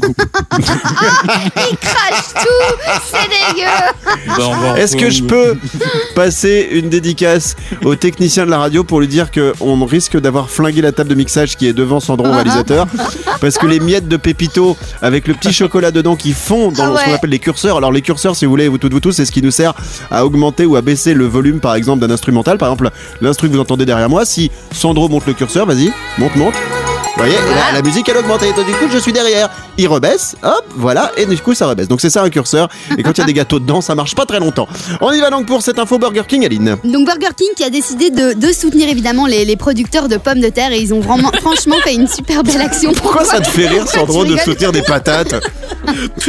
Ils 0.59 1.77
crachent 1.79 2.35
tout, 2.35 2.77
c'est 3.11 3.55
dégueu. 3.57 4.77
Est-ce 4.77 4.95
que 4.97 5.09
je 5.09 5.23
peux 5.23 5.57
passer 6.15 6.69
une 6.73 6.91
dédicace 6.91 7.57
au 7.83 7.97
technicien 7.97 8.45
de 8.45 8.51
la 8.51 8.59
radio 8.59 8.85
pour 8.85 9.01
lui 9.01 9.09
dire 9.09 9.31
qu'on 9.31 9.85
risque 9.87 10.21
d'avoir 10.21 10.51
flingué 10.51 10.83
la 10.83 10.93
table 10.93 11.09
de 11.09 11.15
mixage 11.15 11.57
qui 11.57 11.67
est 11.67 11.73
devant 11.73 11.99
Sandro, 11.99 12.31
réalisateur? 12.31 12.87
Parce 13.41 13.57
que 13.57 13.67
les 13.67 13.81
miettes 13.81 14.07
de 14.07 14.19
Pépito 14.19 14.77
avec 15.01 15.27
le 15.27 15.35
petit 15.35 15.53
chocolat 15.53 15.91
dedans 15.91 16.15
qui 16.15 16.33
fond 16.33 16.71
dans 16.71 16.95
Ah 16.95 16.99
ce 16.99 17.05
qu'on 17.07 17.15
appelle 17.15 17.31
les 17.31 17.39
curseurs. 17.39 17.79
Alors, 17.79 17.93
les 17.93 18.03
curseurs, 18.03 18.37
si 18.37 18.45
vous 18.45 18.51
voulez, 18.51 18.69
vous 18.69 18.77
toutes, 18.77 18.93
vous 18.93 19.01
tous, 19.01 19.13
c'est 19.13 19.25
ce 19.25 19.33
qui 19.33 19.41
nous 19.41 19.51
sert 19.51 19.73
à 20.11 20.27
augmenter 20.27 20.67
ou 20.67 20.77
à 20.77 20.83
baisser 20.83 21.15
le 21.15 21.27
volume, 21.27 21.61
par 21.61 21.75
exemple, 21.75 22.07
d'un 22.07 22.13
instrumental. 22.13 22.59
Par 22.59 22.69
exemple, 22.69 22.91
l'instru 23.23 23.49
que 23.49 23.55
vous 23.55 23.61
entendez 23.61 23.87
derrière 23.87 24.11
moi, 24.11 24.27
si 24.27 24.51
Sandro 24.73 25.09
monte 25.09 25.27
le 25.27 25.33
curseur, 25.33 25.65
vas-y, 25.65 25.91
monte, 26.19 26.37
monte. 26.37 26.55
Vous 27.21 27.27
voyez, 27.27 27.39
la 27.75 27.83
musique 27.83 28.09
elle 28.09 28.17
augmente 28.17 28.43
et 28.43 28.47
du 28.65 28.73
coup 28.73 28.87
je 28.91 28.97
suis 28.97 29.13
derrière. 29.13 29.51
Il 29.77 29.89
rebaisse, 29.89 30.37
hop, 30.43 30.65
voilà, 30.77 31.11
et 31.19 31.27
du 31.27 31.37
coup 31.39 31.53
ça 31.55 31.67
rebaisse. 31.67 31.87
Donc 31.87 32.01
c'est 32.01 32.09
ça 32.09 32.23
un 32.23 32.31
curseur. 32.31 32.69
Et 32.97 33.03
quand 33.03 33.13
il 33.17 33.19
y 33.19 33.25
a 33.25 33.27
des 33.27 33.35
gâteaux 33.35 33.59
dedans, 33.59 33.83
ça 33.83 33.95
marche 33.95 34.15
pas 34.15 34.25
très 34.25 34.41
longtemps. 34.41 34.67
On 35.03 35.13
y 35.13 35.21
va 35.21 35.29
donc 35.29 35.45
pour 35.47 35.61
cette 35.61 35.79
info 35.79 35.99
Burger 35.99 36.23
King, 36.27 36.47
Aline. 36.47 36.77
Donc 36.83 37.07
Burger 37.07 37.35
King 37.37 37.49
qui 37.57 37.63
a 37.65 37.69
décidé 37.71 38.09
de, 38.11 38.33
de 38.33 38.53
soutenir 38.53 38.89
évidemment 38.89 39.27
les, 39.27 39.45
les 39.45 39.57
producteurs 39.57 40.09
de 40.09 40.17
pommes 40.17 40.41
de 40.41 40.49
terre 40.49 40.73
et 40.73 40.79
ils 40.81 40.95
ont 40.95 41.01
vraiment 41.01 41.31
franchement 41.43 41.77
fait 41.85 41.95
une 41.95 42.09
super 42.09 42.43
belle 42.43 42.63
action. 42.63 42.93
Pourquoi 42.95 43.25
ça 43.25 43.41
te 43.41 43.49
fait 43.49 43.69
rire, 43.69 43.87
Sandro, 43.87 44.25
de 44.25 44.37
soutenir 44.39 44.73
des 44.73 44.83
patates? 44.83 45.35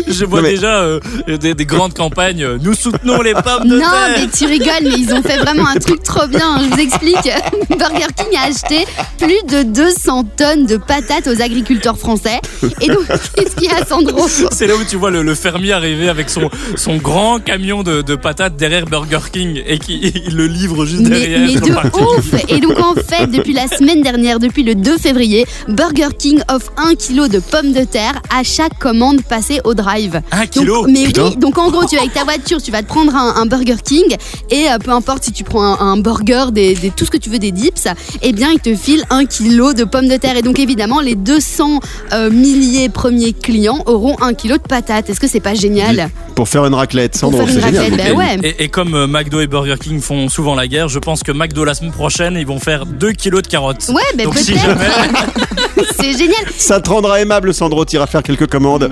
Je 0.08 0.26
vois 0.26 0.40
Non, 0.42 0.44
mais- 0.44 0.52
déjà 0.52 0.82
euh, 0.82 1.00
des, 1.40 1.54
des 1.54 1.66
grandes 1.66 1.94
campagnes. 1.94 2.46
Nous 2.62 2.74
soutenons 2.74 3.22
les 3.22 3.34
pommes 3.34 3.68
de 3.68 3.76
Non 3.76 3.82
terre. 3.82 4.16
mais 4.18 4.28
tu 4.28 4.46
rigoles 4.46 4.84
mais 4.84 4.98
ils 4.98 5.14
ont 5.14 5.22
fait 5.24 5.38
vraiment 5.38 5.68
un 5.68 5.76
truc 5.80 6.04
trop 6.04 6.28
bien. 6.28 6.60
Je 6.64 6.68
vous 6.76 6.80
explique. 6.82 7.18
Burger 7.70 8.08
King 8.16 8.38
a 8.38 8.48
acheté 8.50 8.86
plus 9.18 9.42
de 9.56 9.64
200 9.64 10.24
tonnes 10.38 10.66
de 10.66 10.78
patates 10.82 11.28
aux 11.28 11.42
agriculteurs 11.42 11.98
français. 11.98 12.40
Et 12.82 12.88
donc 12.88 13.06
qu'est-ce 13.36 13.56
qu'il 13.56 13.70
y 13.70 13.74
a 13.74 13.86
Sandro 13.86 14.28
C'est 14.52 14.68
là 14.68 14.76
où 14.76 14.84
tu 14.88 14.96
vois 14.98 15.12
le, 15.12 15.22
le 15.24 15.36
fermier 15.36 15.72
arriver 15.74 16.10
avec 16.10 16.30
son, 16.30 16.50
son 16.76 16.98
grand 16.98 17.40
camion 17.44 17.84
de, 17.84 18.02
de 18.02 18.16
patates 18.16 18.56
derrière 18.58 18.86
Burger 18.86 19.20
King 19.32 19.62
et 19.66 19.80
qui 19.80 20.00
il 20.28 20.36
le 20.36 20.48
livre 20.48 20.86
juste 20.86 21.04
mais, 21.04 21.10
derrière. 21.28 21.40
mais 21.40 21.56
de 21.56 22.18
ouf 22.18 22.34
Et 22.50 22.60
donc 22.60 22.80
en 22.80 22.94
fait, 22.96 23.28
depuis 23.28 23.54
la 23.54 23.68
semaine 23.68 24.02
dernière, 24.02 24.40
depuis 24.40 24.64
le 24.64 24.76
2 24.76 24.98
février, 24.98 25.46
Burger 25.68 26.10
King 26.18 26.42
offre 26.50 26.72
1 26.78 26.96
kg 26.96 27.28
de 27.30 27.40
pommes 27.40 27.72
de 27.74 27.84
terre 27.84 28.22
à 28.36 28.44
chaque 28.44 28.78
commande 28.80 29.22
passée 29.24 29.60
au 29.64 29.74
drive. 29.74 30.22
Un 30.32 30.40
Donc, 30.42 30.50
kilo 30.50 30.86
mais 30.88 31.06
Putain. 31.06 31.26
oui, 31.30 31.36
donc 31.38 31.58
en 31.58 31.70
gros, 31.70 31.86
tu 31.86 31.96
vas 31.96 32.02
avec 32.02 32.14
ta 32.14 32.24
voiture, 32.24 32.62
tu 32.62 32.72
vas 32.72 32.82
te 32.82 32.88
prendre 32.88 33.16
un, 33.16 33.36
un 33.36 33.46
Burger 33.46 33.76
King 33.84 34.16
et 34.50 34.70
euh, 34.72 34.78
peu 34.80 34.92
importe 34.92 35.24
si 35.24 35.32
tu 35.32 35.44
prends 35.44 35.64
un, 35.64 35.80
un 35.94 35.98
burger, 35.98 36.46
des, 36.52 36.74
des- 36.76 36.90
tout 36.92 37.06
ce 37.06 37.12
que 37.12 37.18
tu 37.18 37.30
veux, 37.30 37.40
des 37.40 37.52
dips, 37.52 37.88
eh 38.22 38.32
bien, 38.34 38.50
ils 38.52 38.60
te 38.60 38.74
filent 38.76 39.06
un 39.10 39.26
kilo 39.26 39.74
de 39.74 39.84
pommes 39.84 40.08
de 40.08 40.18
terre. 40.18 40.38
Et 40.38 40.42
donc 40.42 40.60
évidemment, 40.60 40.71
les 41.04 41.16
200 41.16 41.80
euh, 42.14 42.30
milliers 42.30 42.90
premiers 42.90 43.34
clients 43.34 43.80
auront 43.86 44.16
un 44.22 44.34
kilo 44.34 44.58
de 44.58 44.62
patates. 44.62 45.10
Est-ce 45.10 45.20
que 45.20 45.28
c'est 45.28 45.40
pas 45.40 45.54
génial 45.54 46.10
Pour 46.36 46.48
faire 46.50 46.66
une 46.66 46.74
raclette, 46.74 47.20
Pour 47.20 47.32
faire 47.32 47.42
une 47.48 47.62
génial. 47.62 47.76
raclette, 47.76 47.98
ben 47.98 48.16
ouais. 48.18 48.38
Et, 48.44 48.64
et 48.64 48.70
comme 48.70 48.94
euh, 48.96 49.08
McDo 49.08 49.40
et 49.42 49.48
Burger 49.48 49.76
King 49.82 50.02
font 50.02 50.30
souvent 50.30 50.56
la 50.56 50.68
guerre, 50.68 50.88
je 50.90 51.00
pense 51.00 51.24
que 51.24 51.32
McDo 51.32 51.64
la 51.66 51.74
semaine 51.74 51.92
prochaine, 51.92 52.36
ils 52.38 52.46
vont 52.48 52.60
faire 52.60 52.86
2 52.86 53.12
kilos 53.14 53.42
de 53.42 53.48
carottes. 53.48 53.88
Ouais, 53.90 54.02
ben 54.16 54.26
Donc 54.26 54.38
si 54.38 54.52
peut-être. 54.54 54.66
jamais. 54.66 54.86
C'est 56.00 56.14
génial. 56.18 56.36
Ça 56.58 56.80
te 56.80 56.90
rendra 56.90 57.20
aimable, 57.22 57.54
Sandro, 57.54 57.86
t'iras 57.86 58.08
faire 58.08 58.24
quelques 58.24 58.48
commandes. 58.50 58.90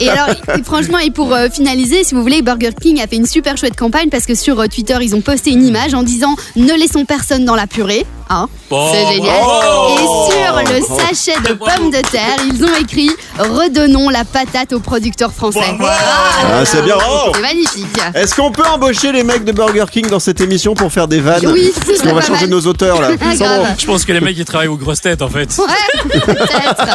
Et 0.00 0.08
alors, 0.08 0.28
et 0.58 0.62
franchement, 0.62 0.98
et 0.98 1.10
pour 1.10 1.32
euh, 1.32 1.48
finaliser, 1.48 2.04
si 2.04 2.14
vous 2.14 2.22
voulez, 2.22 2.42
Burger 2.42 2.70
King 2.80 3.00
a 3.00 3.06
fait 3.06 3.16
une 3.16 3.26
super 3.26 3.56
chouette 3.56 3.76
campagne 3.76 4.08
parce 4.10 4.26
que 4.26 4.34
sur 4.34 4.58
euh, 4.60 4.66
Twitter, 4.66 4.96
ils 5.00 5.14
ont 5.14 5.20
posté 5.20 5.50
une 5.50 5.64
image 5.64 5.94
en 5.94 6.02
disant 6.02 6.34
ne 6.56 6.72
laissons 6.74 7.04
personne 7.04 7.44
dans 7.44 7.54
la 7.54 7.66
purée. 7.66 8.04
Hein, 8.30 8.48
Oh, 8.70 8.88
c'est 8.92 9.14
génial. 9.14 9.40
bravo. 9.42 9.94
Et 9.94 10.32
sur 10.32 10.74
le 10.74 10.82
sachet 10.96 11.40
de 11.48 11.54
pommes 11.54 11.90
de 11.90 12.00
terre, 12.10 12.36
ils 12.46 12.64
ont 12.64 12.76
écrit 12.80 13.10
redonnons 13.38 14.08
la 14.08 14.24
patate 14.24 14.72
aux 14.72 14.80
producteurs 14.80 15.32
français. 15.32 15.60
Ah, 15.80 16.64
c'est 16.64 16.82
bien. 16.82 16.96
Oh 17.08 17.30
C'est 17.34 17.40
magnifique. 17.40 17.86
Est-ce 18.14 18.34
qu'on 18.34 18.50
peut 18.50 18.62
embaucher 18.72 19.12
les 19.12 19.22
mecs 19.24 19.44
de 19.44 19.52
Burger 19.52 19.84
King 19.90 20.08
dans 20.08 20.20
cette 20.20 20.40
émission 20.40 20.74
pour 20.74 20.92
faire 20.92 21.08
des 21.08 21.20
vannes 21.20 21.46
Oui, 21.52 21.72
Parce 21.74 21.86
ce 21.86 21.90
qu'on 21.92 21.98
serait 21.98 22.12
va 22.14 22.20
pas 22.20 22.26
changer 22.26 22.40
mal. 22.42 22.50
nos 22.50 22.60
auteurs 22.66 23.00
là. 23.00 23.10
Ah, 23.24 23.34
grave. 23.36 23.66
Je 23.78 23.86
pense 23.86 24.04
que 24.04 24.12
les 24.12 24.20
mecs 24.20 24.36
ils 24.36 24.44
travaillent 24.44 24.68
aux 24.68 24.76
grosses 24.76 25.00
têtes 25.00 25.22
en 25.22 25.28
fait. 25.28 25.48
Ouais, 25.58 26.10
peut-être. 26.10 26.86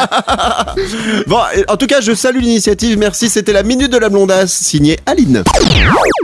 Bon, 1.26 1.38
en 1.68 1.76
tout 1.76 1.86
cas, 1.86 2.00
je 2.00 2.12
salue 2.14 2.40
l'initiative. 2.40 2.98
Merci. 2.98 3.28
C'était 3.28 3.52
la 3.52 3.62
minute 3.62 3.90
de 3.90 3.98
la 3.98 4.08
blondasse, 4.08 4.52
signée 4.52 4.98
Aline. 5.06 5.42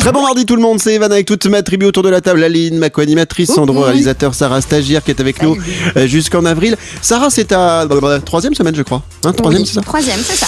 Très 0.01 0.13
bon 0.13 0.23
mardi 0.23 0.45
tout 0.47 0.57
le 0.57 0.63
monde. 0.63 0.79
C'est 0.81 0.95
Evan 0.95 1.11
avec 1.11 1.27
toute 1.27 1.47
ma 1.47 1.63
tribu 1.63 1.87
autour 1.87 2.03
de 2.03 2.09
la 2.11 2.21
table. 2.21 2.43
Aline, 2.45 2.79
ma 2.79 2.91
co-animatrice, 2.91 3.51
Sandro, 3.53 3.81
réalisateur, 3.83 4.35
Sarah, 4.35 4.61
stagiaire 4.61 5.03
qui 5.03 5.11
est 5.11 5.21
avec 5.21 5.43
nous 5.43 5.57
euh, 5.97 6.07
jusqu'en 6.07 6.45
avril. 6.45 6.77
Sarah, 7.01 7.31
c'est 7.31 7.53
ta 7.55 7.83
euh, 7.83 8.19
troisième 8.21 8.55
semaine, 8.55 8.75
je 8.75 8.83
crois. 8.83 9.03
Hein, 9.25 9.33
troisième, 9.33 9.63
Oui, 9.63 9.69
c'est 9.69 9.75
ça 9.75 9.81
Troisième, 9.81 10.21
c'est 10.25 10.37
ça. 10.37 10.47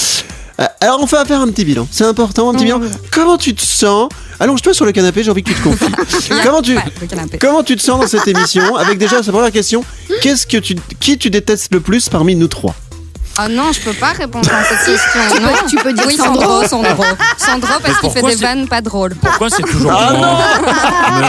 Euh, 0.61 0.66
Alors, 0.81 1.01
on 1.03 1.05
va 1.07 1.25
faire 1.25 1.40
un 1.40 1.49
petit 1.49 1.64
bilan. 1.64 1.87
C'est 1.90 2.05
important, 2.05 2.51
un 2.51 2.55
petit 2.55 2.64
bilan. 2.64 2.81
Comment 3.12 3.37
tu 3.37 3.55
te 3.55 3.62
sens 3.62 4.09
Allonge-toi 4.40 4.75
sur 4.75 4.85
le 4.85 4.92
canapé. 4.92 5.23
J'ai 5.23 5.31
envie 5.31 5.42
que 5.42 5.51
tu 5.51 5.57
te 5.57 5.62
confies. 5.62 5.92
comment 6.45 6.62
tu 6.62 6.75
Ouais. 6.77 6.83
Comment 7.40 7.62
tu 7.62 7.77
te 7.77 7.83
sens 7.83 8.01
dans 8.01 8.07
cette 8.07 8.29
émission 8.29 8.77
Avec 8.77 8.99
déjà 8.99 9.23
sa 9.23 9.33
première 9.33 9.53
question, 9.53 9.85
qu'est-ce 10.23 10.47
que 10.47 10.59
tu, 10.59 10.77
qui 11.01 11.16
tu 11.16 11.31
détestes 11.31 11.73
le 11.73 11.81
plus 11.81 12.09
parmi 12.09 12.35
nous 12.35 12.49
trois 12.49 12.75
Ah 13.38 13.49
non, 13.49 13.70
je 13.72 13.81
peux 13.81 13.92
pas 13.92 14.12
répondre 14.12 14.49
à 14.51 14.64
cette 14.64 14.79
question. 14.87 15.20
Tu 15.37 15.42
non. 15.42 15.49
peux- 15.49 15.68
tu 15.68 15.77
peux 15.77 15.92
dire 15.92 16.05
oui, 16.07 16.16
Sandro. 16.16 16.64
Sandro. 16.66 17.05
Sandro, 17.37 17.68
parce 17.83 17.99
qu'il 18.01 18.11
fait 18.11 18.22
des 18.22 18.35
vannes 18.37 18.66
pas 18.66 18.81
drôles. 18.81 19.14
Pourquoi 19.14 19.51
c'est 19.51 19.62
toujours 19.62 19.92
Ah 19.94 20.12
moi 20.14 20.38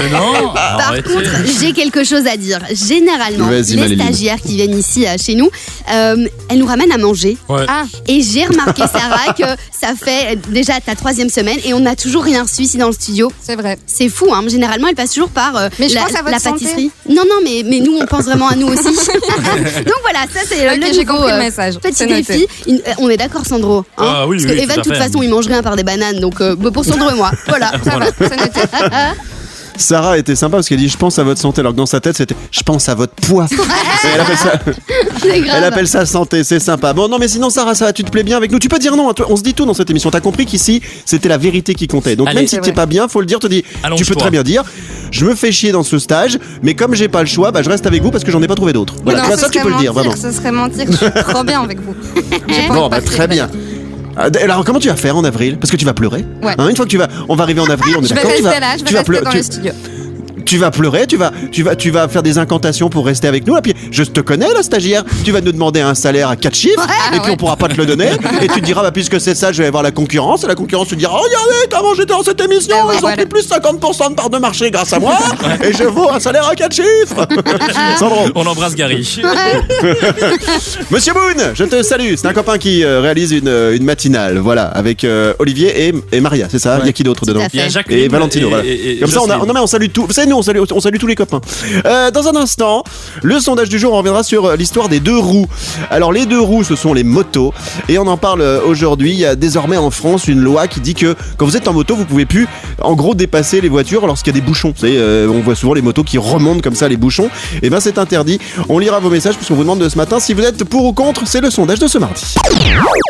Mais 0.02 0.10
non 0.10 0.54
Par 0.54 0.80
arrêtez. 0.88 1.12
contre, 1.14 1.30
j'ai 1.60 1.74
quelque 1.74 2.04
chose 2.06 2.26
à 2.28 2.38
dire. 2.38 2.60
Généralement, 2.72 3.50
les 3.50 3.76
Maléline. 3.76 4.02
stagiaires 4.02 4.38
qui 4.42 4.56
viennent 4.56 4.78
ici 4.78 5.06
euh, 5.06 5.16
chez 5.18 5.36
nous, 5.36 5.50
euh, 5.92 6.28
elles 6.50 6.60
nous 6.60 6.66
ramènent 6.66 6.92
à 6.94 6.98
manger. 6.98 7.38
Ouais. 7.50 7.66
Ah, 7.68 7.84
Et 8.08 8.22
j'ai 8.22 8.46
remarqué, 8.46 8.84
Sarah, 8.84 9.34
que 9.34 9.44
ça 9.78 9.90
fait 10.02 10.38
déjà 10.50 10.80
ta 10.80 10.96
troisième 10.96 11.30
semaine 11.30 11.58
et 11.66 11.74
on 11.74 11.82
n'a 11.82 11.96
toujours 11.98 12.24
rien 12.24 12.44
reçu 12.44 12.62
ici 12.62 12.78
dans 12.78 12.88
le 12.88 12.94
studio. 12.94 13.32
c'est 13.42 13.56
vrai. 13.56 13.78
C'est 13.86 14.08
fou, 14.10 14.28
hein. 14.34 14.44
Généralement, 14.48 14.88
elle 14.88 14.96
passe 14.96 15.12
toujours 15.12 15.30
par 15.30 15.56
euh, 15.58 15.68
Mais 15.80 15.90
je 15.90 15.96
la, 15.96 16.02
pense 16.04 16.16
à 16.16 16.20
votre 16.22 16.32
la 16.32 16.40
santé. 16.40 16.66
pâtisserie. 16.66 16.92
Non, 17.10 17.24
non, 17.28 17.40
mais, 17.44 17.64
mais 17.66 17.80
nous, 17.82 17.98
on 18.02 18.06
pense 18.06 18.24
vraiment 18.26 18.48
à 18.48 18.56
nous 18.56 18.68
aussi. 18.68 18.84
Donc 18.86 20.00
voilà, 20.04 20.20
ça 20.34 20.40
c'est 20.48 20.68
euh, 20.68 20.74
Ok, 20.74 20.80
le 20.88 20.94
j'ai 20.94 21.04
nouveau, 21.04 21.14
compris 21.18 21.32
le 21.32 21.38
euh, 21.38 21.40
message. 21.40 21.80
Petit 21.80 21.97
Défi. 22.06 22.48
Une- 22.68 22.76
euh, 22.88 22.94
on 23.00 23.10
est 23.10 23.18
d'accord, 23.18 23.46
Sandro 23.46 23.80
hein 23.80 23.84
Ah 23.98 24.28
oui, 24.28 24.38
Parce 24.38 24.52
oui, 24.52 24.58
que 24.58 24.64
Evan, 24.64 24.76
tout 24.76 24.80
à 24.80 24.84
de 24.84 24.90
toute 24.90 24.94
fait. 24.98 25.04
façon, 25.04 25.22
il 25.24 25.30
mange 25.30 25.48
rien 25.48 25.64
par 25.64 25.76
des 25.76 25.84
bananes. 25.84 26.20
Donc 26.20 26.40
euh, 26.42 26.56
bah, 26.56 26.70
pour 26.72 26.86
Sandro 26.86 27.10
et 27.12 27.16
moi, 27.16 27.32
voilà. 27.48 27.72
Ça 27.84 27.98
va, 28.00 28.06
c'est 28.18 28.38
noté. 28.38 28.60
Sarah 29.78 30.18
était 30.18 30.36
sympa 30.36 30.58
parce 30.58 30.68
qu'elle 30.68 30.78
dit 30.78 30.90
je 30.90 30.98
pense 30.98 31.20
à 31.20 31.24
votre 31.24 31.40
santé 31.40 31.62
alors 31.62 31.72
que 31.74 31.78
dans 31.78 31.86
sa 31.86 32.00
tête 32.00 32.18
c'était 32.18 32.36
je 32.52 32.62
pense 32.62 32.90
à 32.90 32.96
votre 32.96 33.14
poids. 33.14 33.48
Et 34.04 34.08
elle, 34.14 34.22
appelle 34.22 34.38
ça, 34.38 34.60
elle 35.26 35.64
appelle 35.64 35.88
ça 35.88 36.06
santé, 36.06 36.44
c'est 36.44 36.60
sympa. 36.60 36.94
Bon 36.94 37.08
non 37.08 37.18
mais 37.20 37.28
sinon 37.28 37.50
Sarah 37.50 37.76
ça 37.76 37.86
va, 37.86 37.94
tu 37.94 38.04
te 38.04 38.12
plais 38.12 38.24
bien 38.24 38.38
avec 38.38 38.52
nous. 38.52 38.60
Tu 38.60 38.70
peux 38.70 38.80
dire 38.80 38.96
non, 38.96 39.10
hein, 39.10 39.14
on 39.28 39.36
se 39.36 39.44
dit 39.44 39.54
tout 39.54 39.66
dans 39.66 39.74
cette 39.74 39.90
émission. 39.90 40.12
T'as 40.12 40.20
compris 40.20 40.46
qu'ici 40.46 40.82
c'était 41.06 41.30
la 41.30 41.38
vérité 41.38 41.74
qui 41.74 41.88
comptait. 41.88 42.16
Donc 42.16 42.28
Allez, 42.28 42.40
même 42.40 42.48
si 42.48 42.56
c'est 42.56 42.62
t'es 42.62 42.74
pas 42.74 42.86
bien, 42.86 43.08
faut 43.08 43.20
le 43.20 43.26
dire, 43.26 43.40
te 43.40 43.48
dis 43.48 43.64
tu 43.96 44.06
peux 44.06 44.16
très 44.16 44.32
bien 44.32 44.44
dire 44.44 44.64
je 45.12 45.26
me 45.26 45.36
fais 45.36 45.52
chier 45.52 45.72
dans 45.72 45.84
ce 45.84 46.00
stage, 46.00 46.38
mais 46.62 46.74
comme 46.74 46.94
j'ai 46.94 47.08
pas 47.08 47.22
le 47.22 47.28
choix, 47.28 47.52
bah 47.52 47.62
je 47.62 47.70
reste 47.70 47.86
avec 47.86 48.02
vous 48.02 48.12
parce 48.12 48.24
que 48.24 48.32
j'en 48.32 48.42
ai 48.42 48.48
pas 48.48 48.56
trouvé 48.56 48.74
d'autres. 48.74 48.96
Voilà, 49.04 49.24
non, 49.24 49.32
ce 49.32 49.38
ça 49.38 49.50
tu 49.50 49.60
peux 49.60 49.70
le 49.70 49.78
dire 49.78 49.94
vraiment. 49.94 50.16
Ce 50.16 50.32
serait 50.32 50.52
mentir, 50.52 50.86
je 50.90 50.98
suis 50.98 51.12
trop 51.30 51.44
bien 51.44 51.62
avec 51.62 51.80
vous. 51.82 51.96
Bon 52.74 52.90
bah 52.90 53.02
très 53.02 53.28
bien. 53.28 53.50
Ah, 54.18 54.30
Alors 54.44 54.66
comment 54.66 54.80
tu 54.80 54.88
vas 54.88 54.96
faire 54.96 55.16
en 55.16 55.24
avril? 55.24 55.58
Parce 55.60 55.70
que 55.72 55.78
tu 55.78 55.86
vas 55.86 55.94
pleurer. 55.94 56.26
Ouais. 56.42 56.54
Hein, 56.58 56.68
une 56.70 56.76
fois 56.76 56.86
que 56.86 56.92
tu 56.92 56.98
vas, 56.98 57.08
on 57.30 57.36
va 57.36 57.44
arriver 57.44 57.60
en 57.62 57.70
avril, 57.70 57.96
on 57.98 58.02
est 58.04 58.08
Je 58.10 58.14
vais 58.14 58.16
d'accord. 58.16 58.32
Tu 58.32 58.44
rester 58.44 58.60
vas, 58.60 58.60
là, 58.60 58.74
je 58.78 58.84
vais 58.84 58.90
tu 58.90 58.96
rester 58.96 59.22
dans 59.24 59.30
tu- 59.32 59.38
le 59.38 59.44
studio. 59.44 59.72
Tu 60.48 60.58
vas 60.58 60.72
pleurer, 60.72 61.06
tu 61.06 61.18
vas, 61.18 61.32
tu 61.52 61.62
vas, 61.62 61.76
tu 61.76 61.92
vas 61.92 62.08
faire 62.08 62.24
des 62.24 62.38
incantations 62.38 62.90
pour 62.90 63.06
rester 63.06 63.28
avec 63.28 63.46
nous. 63.46 63.56
Et 63.58 63.62
puis, 63.62 63.74
je 63.92 64.04
te 64.04 64.22
connais, 64.22 64.48
la 64.54 64.64
stagiaire. 64.64 65.04
Tu 65.24 65.32
vas 65.32 65.42
nous 65.42 65.52
demander 65.52 65.82
un 65.82 65.94
salaire 65.94 66.30
à 66.30 66.36
quatre 66.36 66.56
chiffres, 66.56 66.88
et 67.14 67.20
puis 67.20 67.32
on 67.32 67.36
pourra 67.38 67.58
pas 67.58 67.68
te 67.68 67.76
le 67.76 67.86
donner. 67.86 68.08
Et 68.42 68.48
tu 68.48 68.62
te 68.62 68.66
diras, 68.66 68.82
bah, 68.82 68.92
puisque 68.92 69.20
c'est 69.20 69.36
ça, 69.36 69.52
je 69.52 69.62
vais 69.62 69.68
avoir 69.68 69.84
la 69.84 69.92
concurrence. 69.92 70.44
Et 70.44 70.48
la 70.48 70.56
concurrence 70.56 70.88
te 70.88 70.96
dira, 70.96 71.14
regardez, 71.18 71.68
comment 71.70 71.94
j'étais 71.94 72.14
dans 72.14 72.24
cette 72.24 72.40
émission, 72.42 72.76
Ah, 72.80 72.86
ils 72.94 72.98
ont 72.98 73.00
voilà. 73.02 73.18
pris 73.18 73.26
plus 73.26 73.48
50% 73.48 74.10
de 74.12 74.16
part 74.16 74.30
de 74.30 74.38
marché 74.38 74.72
grâce 74.72 74.94
à 74.94 75.00
moi, 75.00 75.18
et 75.64 75.74
je 75.74 75.84
vaux 75.84 76.10
un 76.10 76.20
salaire 76.20 76.48
à 76.48 76.56
quatre 76.56 76.74
chiffres. 76.76 77.28
Sandro, 78.00 78.22
On 78.36 78.46
embrasse 78.46 78.76
Gary. 78.76 79.22
Monsieur 80.92 81.14
Boone, 81.14 81.54
je 81.54 81.64
te 81.66 81.84
salue. 81.84 82.14
C'est 82.16 82.28
un 82.28 82.34
copain 82.34 82.58
qui 82.58 82.84
euh, 82.84 83.02
réalise 83.02 83.32
une, 83.32 83.48
euh, 83.48 83.76
une 83.76 83.84
matinale, 83.84 84.38
voilà, 84.38 84.64
avec 84.66 85.04
euh, 85.04 85.34
Olivier 85.40 85.88
et, 85.90 85.94
et 86.12 86.22
Maria, 86.22 86.48
c'est 86.50 86.60
ça? 86.60 86.78
Il 86.82 86.86
y 86.86 86.90
a 86.90 86.94
qui 86.94 87.04
d'autre 87.04 87.26
dedans? 87.26 87.42
Il 87.54 87.60
y 87.60 87.64
a 87.64 87.68
Jacqueline 87.70 88.00
et 88.06 88.08
Valentino, 88.08 88.48
et- 88.48 88.50
voilà. 88.50 88.66
et- 88.66 88.92
et 88.92 89.00
Comme 89.00 89.10
ça, 89.12 89.20
on, 89.22 89.26
a, 89.26 89.28
Jocelyne. 89.34 89.48
non, 89.48 89.54
mais 89.54 89.60
on 89.60 89.68
salue 89.68 89.88
tout. 89.94 90.06
Vous 90.06 90.14
savez, 90.14 90.28
nous, 90.28 90.37
on 90.38 90.80
salue, 90.80 90.98
tous 91.00 91.08
les 91.08 91.16
copains. 91.16 91.42
Euh, 91.86 92.12
dans 92.12 92.28
un 92.28 92.36
instant, 92.36 92.84
le 93.24 93.40
sondage 93.40 93.70
du 93.70 93.80
jour, 93.80 93.94
on 93.94 93.98
reviendra 93.98 94.24
sur 94.24 94.46
euh, 94.46 94.56
l'histoire 94.56 94.90
des 94.90 95.00
deux 95.00 95.18
roues. 95.18 95.48
Alors, 95.90 96.12
les 96.12 96.26
deux 96.26 96.40
roues, 96.40 96.64
ce 96.64 96.76
sont 96.76 96.94
les 96.94 97.04
motos. 97.04 97.54
Et 97.90 97.98
on 98.00 98.08
en 98.08 98.18
parle 98.18 98.42
euh, 98.42 98.60
aujourd'hui. 98.66 99.12
Il 99.12 99.20
y 99.20 99.26
a 99.26 99.36
désormais 99.36 99.78
en 99.78 99.92
France 99.92 100.28
une 100.28 100.40
loi 100.40 100.68
qui 100.68 100.80
dit 100.80 100.94
que 100.94 101.16
quand 101.38 101.46
vous 101.46 101.58
êtes 101.58 101.68
en 101.68 101.74
moto, 101.74 101.96
vous 101.96 102.06
pouvez 102.06 102.26
plus, 102.26 102.48
en 102.82 102.96
gros, 102.96 103.16
dépasser 103.16 103.62
les 103.62 103.70
voitures 103.70 104.06
lorsqu'il 104.08 104.34
y 104.34 104.38
a 104.38 104.40
des 104.40 104.46
bouchons. 104.46 104.74
On 104.84 105.40
voit 105.42 105.56
souvent 105.56 105.74
les 105.74 105.82
motos 105.82 106.04
qui 106.04 106.18
remontent 106.18 106.62
comme 106.62 106.76
ça 106.76 106.88
les 106.88 106.98
bouchons. 106.98 107.30
Et 107.62 107.70
ben, 107.70 107.80
c'est 107.80 107.98
interdit. 107.98 108.40
On 108.70 108.80
lira 108.80 109.00
vos 109.00 109.10
messages 109.10 109.36
puisqu'on 109.36 109.56
vous 109.56 109.64
demande 109.64 109.80
de 109.80 109.90
ce 109.90 109.98
matin 109.98 110.20
si 110.20 110.34
vous 110.34 110.42
êtes 110.44 110.64
pour 110.64 110.86
ou 110.86 110.94
contre. 110.94 111.22
C'est 111.26 111.42
le 111.42 111.50
sondage 111.50 111.80
de 111.80 111.88
ce 111.88 111.98
mardi. 111.98 112.36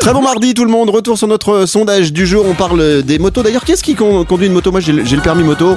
Très 0.00 0.12
bon 0.12 0.22
mardi 0.22 0.54
tout 0.54 0.64
le 0.64 0.70
monde, 0.70 0.90
retour 0.90 1.18
sur 1.18 1.28
notre 1.28 1.66
sondage 1.66 2.12
du 2.12 2.26
jour, 2.26 2.44
on 2.48 2.54
parle 2.54 3.02
des 3.02 3.18
motos. 3.18 3.42
D'ailleurs, 3.42 3.64
qu'est-ce 3.64 3.82
qui 3.82 3.94
con- 3.94 4.24
conduit 4.24 4.46
une 4.46 4.52
moto? 4.52 4.70
Moi 4.70 4.80
j'ai 4.80 4.92
le 4.92 5.22
permis 5.22 5.42
moto, 5.42 5.76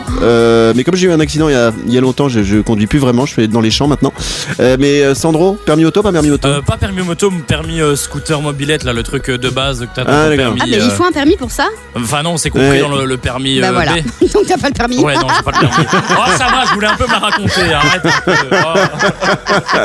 mais 0.75 0.83
comme 0.83 0.95
j'ai 0.95 1.07
eu 1.07 1.11
un 1.11 1.19
accident 1.19 1.40
il 1.49 1.53
y 1.53 1.55
a, 1.55 1.71
il 1.87 1.93
y 1.93 1.97
a 1.97 2.01
longtemps, 2.01 2.29
je, 2.29 2.43
je 2.43 2.57
conduis 2.57 2.87
plus 2.87 2.99
vraiment, 2.99 3.25
je 3.25 3.33
fais 3.33 3.47
dans 3.47 3.61
les 3.61 3.71
champs 3.71 3.87
maintenant. 3.87 4.13
Euh, 4.59 4.77
mais 4.79 5.01
euh, 5.03 5.15
Sandro, 5.15 5.57
permis 5.65 5.85
auto, 5.85 6.01
pas 6.01 6.11
permis 6.11 6.31
auto 6.31 6.47
Euh, 6.47 6.61
pas 6.61 6.77
permis 6.77 7.01
moto, 7.01 7.31
permis 7.47 7.81
euh, 7.81 7.95
scooter 7.95 8.41
mobilette, 8.41 8.83
là, 8.83 8.93
le 8.93 9.03
truc 9.03 9.29
de 9.29 9.49
base 9.49 9.81
que 9.81 9.85
t'as 9.95 10.03
dans 10.03 10.11
Ah. 10.11 10.27
Ah, 10.31 10.35
permis. 10.35 10.61
mais 10.67 10.77
il 10.77 10.91
faut 10.91 11.03
un 11.05 11.11
permis 11.11 11.35
pour 11.37 11.51
ça 11.51 11.67
Enfin 11.95 12.23
non, 12.23 12.37
c'est 12.37 12.49
compris 12.49 12.69
Ouais. 12.69 12.79
dans 12.79 12.89
le, 12.95 13.05
le 13.05 13.17
permis 13.17 13.59
Bah 13.59 13.67
euh, 13.69 13.71
voilà. 13.73 13.93
B. 13.93 13.97
Donc 14.33 14.45
t'as 14.47 14.57
pas 14.57 14.67
le 14.67 14.73
permis. 14.73 14.97
Ouais, 14.99 15.15
non, 15.15 15.27
j'ai 15.35 15.43
pas 15.43 15.51
le 15.51 15.67
permis. 15.67 15.85
Oh, 16.11 16.31
ça 16.37 16.45
va, 16.45 16.65
je 16.69 16.73
voulais 16.73 16.87
un 16.87 16.95
peu 16.95 17.05
me 17.05 17.11
la 17.11 17.19
raconter. 17.19 17.73
Arrête 17.73 18.05
un 18.05 18.21
peu. 18.25 18.33
Oh. 18.51 19.81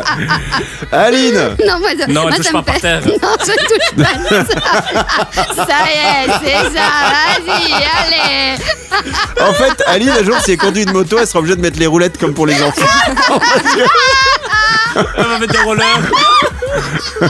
Aline 0.92 1.57
Non, 1.66 1.79
moi, 1.81 1.90
ça, 1.99 2.07
Non, 2.07 2.23
elle 2.23 2.29
moi, 2.29 2.37
touche 2.37 2.47
ça 2.47 2.53
pas 2.53 2.59
me 2.59 2.64
par 2.64 2.75
fait- 2.75 2.81
terre. 2.81 3.01
Non, 3.07 3.29
je 3.40 3.53
touche 3.53 4.05
pas 4.05 5.55
ça. 5.55 5.66
ça 5.66 5.79
y 5.87 5.99
est, 5.99 6.33
c'est 6.45 6.79
ça. 6.79 6.88
Vas-y, 7.47 7.73
allez. 7.73 8.62
En 9.49 9.53
fait, 9.53 9.83
Aline, 9.87 10.11
un 10.21 10.25
jour, 10.25 10.37
si 10.45 10.53
elle 10.53 10.59
conduit 10.59 10.83
une 10.85 10.92
moto, 10.92 11.16
elle 11.21 11.27
sera 11.37 11.40
obligée 11.40 11.57
de 11.57 11.61
mettre 11.61 11.79
les 11.79 11.87
roulettes 11.87 12.18
comme 12.18 12.33
pour 12.33 12.46
les 12.46 12.62
enfants. 12.62 12.87
Elle 14.96 15.27
va 15.27 15.38
mettre 15.38 15.53
des 15.53 15.59
rollers. 15.59 16.11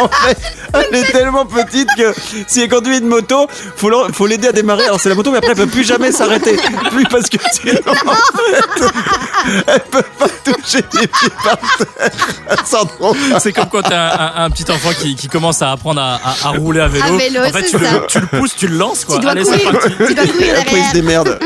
En 0.00 0.08
fait, 0.08 0.38
elle 0.74 0.94
est 1.00 1.12
tellement 1.12 1.44
petite 1.44 1.88
que 1.96 2.14
si 2.46 2.60
elle 2.62 2.68
conduit 2.68 2.98
une 2.98 3.06
moto, 3.08 3.46
faut 3.76 3.88
l'en- 3.90 4.12
faut 4.12 4.26
l'aider 4.26 4.48
à 4.48 4.52
démarrer. 4.52 4.84
Alors 4.84 5.00
c'est 5.00 5.08
la 5.08 5.14
moto, 5.14 5.30
mais 5.30 5.38
après 5.38 5.50
elle 5.50 5.56
peut 5.56 5.66
plus 5.66 5.84
jamais 5.84 6.12
s'arrêter. 6.12 6.56
Plus 6.90 7.04
parce 7.04 7.28
que 7.28 7.36
sinon, 7.52 7.80
en 7.86 7.94
fait, 7.94 8.84
elle 9.66 9.80
peut 9.90 10.02
pas 10.18 10.28
toucher 10.44 10.82
les 10.94 11.06
pieds 11.06 11.28
par 11.44 11.58
terre. 11.58 13.38
C'est 13.40 13.52
comme 13.52 13.68
quand 13.70 13.82
t'as 13.82 14.14
un, 14.14 14.42
un- 14.42 14.44
un 14.46 14.50
petit 14.50 14.70
enfant 14.70 14.90
qui, 15.00 15.14
qui 15.16 15.28
commence 15.28 15.60
à 15.62 15.72
apprendre 15.72 16.00
à, 16.00 16.14
à- 16.24 16.48
à 16.48 16.50
rouler 16.50 16.80
à 16.80 16.88
vélo. 16.88 17.04
À 17.14 17.18
vélo, 17.18 17.40
en 17.44 17.50
fait, 17.50 17.62
tu 17.64 17.70
ça. 17.70 17.78
le, 17.78 18.06
tu 18.06 18.20
le 18.20 18.26
pousses, 18.26 18.56
tu 18.56 18.68
le 18.68 18.76
lances, 18.76 19.04
quoi. 19.04 19.16
Tu 19.16 19.22
dois 19.22 19.32
Allez, 19.32 19.42
courir. 19.44 19.58
Tu 20.06 20.14
dois 20.14 20.26
courir 20.26 20.46
Et 20.54 20.58
après 20.60 20.78
il 20.78 20.84
se 20.86 20.92
démerde. 20.92 21.38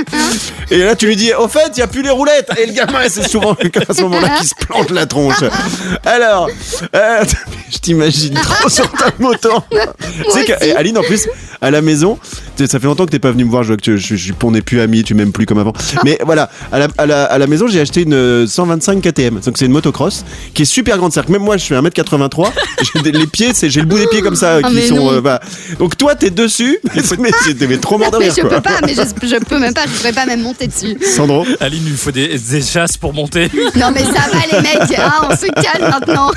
Et 0.70 0.78
là 0.78 0.94
tu 0.96 1.06
lui 1.06 1.16
dis, 1.16 1.32
au 1.34 1.48
fait, 1.48 1.70
il 1.76 1.78
y 1.78 1.82
a 1.82 1.86
plus 1.86 2.02
les 2.02 2.10
roulettes. 2.10 2.50
Et 2.58 2.66
le 2.66 2.72
gamin, 2.72 3.00
c'est 3.08 3.28
souvent 3.28 3.52
à 3.52 3.94
ce 3.94 4.02
moment-là 4.02 4.30
qu'il 4.38 4.48
se 4.48 4.54
plante 4.54 4.90
la 4.90 5.06
tronche. 5.06 5.42
Alors, 6.26 6.48
euh, 6.94 7.24
je 7.70 7.78
t'imagine 7.78 8.34
trop 8.34 8.68
sur 8.68 8.90
ta 8.90 9.10
moto. 9.20 9.50
Tu 10.24 10.30
sais 10.32 10.44
que 10.44 10.64
et 10.64 10.74
Aline 10.74 10.98
en 10.98 11.02
plus, 11.02 11.28
à 11.60 11.70
la 11.70 11.80
maison. 11.80 12.18
Ça 12.58 12.78
fait 12.80 12.86
longtemps 12.86 13.04
que 13.06 13.10
t'es 13.10 13.18
pas 13.18 13.30
venu 13.30 13.44
me 13.44 13.50
voir, 13.50 13.62
je 13.62 13.68
vois 13.68 13.76
que 13.76 13.82
tu- 13.82 13.98
je, 13.98 14.16
je, 14.16 14.32
on 14.42 14.50
n'est 14.50 14.62
plus 14.62 14.80
amis, 14.80 15.02
tu 15.04 15.14
m'aimes 15.14 15.32
plus 15.32 15.46
comme 15.46 15.58
avant. 15.58 15.72
Mais 16.04 16.18
voilà, 16.24 16.48
à 16.72 16.78
la, 16.78 16.88
à 16.98 17.06
la, 17.06 17.24
à 17.24 17.38
la 17.38 17.46
maison, 17.46 17.66
j'ai 17.68 17.80
acheté 17.80 18.02
une 18.02 18.14
euh, 18.14 18.46
125 18.46 19.00
KTM. 19.02 19.40
Donc 19.40 19.56
c'est 19.58 19.66
une 19.66 19.72
motocross 19.72 20.24
qui 20.54 20.62
est 20.62 20.66
super 20.66 20.96
grande. 20.98 21.12
C'est-à-dire 21.12 21.28
que 21.28 21.32
même 21.32 21.42
moi, 21.42 21.56
je 21.56 21.64
suis 21.64 21.74
1m83. 21.74 22.48
j'ai 23.04 23.12
les 23.12 23.26
pieds, 23.26 23.50
c'est, 23.54 23.68
j'ai 23.70 23.80
le 23.80 23.86
bout 23.86 23.98
des 23.98 24.06
pieds 24.06 24.22
comme 24.22 24.36
ça 24.36 24.52
euh, 24.56 24.60
Ah, 24.64 24.68
qui 24.68 24.74
mais 24.76 24.86
sont. 24.86 25.10
euh. 25.12 25.38
Donc 25.78 25.96
toi, 25.98 26.14
t'es 26.14 26.30
dessus. 26.30 26.78
mais 27.18 27.30
c'était 27.44 27.66
mais 27.66 27.78
trop 27.78 27.98
mort 27.98 28.10
de 28.10 28.18
Mais 28.18 28.30
je 28.30 28.40
quoi. 28.40 28.50
peux 28.50 28.60
pas, 28.60 28.78
mais 28.84 28.94
je, 28.94 29.02
je 29.28 29.36
peux 29.44 29.58
même 29.58 29.74
pas, 29.74 29.82
je 29.86 29.92
pourrais 29.96 30.12
pas 30.12 30.26
même 30.26 30.42
monter 30.42 30.66
dessus. 30.66 30.96
Sandro 31.02 31.44
Aline, 31.60 31.82
il 31.86 31.96
faut 31.96 32.10
des, 32.12 32.38
des 32.38 32.62
chasses 32.62 32.96
pour 32.96 33.12
monter. 33.12 33.50
Non 33.76 33.90
mais 33.94 34.02
ça 34.04 34.12
va 34.32 34.38
les 34.52 34.60
mecs, 34.62 34.98
hein, 34.98 35.12
on 35.30 35.36
se 35.36 35.46
calme 35.46 35.90
maintenant. 35.90 36.30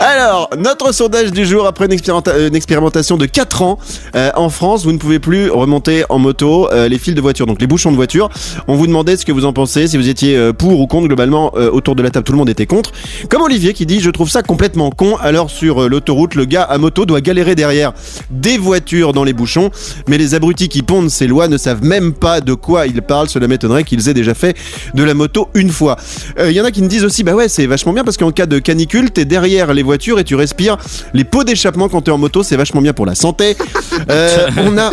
Alors, 0.00 0.50
notre 0.58 0.92
sondage 0.92 1.30
du 1.32 1.44
jour, 1.46 1.66
après 1.66 1.86
une, 1.86 1.92
expérimenta- 1.92 2.30
euh, 2.30 2.48
une 2.48 2.56
expérimentation 2.56 3.16
de 3.16 3.26
4 3.26 3.62
ans 3.62 3.78
euh, 4.16 4.30
en 4.34 4.48
France, 4.48 4.73
vous 4.82 4.92
ne 4.92 4.98
pouvez 4.98 5.20
plus 5.20 5.50
remonter 5.50 6.04
en 6.08 6.18
moto 6.18 6.68
euh, 6.72 6.88
les 6.88 6.98
fils 6.98 7.14
de 7.14 7.20
voiture, 7.20 7.46
donc 7.46 7.60
les 7.60 7.66
bouchons 7.66 7.92
de 7.92 7.96
voiture. 7.96 8.28
On 8.66 8.74
vous 8.74 8.86
demandait 8.86 9.16
ce 9.16 9.24
que 9.24 9.30
vous 9.30 9.44
en 9.44 9.52
pensez, 9.52 9.86
si 9.86 9.96
vous 9.96 10.08
étiez 10.08 10.36
euh, 10.36 10.52
pour 10.52 10.80
ou 10.80 10.86
contre. 10.86 11.06
Globalement, 11.06 11.52
euh, 11.56 11.70
autour 11.70 11.94
de 11.94 12.02
la 12.02 12.10
table, 12.10 12.24
tout 12.24 12.32
le 12.32 12.38
monde 12.38 12.48
était 12.48 12.66
contre. 12.66 12.92
Comme 13.28 13.42
Olivier 13.42 13.74
qui 13.74 13.86
dit, 13.86 14.00
je 14.00 14.10
trouve 14.10 14.30
ça 14.30 14.42
complètement 14.42 14.90
con. 14.90 15.16
Alors 15.20 15.50
sur 15.50 15.88
l'autoroute, 15.88 16.34
le 16.34 16.46
gars 16.46 16.62
à 16.62 16.78
moto 16.78 17.04
doit 17.06 17.20
galérer 17.20 17.54
derrière 17.54 17.92
des 18.30 18.58
voitures 18.58 19.12
dans 19.12 19.22
les 19.24 19.34
bouchons, 19.34 19.70
mais 20.08 20.18
les 20.18 20.34
abrutis 20.34 20.68
qui 20.68 20.82
pondent 20.82 21.10
ces 21.10 21.26
lois 21.26 21.46
ne 21.48 21.58
savent 21.58 21.84
même 21.84 22.12
pas 22.12 22.40
de 22.40 22.54
quoi 22.54 22.86
ils 22.86 23.02
parlent. 23.02 23.28
Cela 23.28 23.46
m'étonnerait 23.46 23.84
qu'ils 23.84 24.08
aient 24.08 24.14
déjà 24.14 24.34
fait 24.34 24.56
de 24.94 25.02
la 25.04 25.14
moto 25.14 25.48
une 25.54 25.70
fois. 25.70 25.96
Euh, 26.38 26.50
Il 26.50 26.56
y 26.56 26.60
en 26.60 26.64
a 26.64 26.70
qui 26.70 26.82
me 26.82 26.88
disent 26.88 27.04
aussi, 27.04 27.22
bah 27.22 27.34
ouais, 27.34 27.48
c'est 27.48 27.66
vachement 27.66 27.92
bien 27.92 28.04
parce 28.04 28.16
qu'en 28.16 28.32
cas 28.32 28.46
de 28.46 28.58
canicule, 28.58 29.10
t'es 29.10 29.24
derrière 29.24 29.74
les 29.74 29.82
voitures 29.82 30.18
et 30.18 30.24
tu 30.24 30.34
respires 30.34 30.78
les 31.12 31.24
pots 31.24 31.44
d'échappement 31.44 31.88
quand 31.88 32.02
t'es 32.02 32.10
en 32.10 32.18
moto, 32.18 32.42
c'est 32.42 32.56
vachement 32.56 32.80
bien 32.80 32.92
pour 32.92 33.06
la 33.06 33.14
santé. 33.14 33.56
Euh, 34.10 34.48
on 34.64 34.78
a, 34.78 34.90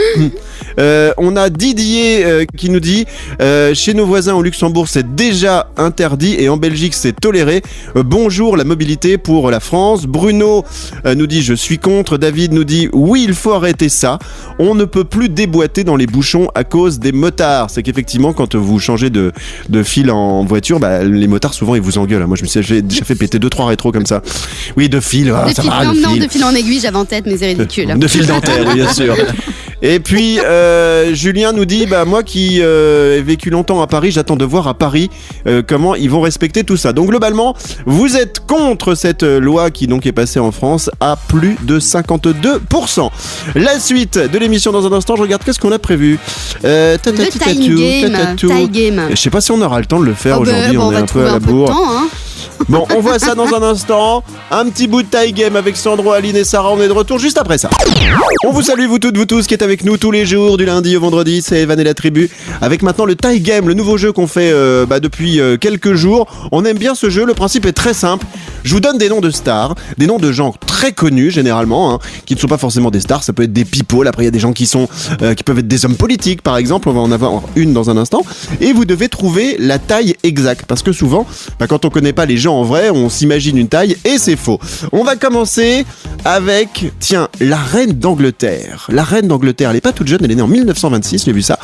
euh, 0.79 1.11
on 1.17 1.35
a 1.35 1.49
Didier 1.49 2.25
euh, 2.25 2.45
qui 2.57 2.69
nous 2.69 2.79
dit, 2.79 3.05
euh, 3.41 3.73
chez 3.73 3.93
nos 3.93 4.05
voisins 4.05 4.35
au 4.35 4.41
Luxembourg, 4.41 4.87
c'est 4.87 5.15
déjà 5.15 5.67
interdit 5.77 6.35
et 6.39 6.49
en 6.49 6.57
Belgique, 6.57 6.93
c'est 6.93 7.19
toléré. 7.19 7.61
Bonjour 7.95 8.57
la 8.57 8.63
mobilité 8.63 9.17
pour 9.17 9.51
la 9.51 9.59
France. 9.59 10.05
Bruno 10.05 10.63
nous 11.05 11.27
dit, 11.27 11.41
je 11.41 11.53
suis 11.53 11.77
contre. 11.77 12.17
David 12.17 12.53
nous 12.53 12.63
dit, 12.63 12.89
oui, 12.93 13.25
il 13.27 13.33
faut 13.33 13.53
arrêter 13.53 13.89
ça. 13.89 14.19
On 14.59 14.75
ne 14.75 14.85
peut 14.85 15.03
plus 15.03 15.29
déboîter 15.29 15.83
dans 15.83 15.95
les 15.95 16.07
bouchons 16.07 16.47
à 16.55 16.63
cause 16.63 16.99
des 16.99 17.11
motards. 17.11 17.69
C'est 17.69 17.83
qu'effectivement, 17.83 18.33
quand 18.33 18.55
vous 18.55 18.79
changez 18.79 19.09
de, 19.09 19.31
de 19.69 19.83
fil 19.83 20.11
en 20.11 20.45
voiture, 20.45 20.79
bah, 20.79 21.03
les 21.03 21.27
motards 21.27 21.53
souvent 21.53 21.75
ils 21.75 21.81
vous 21.81 21.97
engueulent. 21.97 22.25
Moi, 22.25 22.37
je 22.37 22.43
me 22.43 22.47
suis 22.47 22.61
j'ai 22.61 22.81
déjà 22.81 23.03
fait 23.03 23.15
péter 23.15 23.39
deux 23.39 23.49
trois 23.49 23.67
rétros 23.67 23.91
comme 23.91 24.05
ça. 24.05 24.21
Oui, 24.77 24.89
de 24.89 24.99
fil. 24.99 25.33
ah, 25.35 25.49
de, 25.49 25.53
ça 25.53 25.61
fil, 25.61 25.71
va, 25.71 25.85
non, 25.85 25.93
de 25.93 25.99
non, 25.99 26.09
fil. 26.11 26.23
de 26.23 26.27
fil 26.27 26.43
en 26.43 26.53
aiguille, 26.53 26.79
j'avais 26.79 26.97
en 26.97 27.05
tête, 27.05 27.25
mais 27.25 27.37
c'est 27.37 27.47
ridicule. 27.47 27.97
De 27.97 28.07
fil 28.07 28.25
dentaire, 28.25 28.65
oui, 28.67 28.75
bien 28.75 28.93
sûr. 28.93 29.15
Et 29.81 29.99
puis 29.99 30.39
euh, 30.39 31.13
Julien 31.13 31.51
nous 31.53 31.65
dit 31.65 31.85
bah 31.85 32.05
moi 32.05 32.23
qui 32.23 32.59
euh, 32.61 33.17
ai 33.17 33.21
vécu 33.21 33.49
longtemps 33.49 33.81
à 33.81 33.87
Paris, 33.87 34.11
j'attends 34.11 34.35
de 34.35 34.45
voir 34.45 34.67
à 34.67 34.73
Paris 34.73 35.09
euh, 35.47 35.61
comment 35.65 35.95
ils 35.95 36.09
vont 36.09 36.21
respecter 36.21 36.63
tout 36.63 36.77
ça. 36.77 36.93
Donc 36.93 37.09
globalement, 37.09 37.55
vous 37.85 38.15
êtes 38.17 38.45
contre 38.45 38.95
cette 38.95 39.23
loi 39.23 39.71
qui 39.71 39.87
donc 39.87 40.05
est 40.05 40.11
passée 40.11 40.39
en 40.39 40.51
France 40.51 40.89
à 40.99 41.15
plus 41.27 41.55
de 41.63 41.79
52%. 41.79 43.09
La 43.55 43.79
suite 43.79 44.17
de 44.17 44.37
l'émission 44.37 44.71
dans 44.71 44.85
un 44.85 44.93
instant, 44.95 45.15
je 45.15 45.21
regarde 45.21 45.43
qu'est-ce 45.43 45.59
qu'on 45.59 45.71
a 45.71 45.79
prévu? 45.79 46.19
Euh, 46.65 46.93
Le 46.93 46.97
tatati 46.99 47.39
time 47.39 47.55
tatou, 47.59 47.75
game, 47.77 48.11
tatatou. 48.11 48.47
time 48.47 48.67
game. 48.67 49.01
Je 49.11 49.15
sais 49.15 49.29
pas 49.29 49.41
si 49.41 49.51
on 49.51 49.61
aura 49.61 49.79
le 49.79 49.85
temps 49.85 49.99
de 49.99 50.05
le 50.05 50.13
faire 50.13 50.37
Oh, 50.39 50.43
ben, 50.43 50.51
aujourd'hui, 50.53 50.77
on, 50.77 50.87
on 50.87 50.91
est 50.91 50.95
un 50.97 51.05
peu 51.05 51.21
à 51.27 51.31
la 51.33 51.39
bourre. 51.39 51.69
temps. 51.69 51.91
Hein. 51.91 52.07
Bon, 52.69 52.85
on 52.95 52.99
voit 52.99 53.19
ça 53.19 53.35
dans 53.35 53.53
un 53.53 53.61
instant. 53.63 54.23
Un 54.49 54.65
petit 54.69 54.87
bout 54.87 55.03
de 55.03 55.07
taille 55.07 55.33
game 55.33 55.55
avec 55.55 55.75
Sandro, 55.75 56.11
Aline 56.11 56.35
et 56.35 56.43
Sarah. 56.43 56.71
On 56.71 56.81
est 56.81 56.87
de 56.87 56.93
retour 56.93 57.19
juste 57.19 57.37
après 57.37 57.57
ça. 57.57 57.69
On 58.45 58.51
vous 58.51 58.61
salue, 58.61 58.85
vous 58.85 58.99
toutes, 58.99 59.17
vous 59.17 59.25
tous 59.25 59.47
qui 59.47 59.53
êtes 59.53 59.61
avec 59.61 59.83
nous 59.83 59.97
tous 59.97 60.11
les 60.11 60.25
jours, 60.25 60.57
du 60.57 60.65
lundi 60.65 60.95
au 60.95 61.01
vendredi. 61.01 61.41
C'est 61.41 61.61
Evan 61.61 61.79
et 61.79 61.83
la 61.83 61.93
tribu. 61.93 62.29
Avec 62.61 62.83
maintenant 62.83 63.05
le 63.05 63.15
taille 63.15 63.41
game, 63.41 63.67
le 63.67 63.73
nouveau 63.73 63.97
jeu 63.97 64.11
qu'on 64.11 64.27
fait 64.27 64.51
euh, 64.51 64.85
bah, 64.85 64.99
depuis 64.99 65.39
euh, 65.39 65.57
quelques 65.57 65.93
jours. 65.93 66.27
On 66.51 66.65
aime 66.65 66.77
bien 66.77 66.95
ce 66.95 67.09
jeu. 67.09 67.25
Le 67.25 67.33
principe 67.33 67.65
est 67.65 67.73
très 67.73 67.93
simple. 67.93 68.25
Je 68.63 68.73
vous 68.73 68.79
donne 68.79 68.97
des 68.97 69.09
noms 69.09 69.21
de 69.21 69.31
stars, 69.31 69.75
des 69.97 70.05
noms 70.05 70.19
de 70.19 70.31
gens 70.31 70.53
très 70.67 70.91
connus 70.91 71.31
généralement, 71.31 71.93
hein, 71.93 71.99
qui 72.25 72.35
ne 72.35 72.39
sont 72.39 72.47
pas 72.47 72.57
forcément 72.57 72.91
des 72.91 72.99
stars. 72.99 73.23
Ça 73.23 73.33
peut 73.33 73.43
être 73.43 73.53
des 73.53 73.65
people. 73.65 74.07
Après, 74.07 74.23
il 74.23 74.25
y 74.25 74.29
a 74.29 74.31
des 74.31 74.39
gens 74.39 74.53
qui 74.53 74.67
sont, 74.67 74.87
euh, 75.21 75.33
qui 75.33 75.43
peuvent 75.43 75.59
être 75.59 75.67
des 75.67 75.85
hommes 75.85 75.95
politiques, 75.95 76.41
par 76.41 76.57
exemple. 76.57 76.89
On 76.89 76.93
va 76.93 77.01
en 77.01 77.11
avoir 77.11 77.41
une 77.55 77.73
dans 77.73 77.89
un 77.89 77.97
instant. 77.97 78.23
Et 78.59 78.73
vous 78.73 78.85
devez 78.85 79.09
trouver 79.09 79.55
la 79.59 79.79
taille 79.79 80.15
exacte, 80.23 80.65
parce 80.67 80.83
que 80.83 80.91
souvent, 80.91 81.25
bah, 81.59 81.67
quand 81.67 81.85
on 81.85 81.89
connaît 81.89 82.13
pas 82.13 82.25
les 82.25 82.37
gens 82.37 82.50
en 82.51 82.63
vrai, 82.63 82.89
on 82.89 83.09
s'imagine 83.09 83.57
une 83.57 83.67
taille 83.69 83.97
et 84.05 84.17
c'est 84.17 84.35
faux. 84.35 84.59
On 84.91 85.03
va 85.03 85.15
commencer 85.15 85.85
avec, 86.25 86.91
tiens, 86.99 87.27
la 87.39 87.57
reine 87.57 87.93
d'Angleterre. 87.93 88.85
La 88.89 89.03
reine 89.03 89.27
d'Angleterre, 89.27 89.69
elle 89.71 89.77
est 89.77 89.81
pas 89.81 89.91
toute 89.93 90.07
jeune, 90.07 90.19
elle 90.23 90.31
est 90.31 90.35
née 90.35 90.41
en 90.41 90.47
1926, 90.47 91.23
j'ai 91.25 91.31
vu 91.31 91.41
ça. 91.41 91.57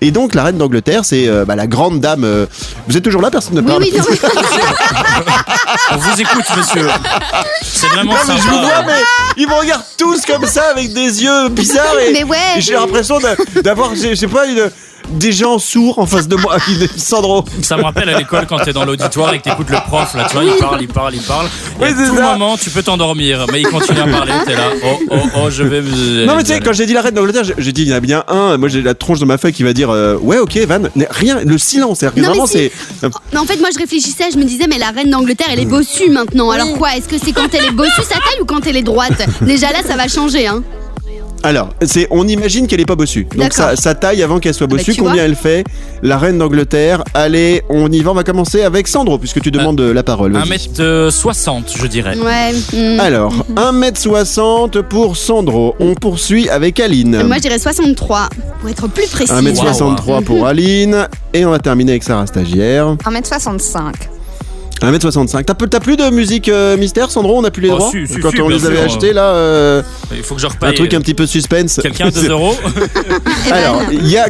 Et 0.00 0.10
donc 0.10 0.34
la 0.34 0.44
reine 0.44 0.58
d'Angleterre, 0.58 1.04
c'est 1.04 1.28
euh, 1.28 1.44
bah, 1.44 1.56
la 1.56 1.66
grande 1.66 2.00
dame. 2.00 2.24
euh, 2.24 2.46
Vous 2.88 2.96
êtes 2.96 3.02
toujours 3.02 3.22
là, 3.22 3.30
personne 3.30 3.54
ne 3.54 3.60
parle. 3.62 3.82
oui, 3.82 3.92
non, 3.96 4.04
mais- 4.10 4.16
On 5.92 5.96
vous 5.96 6.20
écoute, 6.20 6.44
monsieur. 6.56 6.88
C'est 7.62 7.86
vraiment 7.88 8.12
Non, 8.12 8.18
mais 8.28 8.34
je 8.36 8.42
vous 8.42 8.58
vois, 8.60 8.68
sympa. 8.76 8.84
mais 8.86 9.02
ils 9.42 9.48
me 9.48 9.54
regardent 9.54 9.82
tous 9.96 10.24
comme 10.26 10.46
ça 10.46 10.62
avec 10.70 10.92
des 10.92 11.22
yeux 11.22 11.48
bizarres 11.50 11.98
et, 12.00 12.12
Mais 12.12 12.24
ouais. 12.24 12.36
et 12.56 12.60
j'ai 12.60 12.74
l'impression 12.74 13.18
d'avoir, 13.62 13.94
je 13.94 14.08
je 14.10 14.14
sais 14.14 14.28
pas, 14.28 14.46
une- 14.46 14.70
des 15.10 15.32
gens 15.32 15.58
sourds 15.58 15.98
en 15.98 16.06
face 16.06 16.28
de 16.28 16.36
moi. 16.36 16.56
Sandro. 16.96 17.44
Ça 17.62 17.76
me 17.76 17.82
rappelle 17.82 18.08
à 18.08 18.18
l'école 18.18 18.46
quand 18.46 18.58
t'es 18.58 18.72
dans 18.72 18.84
l'auditoire 18.84 19.32
et 19.34 19.38
que 19.38 19.44
t'écoutes 19.44 19.70
le 19.70 19.78
prof, 19.86 20.14
là, 20.14 20.26
tu 20.28 20.34
vois, 20.36 20.44
il 20.44 20.52
parle, 20.58 20.82
il 20.82 20.88
parle, 20.88 21.14
il 21.14 21.20
parle. 21.22 21.46
Et 21.80 21.84
à 21.84 21.88
c'est 21.88 22.08
tout 22.08 22.16
ça. 22.16 22.32
moment, 22.32 22.56
tu 22.56 22.70
peux 22.70 22.82
t'endormir, 22.82 23.46
mais 23.52 23.60
il 23.60 23.66
continue 23.68 24.00
à 24.00 24.06
parler, 24.06 24.32
t'es 24.44 24.54
là. 24.54 24.70
Oh, 24.84 24.98
oh, 25.10 25.16
oh, 25.44 25.50
je 25.50 25.62
vais 25.62 25.80
me. 25.82 26.24
Non 26.26 26.36
mais 26.36 26.42
tu 26.44 26.52
sais 26.52 26.60
quand 26.60 26.72
j'ai 26.72 26.86
dit 26.86 26.92
la 26.92 27.02
reine 27.02 27.14
d'Angleterre 27.14 27.44
j'ai- 27.56 27.72
dit 27.72 27.82
il 27.82 27.88
y 27.88 27.92
en 27.92 27.96
a 27.96 28.00
bien 28.00 28.24
un 28.28 28.56
moi 28.56 28.68
j'ai 28.68 28.80
la 28.82 28.94
tronche 28.94 29.18
de 29.20 29.24
ma 29.26 29.36
feuille 29.38 29.52
qui 29.52 29.62
va 29.62 29.72
dire 29.72 29.90
euh, 29.90 30.16
ouais 30.20 30.38
ok 30.38 30.56
Van 30.66 30.80
Mais 30.94 31.06
rien 31.10 31.40
le 31.44 31.58
silence 31.58 31.98
c'est-à-dire 31.98 32.14
que 32.14 32.20
Non, 32.20 32.26
mais 32.28 32.30
vraiment 32.30 32.46
si. 32.46 32.52
c'est 32.54 32.72
Mais 33.32 33.38
en 33.38 33.44
fait, 33.44 33.58
moi, 33.58 33.68
je 33.72 33.78
réfléchissais, 33.78 34.30
je 34.32 34.38
me 34.38 34.44
disais, 34.44 34.66
mais 34.68 34.78
la 34.78 34.90
reine 34.90 35.10
d'Angleterre, 35.10 35.48
elle 35.52 35.60
est 35.60 35.66
bossue 35.66 36.10
maintenant. 36.10 36.50
Alors 36.50 36.72
quoi 36.74 36.96
Est-ce 36.96 37.08
que 37.08 37.16
c'est 37.22 37.32
quand 37.32 37.48
elle 37.54 37.64
est 37.66 37.70
bossue 37.70 38.02
sa 38.02 38.14
taille 38.14 38.40
ou 38.40 38.44
quand 38.44 38.66
elle 38.66 38.76
est 38.76 38.82
droite? 38.82 39.22
Déjà 39.42 39.70
là, 39.72 39.78
ça 39.86 39.96
va 39.96 40.08
changer, 40.08 40.46
hein. 40.46 40.62
Alors 41.42 41.70
c'est 41.84 42.06
on 42.10 42.26
imagine 42.26 42.66
qu'elle 42.66 42.80
est 42.80 42.86
pas 42.86 42.96
bossue 42.96 43.26
donc 43.36 43.52
sa, 43.52 43.76
sa 43.76 43.94
taille 43.94 44.22
avant 44.22 44.38
qu'elle 44.38 44.54
soit 44.54 44.66
bah, 44.66 44.76
bossue 44.76 44.94
combien 44.96 45.24
elle 45.24 45.36
fait 45.36 45.64
la 46.02 46.18
reine 46.18 46.38
d'Angleterre 46.38 47.04
allez 47.14 47.62
on 47.68 47.90
y 47.90 48.00
va 48.00 48.10
on 48.10 48.14
va 48.14 48.24
commencer 48.24 48.62
avec 48.62 48.88
Sandro 48.88 49.18
puisque 49.18 49.40
tu 49.40 49.50
demandes 49.50 49.80
euh, 49.80 49.92
la 49.92 50.02
parole 50.02 50.32
vas-y. 50.32 50.58
1m60, 50.58 51.78
je 51.78 51.86
dirais. 51.86 52.16
Ouais. 52.18 52.52
hmm. 52.72 53.00
alors 53.00 53.34
1m60 53.54 54.82
pour 54.82 55.16
Sandro 55.16 55.74
on 55.78 55.94
poursuit 55.94 56.48
avec 56.48 56.80
Aline 56.80 57.22
Moi, 57.24 57.36
je 57.36 57.42
dirais 57.42 57.58
63, 57.58 58.28
pour 58.60 58.70
être 58.70 58.88
plus 58.88 59.08
précis. 59.08 59.32
1m63 59.32 60.24
pour 60.24 60.46
Aline 60.46 61.08
et 61.32 61.44
on 61.44 61.50
va 61.50 61.58
terminer 61.58 61.92
avec 61.92 62.02
Sarah 62.02 62.26
stagiaire 62.26 62.96
1m65. 63.04 64.15
1m65 64.82 65.44
t'as 65.44 65.80
plus 65.80 65.96
de 65.96 66.10
musique 66.10 66.48
euh, 66.48 66.76
mystère 66.76 67.10
Sandro 67.10 67.38
on 67.38 67.44
a 67.44 67.50
plus 67.50 67.62
les 67.62 67.70
Oh, 67.70 67.78
droits 67.78 67.90
quand 68.22 68.42
on 68.42 68.48
les 68.48 68.66
avait 68.66 68.80
achetés 68.80 69.12
là 69.12 69.22
euh, 69.34 69.82
Il 70.14 70.22
faut 70.22 70.34
que 70.34 70.40
je 70.40 70.46
repaye. 70.46 70.70
un 70.70 70.72
truc 70.74 70.92
un 70.94 71.00
petit 71.00 71.14
peu 71.14 71.26
suspense 71.26 71.80
Quelqu'un 71.82 72.10
2 72.10 72.28
euros 72.30 72.54
Alors, 73.50 73.82
il 73.90 74.06
y 74.06 74.18
a, 74.18 74.28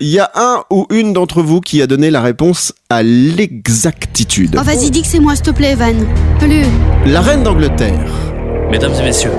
y 0.00 0.18
a 0.18 0.30
un 0.34 0.62
ou 0.70 0.86
une 0.90 1.12
d'entre 1.12 1.42
vous 1.42 1.60
qui 1.60 1.80
a 1.80 1.86
donné 1.86 2.10
la 2.10 2.20
réponse 2.20 2.72
à 2.90 3.02
l'exactitude. 3.02 4.56
Oh, 4.58 4.62
vas-y, 4.62 4.90
dis 4.90 5.02
que 5.02 5.08
c'est 5.08 5.18
moi, 5.20 5.34
s'il 5.34 5.44
te 5.44 5.50
plaît, 5.50 5.72
Evan. 5.72 5.94
Plus. 6.38 6.64
La 7.06 7.20
reine 7.20 7.42
d'Angleterre, 7.42 8.04
Mesdames 8.70 8.92
et 9.00 9.02
messieurs, 9.02 9.30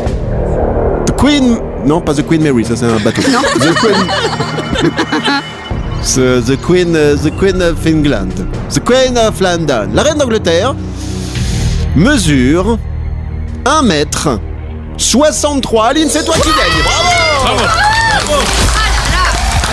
The 1.05 1.11
Queen. 1.17 1.57
Non, 1.85 2.01
pas 2.01 2.13
The 2.13 2.25
Queen 2.25 2.41
Mary, 2.41 2.65
ça 2.65 2.75
c'est 2.75 2.85
un 2.85 2.99
bateau. 2.99 3.21
Non. 3.31 3.39
The 3.59 3.75
Queen. 3.75 4.91
the, 6.03 6.41
the 6.45 6.57
Queen, 6.57 6.95
euh, 6.95 7.15
the 7.15 7.31
Queen 7.37 7.61
of 7.61 7.85
England. 7.85 8.33
The 8.73 8.79
Queen 8.79 9.17
of 9.17 9.39
London. 9.41 9.89
La 9.93 10.03
reine 10.03 10.17
d'Angleterre 10.17 10.75
mesure 11.95 12.77
1 13.65 13.81
mètre 13.83 14.39
63. 14.97 15.87
Aline, 15.87 16.09
c'est 16.09 16.23
toi 16.23 16.35
qui 16.35 16.49
gagne. 16.49 16.83
Bravo 16.83 17.63
bravo 18.25 18.43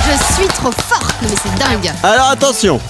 Je 0.06 0.34
suis 0.34 0.48
trop 0.48 0.72
forte, 0.72 1.14
mais 1.22 1.28
c'est 1.42 1.54
dingue. 1.58 1.92
Alors 2.02 2.30
attention, 2.30 2.80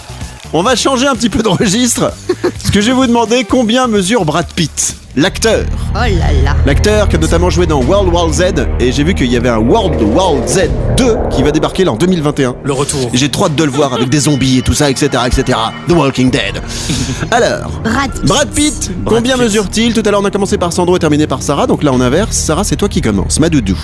on 0.54 0.62
va 0.62 0.76
changer 0.76 1.06
un 1.06 1.14
petit 1.16 1.28
peu 1.28 1.42
de 1.42 1.48
registre. 1.48 2.12
Parce 2.42 2.70
que 2.72 2.80
je 2.80 2.86
vais 2.86 2.92
vous 2.92 3.06
demander 3.06 3.42
combien 3.44 3.88
mesure 3.88 4.24
Brad 4.24 4.46
Pitt, 4.54 4.96
l'acteur. 5.16 5.64
Oh 5.94 5.98
là 5.98 6.32
là. 6.44 6.56
L'acteur 6.64 7.08
qui 7.08 7.16
a 7.16 7.18
notamment 7.18 7.50
joué 7.50 7.66
dans 7.66 7.82
World 7.82 8.12
War 8.12 8.32
Z. 8.32 8.42
Et 8.78 8.92
j'ai 8.92 9.02
vu 9.02 9.14
qu'il 9.14 9.26
y 9.32 9.36
avait 9.36 9.48
un 9.48 9.58
World 9.58 10.00
War 10.00 10.34
Z 10.46 10.70
2 10.96 11.16
qui 11.30 11.42
va 11.42 11.50
débarquer 11.50 11.84
là 11.84 11.92
en 11.92 11.96
2021. 11.96 12.54
Le 12.62 12.72
retour. 12.72 13.10
Et 13.12 13.16
J'ai 13.18 13.28
trop 13.28 13.46
hâte 13.46 13.56
de 13.56 13.64
le 13.64 13.70
voir 13.72 13.94
avec 13.94 14.08
des 14.08 14.20
zombies 14.20 14.58
et 14.58 14.62
tout 14.62 14.74
ça, 14.74 14.88
etc., 14.90 15.08
etc. 15.26 15.58
The 15.88 15.92
Walking 15.92 16.30
Dead. 16.30 16.62
Alors, 17.32 17.70
Brad 17.82 18.12
Pitt. 18.12 18.24
Brad 18.24 18.48
Pitt, 18.50 18.90
Brad 19.02 19.16
combien 19.16 19.34
Pitt. 19.34 19.42
mesure-t-il? 19.42 19.92
Tout 19.92 20.02
à 20.06 20.10
l'heure, 20.12 20.20
on 20.22 20.24
a 20.24 20.30
commencé 20.30 20.56
par 20.56 20.72
Sandro 20.72 20.96
et 20.96 21.00
terminé 21.00 21.26
par 21.26 21.42
Sarah. 21.42 21.66
Donc 21.66 21.82
là, 21.82 21.90
on 21.92 22.00
inverse. 22.00 22.36
Sarah, 22.36 22.62
c'est 22.62 22.76
toi 22.76 22.88
qui 22.88 23.00
commence. 23.00 23.40
Madoudou. 23.40 23.76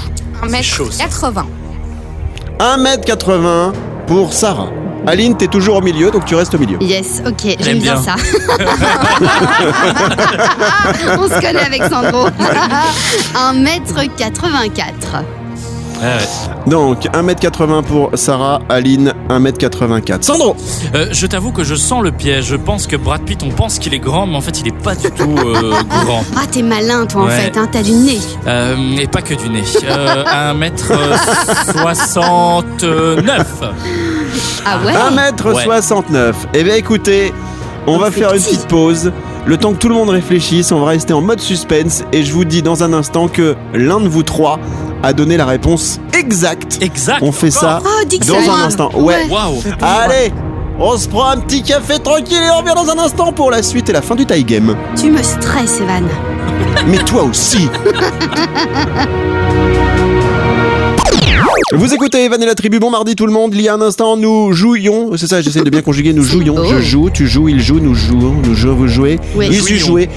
chaud, 0.63 0.89
ça. 0.91 1.05
1m80. 1.05 1.45
1m80 2.61 3.73
pour 4.07 4.33
Sarah. 4.33 4.69
Aline, 5.07 5.37
t'es 5.37 5.47
toujours 5.49 5.77
au 5.77 5.81
milieu, 5.81 6.11
donc 6.11 6.25
tu 6.25 6.35
restes 6.35 6.55
au 6.55 6.59
milieu. 6.59 6.79
Yes, 6.83 7.23
ok, 7.27 7.57
j'aime 7.59 7.79
bien 7.79 7.95
bien. 7.95 8.03
ça. 8.03 8.17
On 11.19 11.29
se 11.29 11.41
connaît 11.41 11.65
avec 11.65 11.83
Sandro. 11.85 12.29
1m84. 13.35 15.25
Ouais. 16.01 16.19
Donc 16.67 17.05
1m80 17.05 17.83
pour 17.83 18.11
Sarah, 18.15 18.61
Aline 18.69 19.13
1m84. 19.29 20.23
Sandro 20.23 20.57
Euh, 20.95 21.07
je 21.13 21.27
t'avoue 21.27 21.53
que 21.53 21.63
je 21.65 21.75
sens 21.75 22.03
le 22.03 22.13
piège. 22.13 22.47
Je 22.47 22.57
pense 22.57 22.87
que 22.87 22.97
Brad 22.97 23.23
Pitt, 23.23 23.43
on 23.43 23.51
pense 23.51 23.79
qu'il 23.79 23.93
est 23.95 23.99
grand, 23.99 24.27
mais 24.27 24.37
en 24.37 24.41
fait, 24.41 24.61
il 24.61 24.69
est 24.69 24.77
pas 24.83 24.95
du 24.95 25.11
tout 25.11 25.37
euh, 25.39 25.73
grand. 26.05 26.25
Ah, 26.37 26.43
t'es 26.51 26.63
malin, 26.63 27.07
toi, 27.07 27.25
en 27.25 27.29
fait. 27.29 27.57
Hein, 27.57 27.69
T'as 27.71 27.83
du 27.83 27.93
nez. 27.93 28.19
Euh, 28.47 28.77
et 28.99 29.07
pas 29.07 29.21
que 29.23 29.35
du 29.35 29.49
nez. 29.51 29.63
Euh, 29.85 30.25
1m69. 30.55 33.45
Ah 34.65 34.79
ouais 34.85 34.93
1m69. 34.95 36.33
Eh 36.55 36.65
bien 36.65 36.75
écoutez, 36.75 37.33
on 37.87 37.99
va 37.99 38.11
faire 38.11 38.33
une 38.33 38.41
petit. 38.41 38.57
petite 38.57 38.69
pause. 38.69 39.13
Le 39.47 39.57
temps 39.57 39.73
que 39.73 39.79
tout 39.79 39.89
le 39.89 39.95
monde 39.95 40.11
réfléchisse, 40.11 40.71
on 40.71 40.81
va 40.81 40.89
rester 40.91 41.15
en 41.15 41.23
mode 41.23 41.41
suspense 41.41 42.03
et 42.13 42.23
je 42.25 42.33
vous 42.33 42.45
dis 42.45 42.63
dans 42.63 42.83
un 42.85 42.93
instant 42.93 43.27
que 43.29 43.57
l'un 43.73 44.01
de 44.01 44.09
vous 44.09 44.23
trois 44.23 44.59
a 45.03 45.13
donné 45.13 45.37
la 45.37 45.47
réponse 45.47 45.99
exacte. 46.19 46.79
Exact. 46.83 47.19
On 47.23 47.33
fait 47.33 47.51
ça 47.51 47.83
Oh, 47.85 47.89
dans 48.27 48.51
un 48.53 48.65
instant. 48.67 48.91
Ouais. 48.95 49.27
Waouh. 49.31 49.63
Allez, 49.81 50.33
on 50.79 50.97
se 50.97 51.09
prend 51.09 51.29
un 51.31 51.39
petit 51.39 51.63
café 51.63 51.99
tranquille 51.99 52.39
et 52.43 52.51
on 52.51 52.59
revient 52.59 52.75
dans 52.75 52.91
un 52.91 52.99
instant 52.99 53.33
pour 53.33 53.51
la 53.51 53.63
suite 53.63 53.89
et 53.89 53.93
la 53.93 54.03
fin 54.03 54.15
du 54.15 54.27
tie 54.27 54.45
game. 54.45 54.77
Tu 54.97 55.11
me 55.11 55.23
stresses, 55.23 55.81
Evan. 55.81 56.05
Mais 56.87 56.99
toi 56.99 57.25
aussi 57.25 57.69
Vous 61.73 61.95
écoutez 61.95 62.25
Evan 62.25 62.43
et 62.43 62.47
la 62.47 62.55
tribu, 62.57 62.81
bon 62.81 62.91
mardi 62.91 63.15
tout 63.15 63.27
le 63.27 63.33
monde, 63.33 63.55
il 63.55 63.63
y 63.63 63.69
a 63.69 63.75
un 63.75 63.81
instant 63.81 64.17
nous 64.17 64.53
jouions, 64.53 65.11
c'est 65.17 65.29
ça 65.29 65.41
j'essaie 65.41 65.63
de 65.63 65.71
bien 65.71 65.83
conjuguer, 65.83 66.13
nous 66.13 66.25
jouions, 66.25 66.65
je 66.65 66.81
joue, 66.81 67.11
tu 67.11 67.29
joues, 67.29 67.49
il 67.49 67.61
joue, 67.61 67.79
nous 67.79 67.95
jouons, 67.95 68.35
nous 68.45 68.57
jouons, 68.57 68.75
vous 68.75 68.89
jouez, 68.89 69.21
Oui. 69.37 69.47
ils 69.51 69.79
Jouions. 69.79 70.09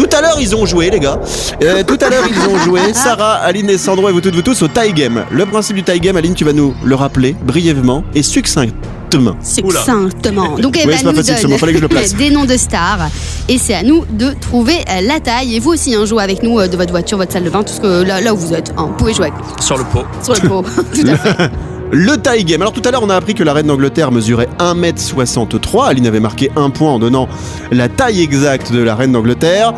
Tout 0.00 0.16
à 0.16 0.22
l'heure 0.22 0.36
ils 0.40 0.56
ont 0.56 0.64
joué 0.64 0.88
les 0.90 0.98
gars, 1.00 1.18
Euh, 1.62 1.82
tout 1.82 1.98
à 2.00 2.08
l'heure 2.08 2.24
ils 2.28 2.48
ont 2.48 2.56
joué, 2.58 2.80
Sarah, 2.94 3.34
Aline 3.34 3.68
et 3.68 3.76
Sandro 3.76 4.08
et 4.08 4.12
vous 4.12 4.20
toutes 4.22 4.34
vous 4.34 4.40
tous 4.42 4.62
au 4.62 4.68
tie 4.68 4.92
game. 4.94 5.24
Le 5.30 5.44
principe 5.44 5.76
du 5.76 5.82
tie 5.82 6.00
game, 6.00 6.16
Aline 6.16 6.34
tu 6.34 6.44
vas 6.44 6.54
nous 6.54 6.74
le 6.82 6.94
rappeler 6.94 7.36
brièvement 7.44 8.02
et 8.14 8.22
succinctement. 8.22 9.36
Succinctement. 9.42 10.56
Donc 10.58 10.76
Ouais, 10.76 10.82
Evan 10.84 10.96
c'est 10.96 11.04
pas 11.04 11.10
nous 11.10 11.16
facile, 11.16 11.36
ce 11.36 11.46
mot, 11.48 11.58
fallait 11.58 11.72
que 11.72 11.78
je 11.78 11.82
le 11.82 11.88
place. 11.94 12.10
donne 12.14 12.18
des 12.18 12.30
noms 12.30 12.44
de 12.46 12.56
stars 12.56 13.08
et 13.48 13.58
c'est 13.58 13.74
à 13.74 13.82
nous 13.82 14.04
de 14.08 14.32
trouver 14.40 14.76
euh, 14.88 15.00
la 15.02 15.20
taille. 15.20 15.56
Et 15.56 15.60
vous 15.60 15.72
aussi, 15.72 15.94
hein, 15.94 16.06
jouez 16.06 16.22
avec 16.22 16.42
nous 16.42 16.58
euh, 16.60 16.68
de 16.68 16.76
votre 16.76 16.92
voiture, 16.92 17.18
votre 17.18 17.32
salle 17.32 17.44
de 17.44 17.50
bain, 17.50 17.62
tout 17.62 17.72
ce 17.74 17.80
que 17.80 18.02
là, 18.02 18.20
là 18.22 18.32
où 18.32 18.36
vous 18.36 18.54
êtes. 18.54 18.70
hein, 18.78 18.86
vous 18.86 18.94
pouvez 18.94 19.12
jouer 19.12 19.26
avec 19.26 19.34
nous 19.38 19.62
Sur 19.62 19.76
le 19.76 19.84
pot. 19.84 20.04
sur 20.22 20.34
le 20.34 20.48
pot. 20.48 20.64
Tout 20.94 21.06
à 21.08 21.16
fait. 21.16 21.50
Le 21.92 22.16
tie 22.16 22.44
game. 22.44 22.60
Alors 22.62 22.72
tout 22.72 22.82
à 22.84 22.90
l'heure, 22.90 23.02
on 23.02 23.10
a 23.10 23.16
appris 23.16 23.34
que 23.34 23.42
la 23.42 23.52
reine 23.52 23.66
d'Angleterre 23.66 24.12
mesurait 24.12 24.48
1m63. 24.58 25.86
Aline 25.88 26.06
avait 26.06 26.20
marqué 26.20 26.50
un 26.56 26.70
point 26.70 26.92
en 26.92 26.98
donnant 26.98 27.28
la 27.72 27.88
taille 27.88 28.22
exacte 28.22 28.72
de 28.72 28.80
la 28.82 28.94
reine 28.94 29.12
d'Angleterre. 29.12 29.72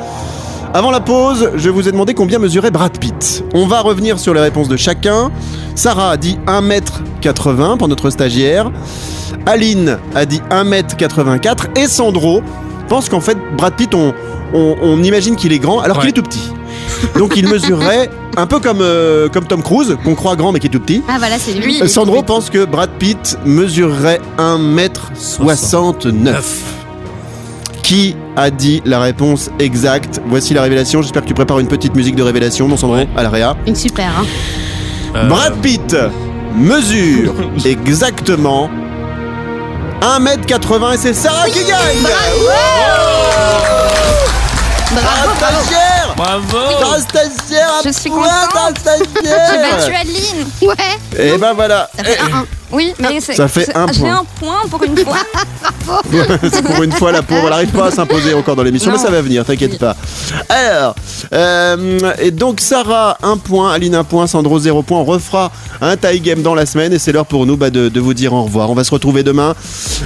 Avant 0.74 0.90
la 0.90 1.00
pause, 1.00 1.50
je 1.56 1.68
vous 1.70 1.88
ai 1.88 1.92
demandé 1.92 2.14
combien 2.14 2.38
mesurait 2.38 2.70
Brad 2.70 2.98
Pitt. 2.98 3.44
On 3.54 3.66
va 3.66 3.80
revenir 3.80 4.18
sur 4.18 4.32
les 4.34 4.40
réponses 4.40 4.68
de 4.68 4.76
chacun. 4.76 5.30
Sarah 5.74 6.10
a 6.12 6.16
dit 6.16 6.38
1m80 6.46 7.76
pour 7.78 7.88
notre 7.88 8.10
stagiaire. 8.10 8.70
Aline 9.46 9.98
a 10.14 10.24
dit 10.26 10.40
1m84. 10.50 11.78
Et 11.78 11.86
Sandro 11.86 12.42
pense 12.88 13.08
qu'en 13.08 13.20
fait, 13.20 13.36
Brad 13.56 13.74
Pitt, 13.74 13.94
on, 13.94 14.12
on- 14.54 14.76
on 14.82 15.02
imagine 15.02 15.36
qu'il 15.36 15.52
est 15.52 15.58
grand 15.58 15.80
alors 15.80 15.98
qu'il 16.00 16.10
est 16.10 16.12
tout 16.12 16.22
petit. 16.22 16.50
Donc 17.18 17.32
il 17.36 17.48
mesurerait 17.48 18.08
un 18.36 18.46
peu 18.46 18.60
comme, 18.60 18.80
euh, 18.80 19.28
comme 19.28 19.44
Tom 19.46 19.62
Cruise, 19.62 19.96
qu'on 20.04 20.14
croit 20.14 20.36
grand 20.36 20.52
mais 20.52 20.60
qui 20.60 20.68
est 20.68 20.70
tout 20.70 20.80
petit. 20.80 21.02
Ah 21.08 21.16
voilà, 21.18 21.38
c'est 21.38 21.52
lui. 21.54 21.82
Euh, 21.82 21.88
Sandro 21.88 22.22
pense 22.22 22.48
que 22.50 22.64
Brad 22.64 22.90
Pitt 22.98 23.38
mesurerait 23.44 24.20
1m69. 24.38 26.32
Qui 27.82 28.16
a 28.36 28.50
dit 28.50 28.80
la 28.86 29.00
réponse 29.00 29.50
exacte 29.58 30.20
Voici 30.26 30.54
la 30.54 30.62
révélation. 30.62 31.02
J'espère 31.02 31.22
que 31.22 31.28
tu 31.28 31.34
prépares 31.34 31.58
une 31.58 31.66
petite 31.68 31.94
musique 31.94 32.16
de 32.16 32.22
révélation, 32.22 32.68
mon 32.68 32.76
Sandro, 32.76 32.96
Ouais. 32.96 33.08
à 33.16 33.22
la 33.22 33.28
réa. 33.30 33.56
Une 33.66 33.76
super. 33.76 34.10
Hein. 34.20 34.24
Euh, 35.16 35.28
Brad 35.28 35.54
Pitt 35.60 35.96
mesure 36.56 37.34
exactement 37.64 38.70
1m80 40.00 40.94
et 40.94 40.96
c'est 40.96 41.14
Sarah 41.14 41.48
qui 41.48 41.60
gagne 41.64 41.98
Bravo, 44.94 45.30
Bravo. 46.22 47.00
Stagiaire 47.00 47.68
un 47.80 47.82
Je 47.84 47.92
suis 47.92 48.08
point, 48.10 48.28
contente. 48.52 48.76
J'ai 48.84 49.28
stagiaire 49.28 49.76
battu 49.76 49.94
Aline. 49.94 50.46
Ouais, 50.62 50.74
Et 51.34 51.36
ben 51.36 51.52
voilà 51.52 51.90
ça 51.96 52.04
fait 52.04 52.20
un, 52.20 52.36
un. 52.38 52.44
Oui, 52.70 52.94
mais 53.00 53.20
c'est. 53.20 53.34
Ça 53.34 53.48
fait 53.48 53.64
c'est- 53.66 53.76
un 53.76 53.86
J'ai 53.92 54.00
point. 54.00 54.20
un 54.20 54.24
point 54.40 54.60
pour 54.70 54.82
une 54.84 54.96
fois. 54.98 55.16
C'est 56.52 56.62
pour 56.62 56.82
une 56.82 56.92
fois 56.92 57.12
la 57.12 57.22
pauvre, 57.22 57.42
elle 57.44 57.50
n'arrive 57.50 57.70
pas 57.70 57.86
à 57.86 57.90
s'imposer 57.90 58.32
encore 58.34 58.56
dans 58.56 58.62
l'émission, 58.62 58.90
mais 58.90 58.96
Non. 58.98 59.02
ça 59.02 59.10
va 59.10 59.20
venir, 59.20 59.44
t'inquiète 59.44 59.78
pas. 59.78 59.94
Alors, 60.48 60.94
euh, 61.34 61.98
et 62.18 62.30
donc 62.30 62.60
Sarah, 62.60 63.18
un 63.22 63.36
point, 63.36 63.72
Aline, 63.72 63.94
un 63.94 64.04
point, 64.04 64.26
Sandro, 64.26 64.58
zéro 64.58 64.82
point. 64.82 64.98
On 65.00 65.04
refera 65.04 65.50
un 65.80 65.96
tie 65.96 66.20
game 66.20 66.40
dans 66.42 66.54
la 66.54 66.64
semaine 66.66 66.92
et 66.92 66.98
c'est 66.98 67.12
l'heure 67.12 67.26
pour 67.26 67.44
nous 67.46 67.56
bah, 67.56 67.70
de, 67.70 67.88
de 67.88 68.00
vous 68.00 68.14
dire 68.14 68.32
au 68.32 68.44
revoir. 68.44 68.70
On 68.70 68.74
va 68.74 68.84
se 68.84 68.90
retrouver 68.90 69.22
demain, 69.22 69.54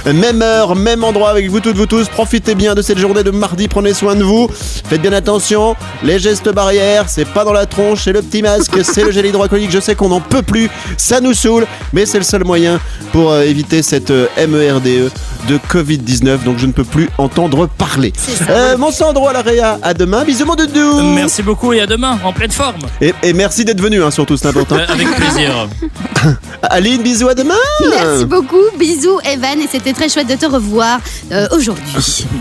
même 0.05 0.41
heure, 0.41 0.75
même 0.75 1.03
endroit 1.03 1.29
avec 1.29 1.49
vous 1.49 1.59
toutes, 1.61 1.77
vous 1.77 1.85
tous. 1.85 2.07
Profitez 2.09 2.55
bien 2.55 2.75
de 2.75 2.81
cette 2.81 2.97
journée 2.97 3.23
de 3.23 3.31
mardi, 3.31 3.67
prenez 3.67 3.93
soin 3.93 4.15
de 4.15 4.23
vous. 4.23 4.49
Faites 4.89 5.01
bien 5.01 5.13
attention, 5.13 5.75
les 6.07 6.19
gestes 6.19 6.49
barrières, 6.53 7.05
c'est 7.07 7.25
pas 7.27 7.43
dans 7.43 7.51
la 7.51 7.65
tronche, 7.65 8.05
c'est 8.05 8.13
le 8.13 8.21
petit 8.21 8.41
masque, 8.41 8.71
c'est 8.83 9.03
le 9.03 9.11
gel 9.11 9.25
hydroalcoolique. 9.25 9.71
Je 9.71 9.79
sais 9.81 9.93
qu'on 9.93 10.07
n'en 10.07 10.21
peut 10.21 10.41
plus, 10.41 10.69
ça 10.95 11.19
nous 11.19 11.33
saoule, 11.33 11.67
mais 11.91 12.05
c'est 12.05 12.17
le 12.17 12.23
seul 12.23 12.45
moyen 12.45 12.79
pour 13.11 13.31
euh, 13.31 13.41
éviter 13.43 13.81
cette 13.83 14.09
euh, 14.11 14.27
MERDE 14.47 15.11
de 15.49 15.57
Covid-19, 15.69 16.43
donc 16.43 16.57
je 16.59 16.65
ne 16.65 16.71
peux 16.71 16.83
plus 16.85 17.09
entendre 17.17 17.67
parler. 17.67 18.13
Euh, 18.49 18.77
mon 18.77 18.91
Sandro 18.91 19.27
à 19.27 19.33
la 19.33 19.41
Réa, 19.41 19.79
à 19.81 19.93
demain, 19.93 20.23
bisous 20.23 20.45
mon 20.45 20.55
doudou 20.55 21.01
Merci 21.13 21.43
beaucoup 21.43 21.73
et 21.73 21.81
à 21.81 21.85
demain, 21.87 22.17
en 22.23 22.31
pleine 22.33 22.51
forme. 22.51 22.81
et, 23.01 23.13
et 23.23 23.33
merci 23.33 23.65
d'être 23.65 23.81
venu, 23.81 24.01
hein, 24.03 24.11
surtout, 24.11 24.37
c'est 24.37 24.47
important. 24.47 24.77
Euh, 24.77 24.85
avec 24.87 25.07
plaisir. 25.15 25.67
Aline, 26.63 27.01
bisous, 27.03 27.27
à 27.29 27.35
demain 27.35 27.53
Merci 27.89 28.25
beaucoup. 28.25 28.55
Bisous, 28.79 29.19
Evan. 29.23 29.59
Et 29.61 29.67
c'était 29.71 29.93
très 29.93 30.09
chouette 30.09 30.27
de 30.27 30.35
te 30.35 30.45
revoir 30.45 30.99
euh, 31.31 31.47
aujourd'hui. 31.55 31.93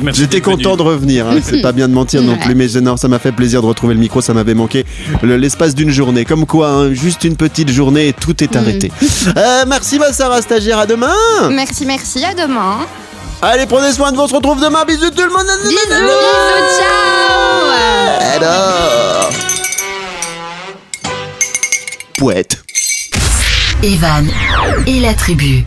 Merci 0.02 0.20
J'étais 0.22 0.40
content 0.40 0.76
de 0.76 0.82
revenir, 0.82 1.26
hein, 1.28 1.38
c'est 1.42 1.60
pas 1.62 1.72
bien 1.72 1.88
de 1.88 1.92
mentir 1.94 2.22
non 2.22 2.32
Ouais. 2.32 2.38
plus, 2.44 2.54
mais 2.54 2.66
non, 2.80 2.96
ça 2.96 3.08
m'a 3.08 3.18
fait 3.18 3.32
plaisir 3.32 3.55
de 3.62 3.66
retrouver 3.66 3.94
le 3.94 4.00
micro, 4.00 4.20
ça 4.20 4.34
m'avait 4.34 4.54
manqué 4.54 4.84
le- 5.22 5.36
l'espace 5.36 5.74
d'une 5.74 5.90
journée. 5.90 6.24
Comme 6.24 6.46
quoi, 6.46 6.68
hein, 6.68 6.92
juste 6.92 7.24
une 7.24 7.36
petite 7.36 7.70
journée 7.70 8.08
et 8.08 8.12
tout 8.12 8.42
est 8.42 8.56
arrêté. 8.56 8.90
Euh, 9.36 9.64
merci 9.66 9.98
ma 9.98 10.12
Sarah 10.12 10.40
stagiaire, 10.40 10.78
à 10.78 10.86
demain 10.86 11.12
Merci, 11.50 11.84
merci. 11.84 12.24
À 12.24 12.32
demain. 12.34 12.78
Allez, 13.42 13.66
prenez 13.66 13.92
soin 13.92 14.12
de 14.12 14.16
vous, 14.16 14.22
on 14.22 14.28
se 14.28 14.34
retrouve 14.34 14.60
demain, 14.62 14.84
bisous 14.86 15.10
tout 15.10 15.22
le 15.22 15.28
monde 15.30 15.46
Bisous, 15.62 15.74
bisous, 15.88 16.78
ciao. 16.78 18.36
Alors... 18.36 19.30
Poète 22.16 22.62
Evan 23.82 24.26
et 24.86 25.00
la 25.00 25.12
tribu. 25.14 25.64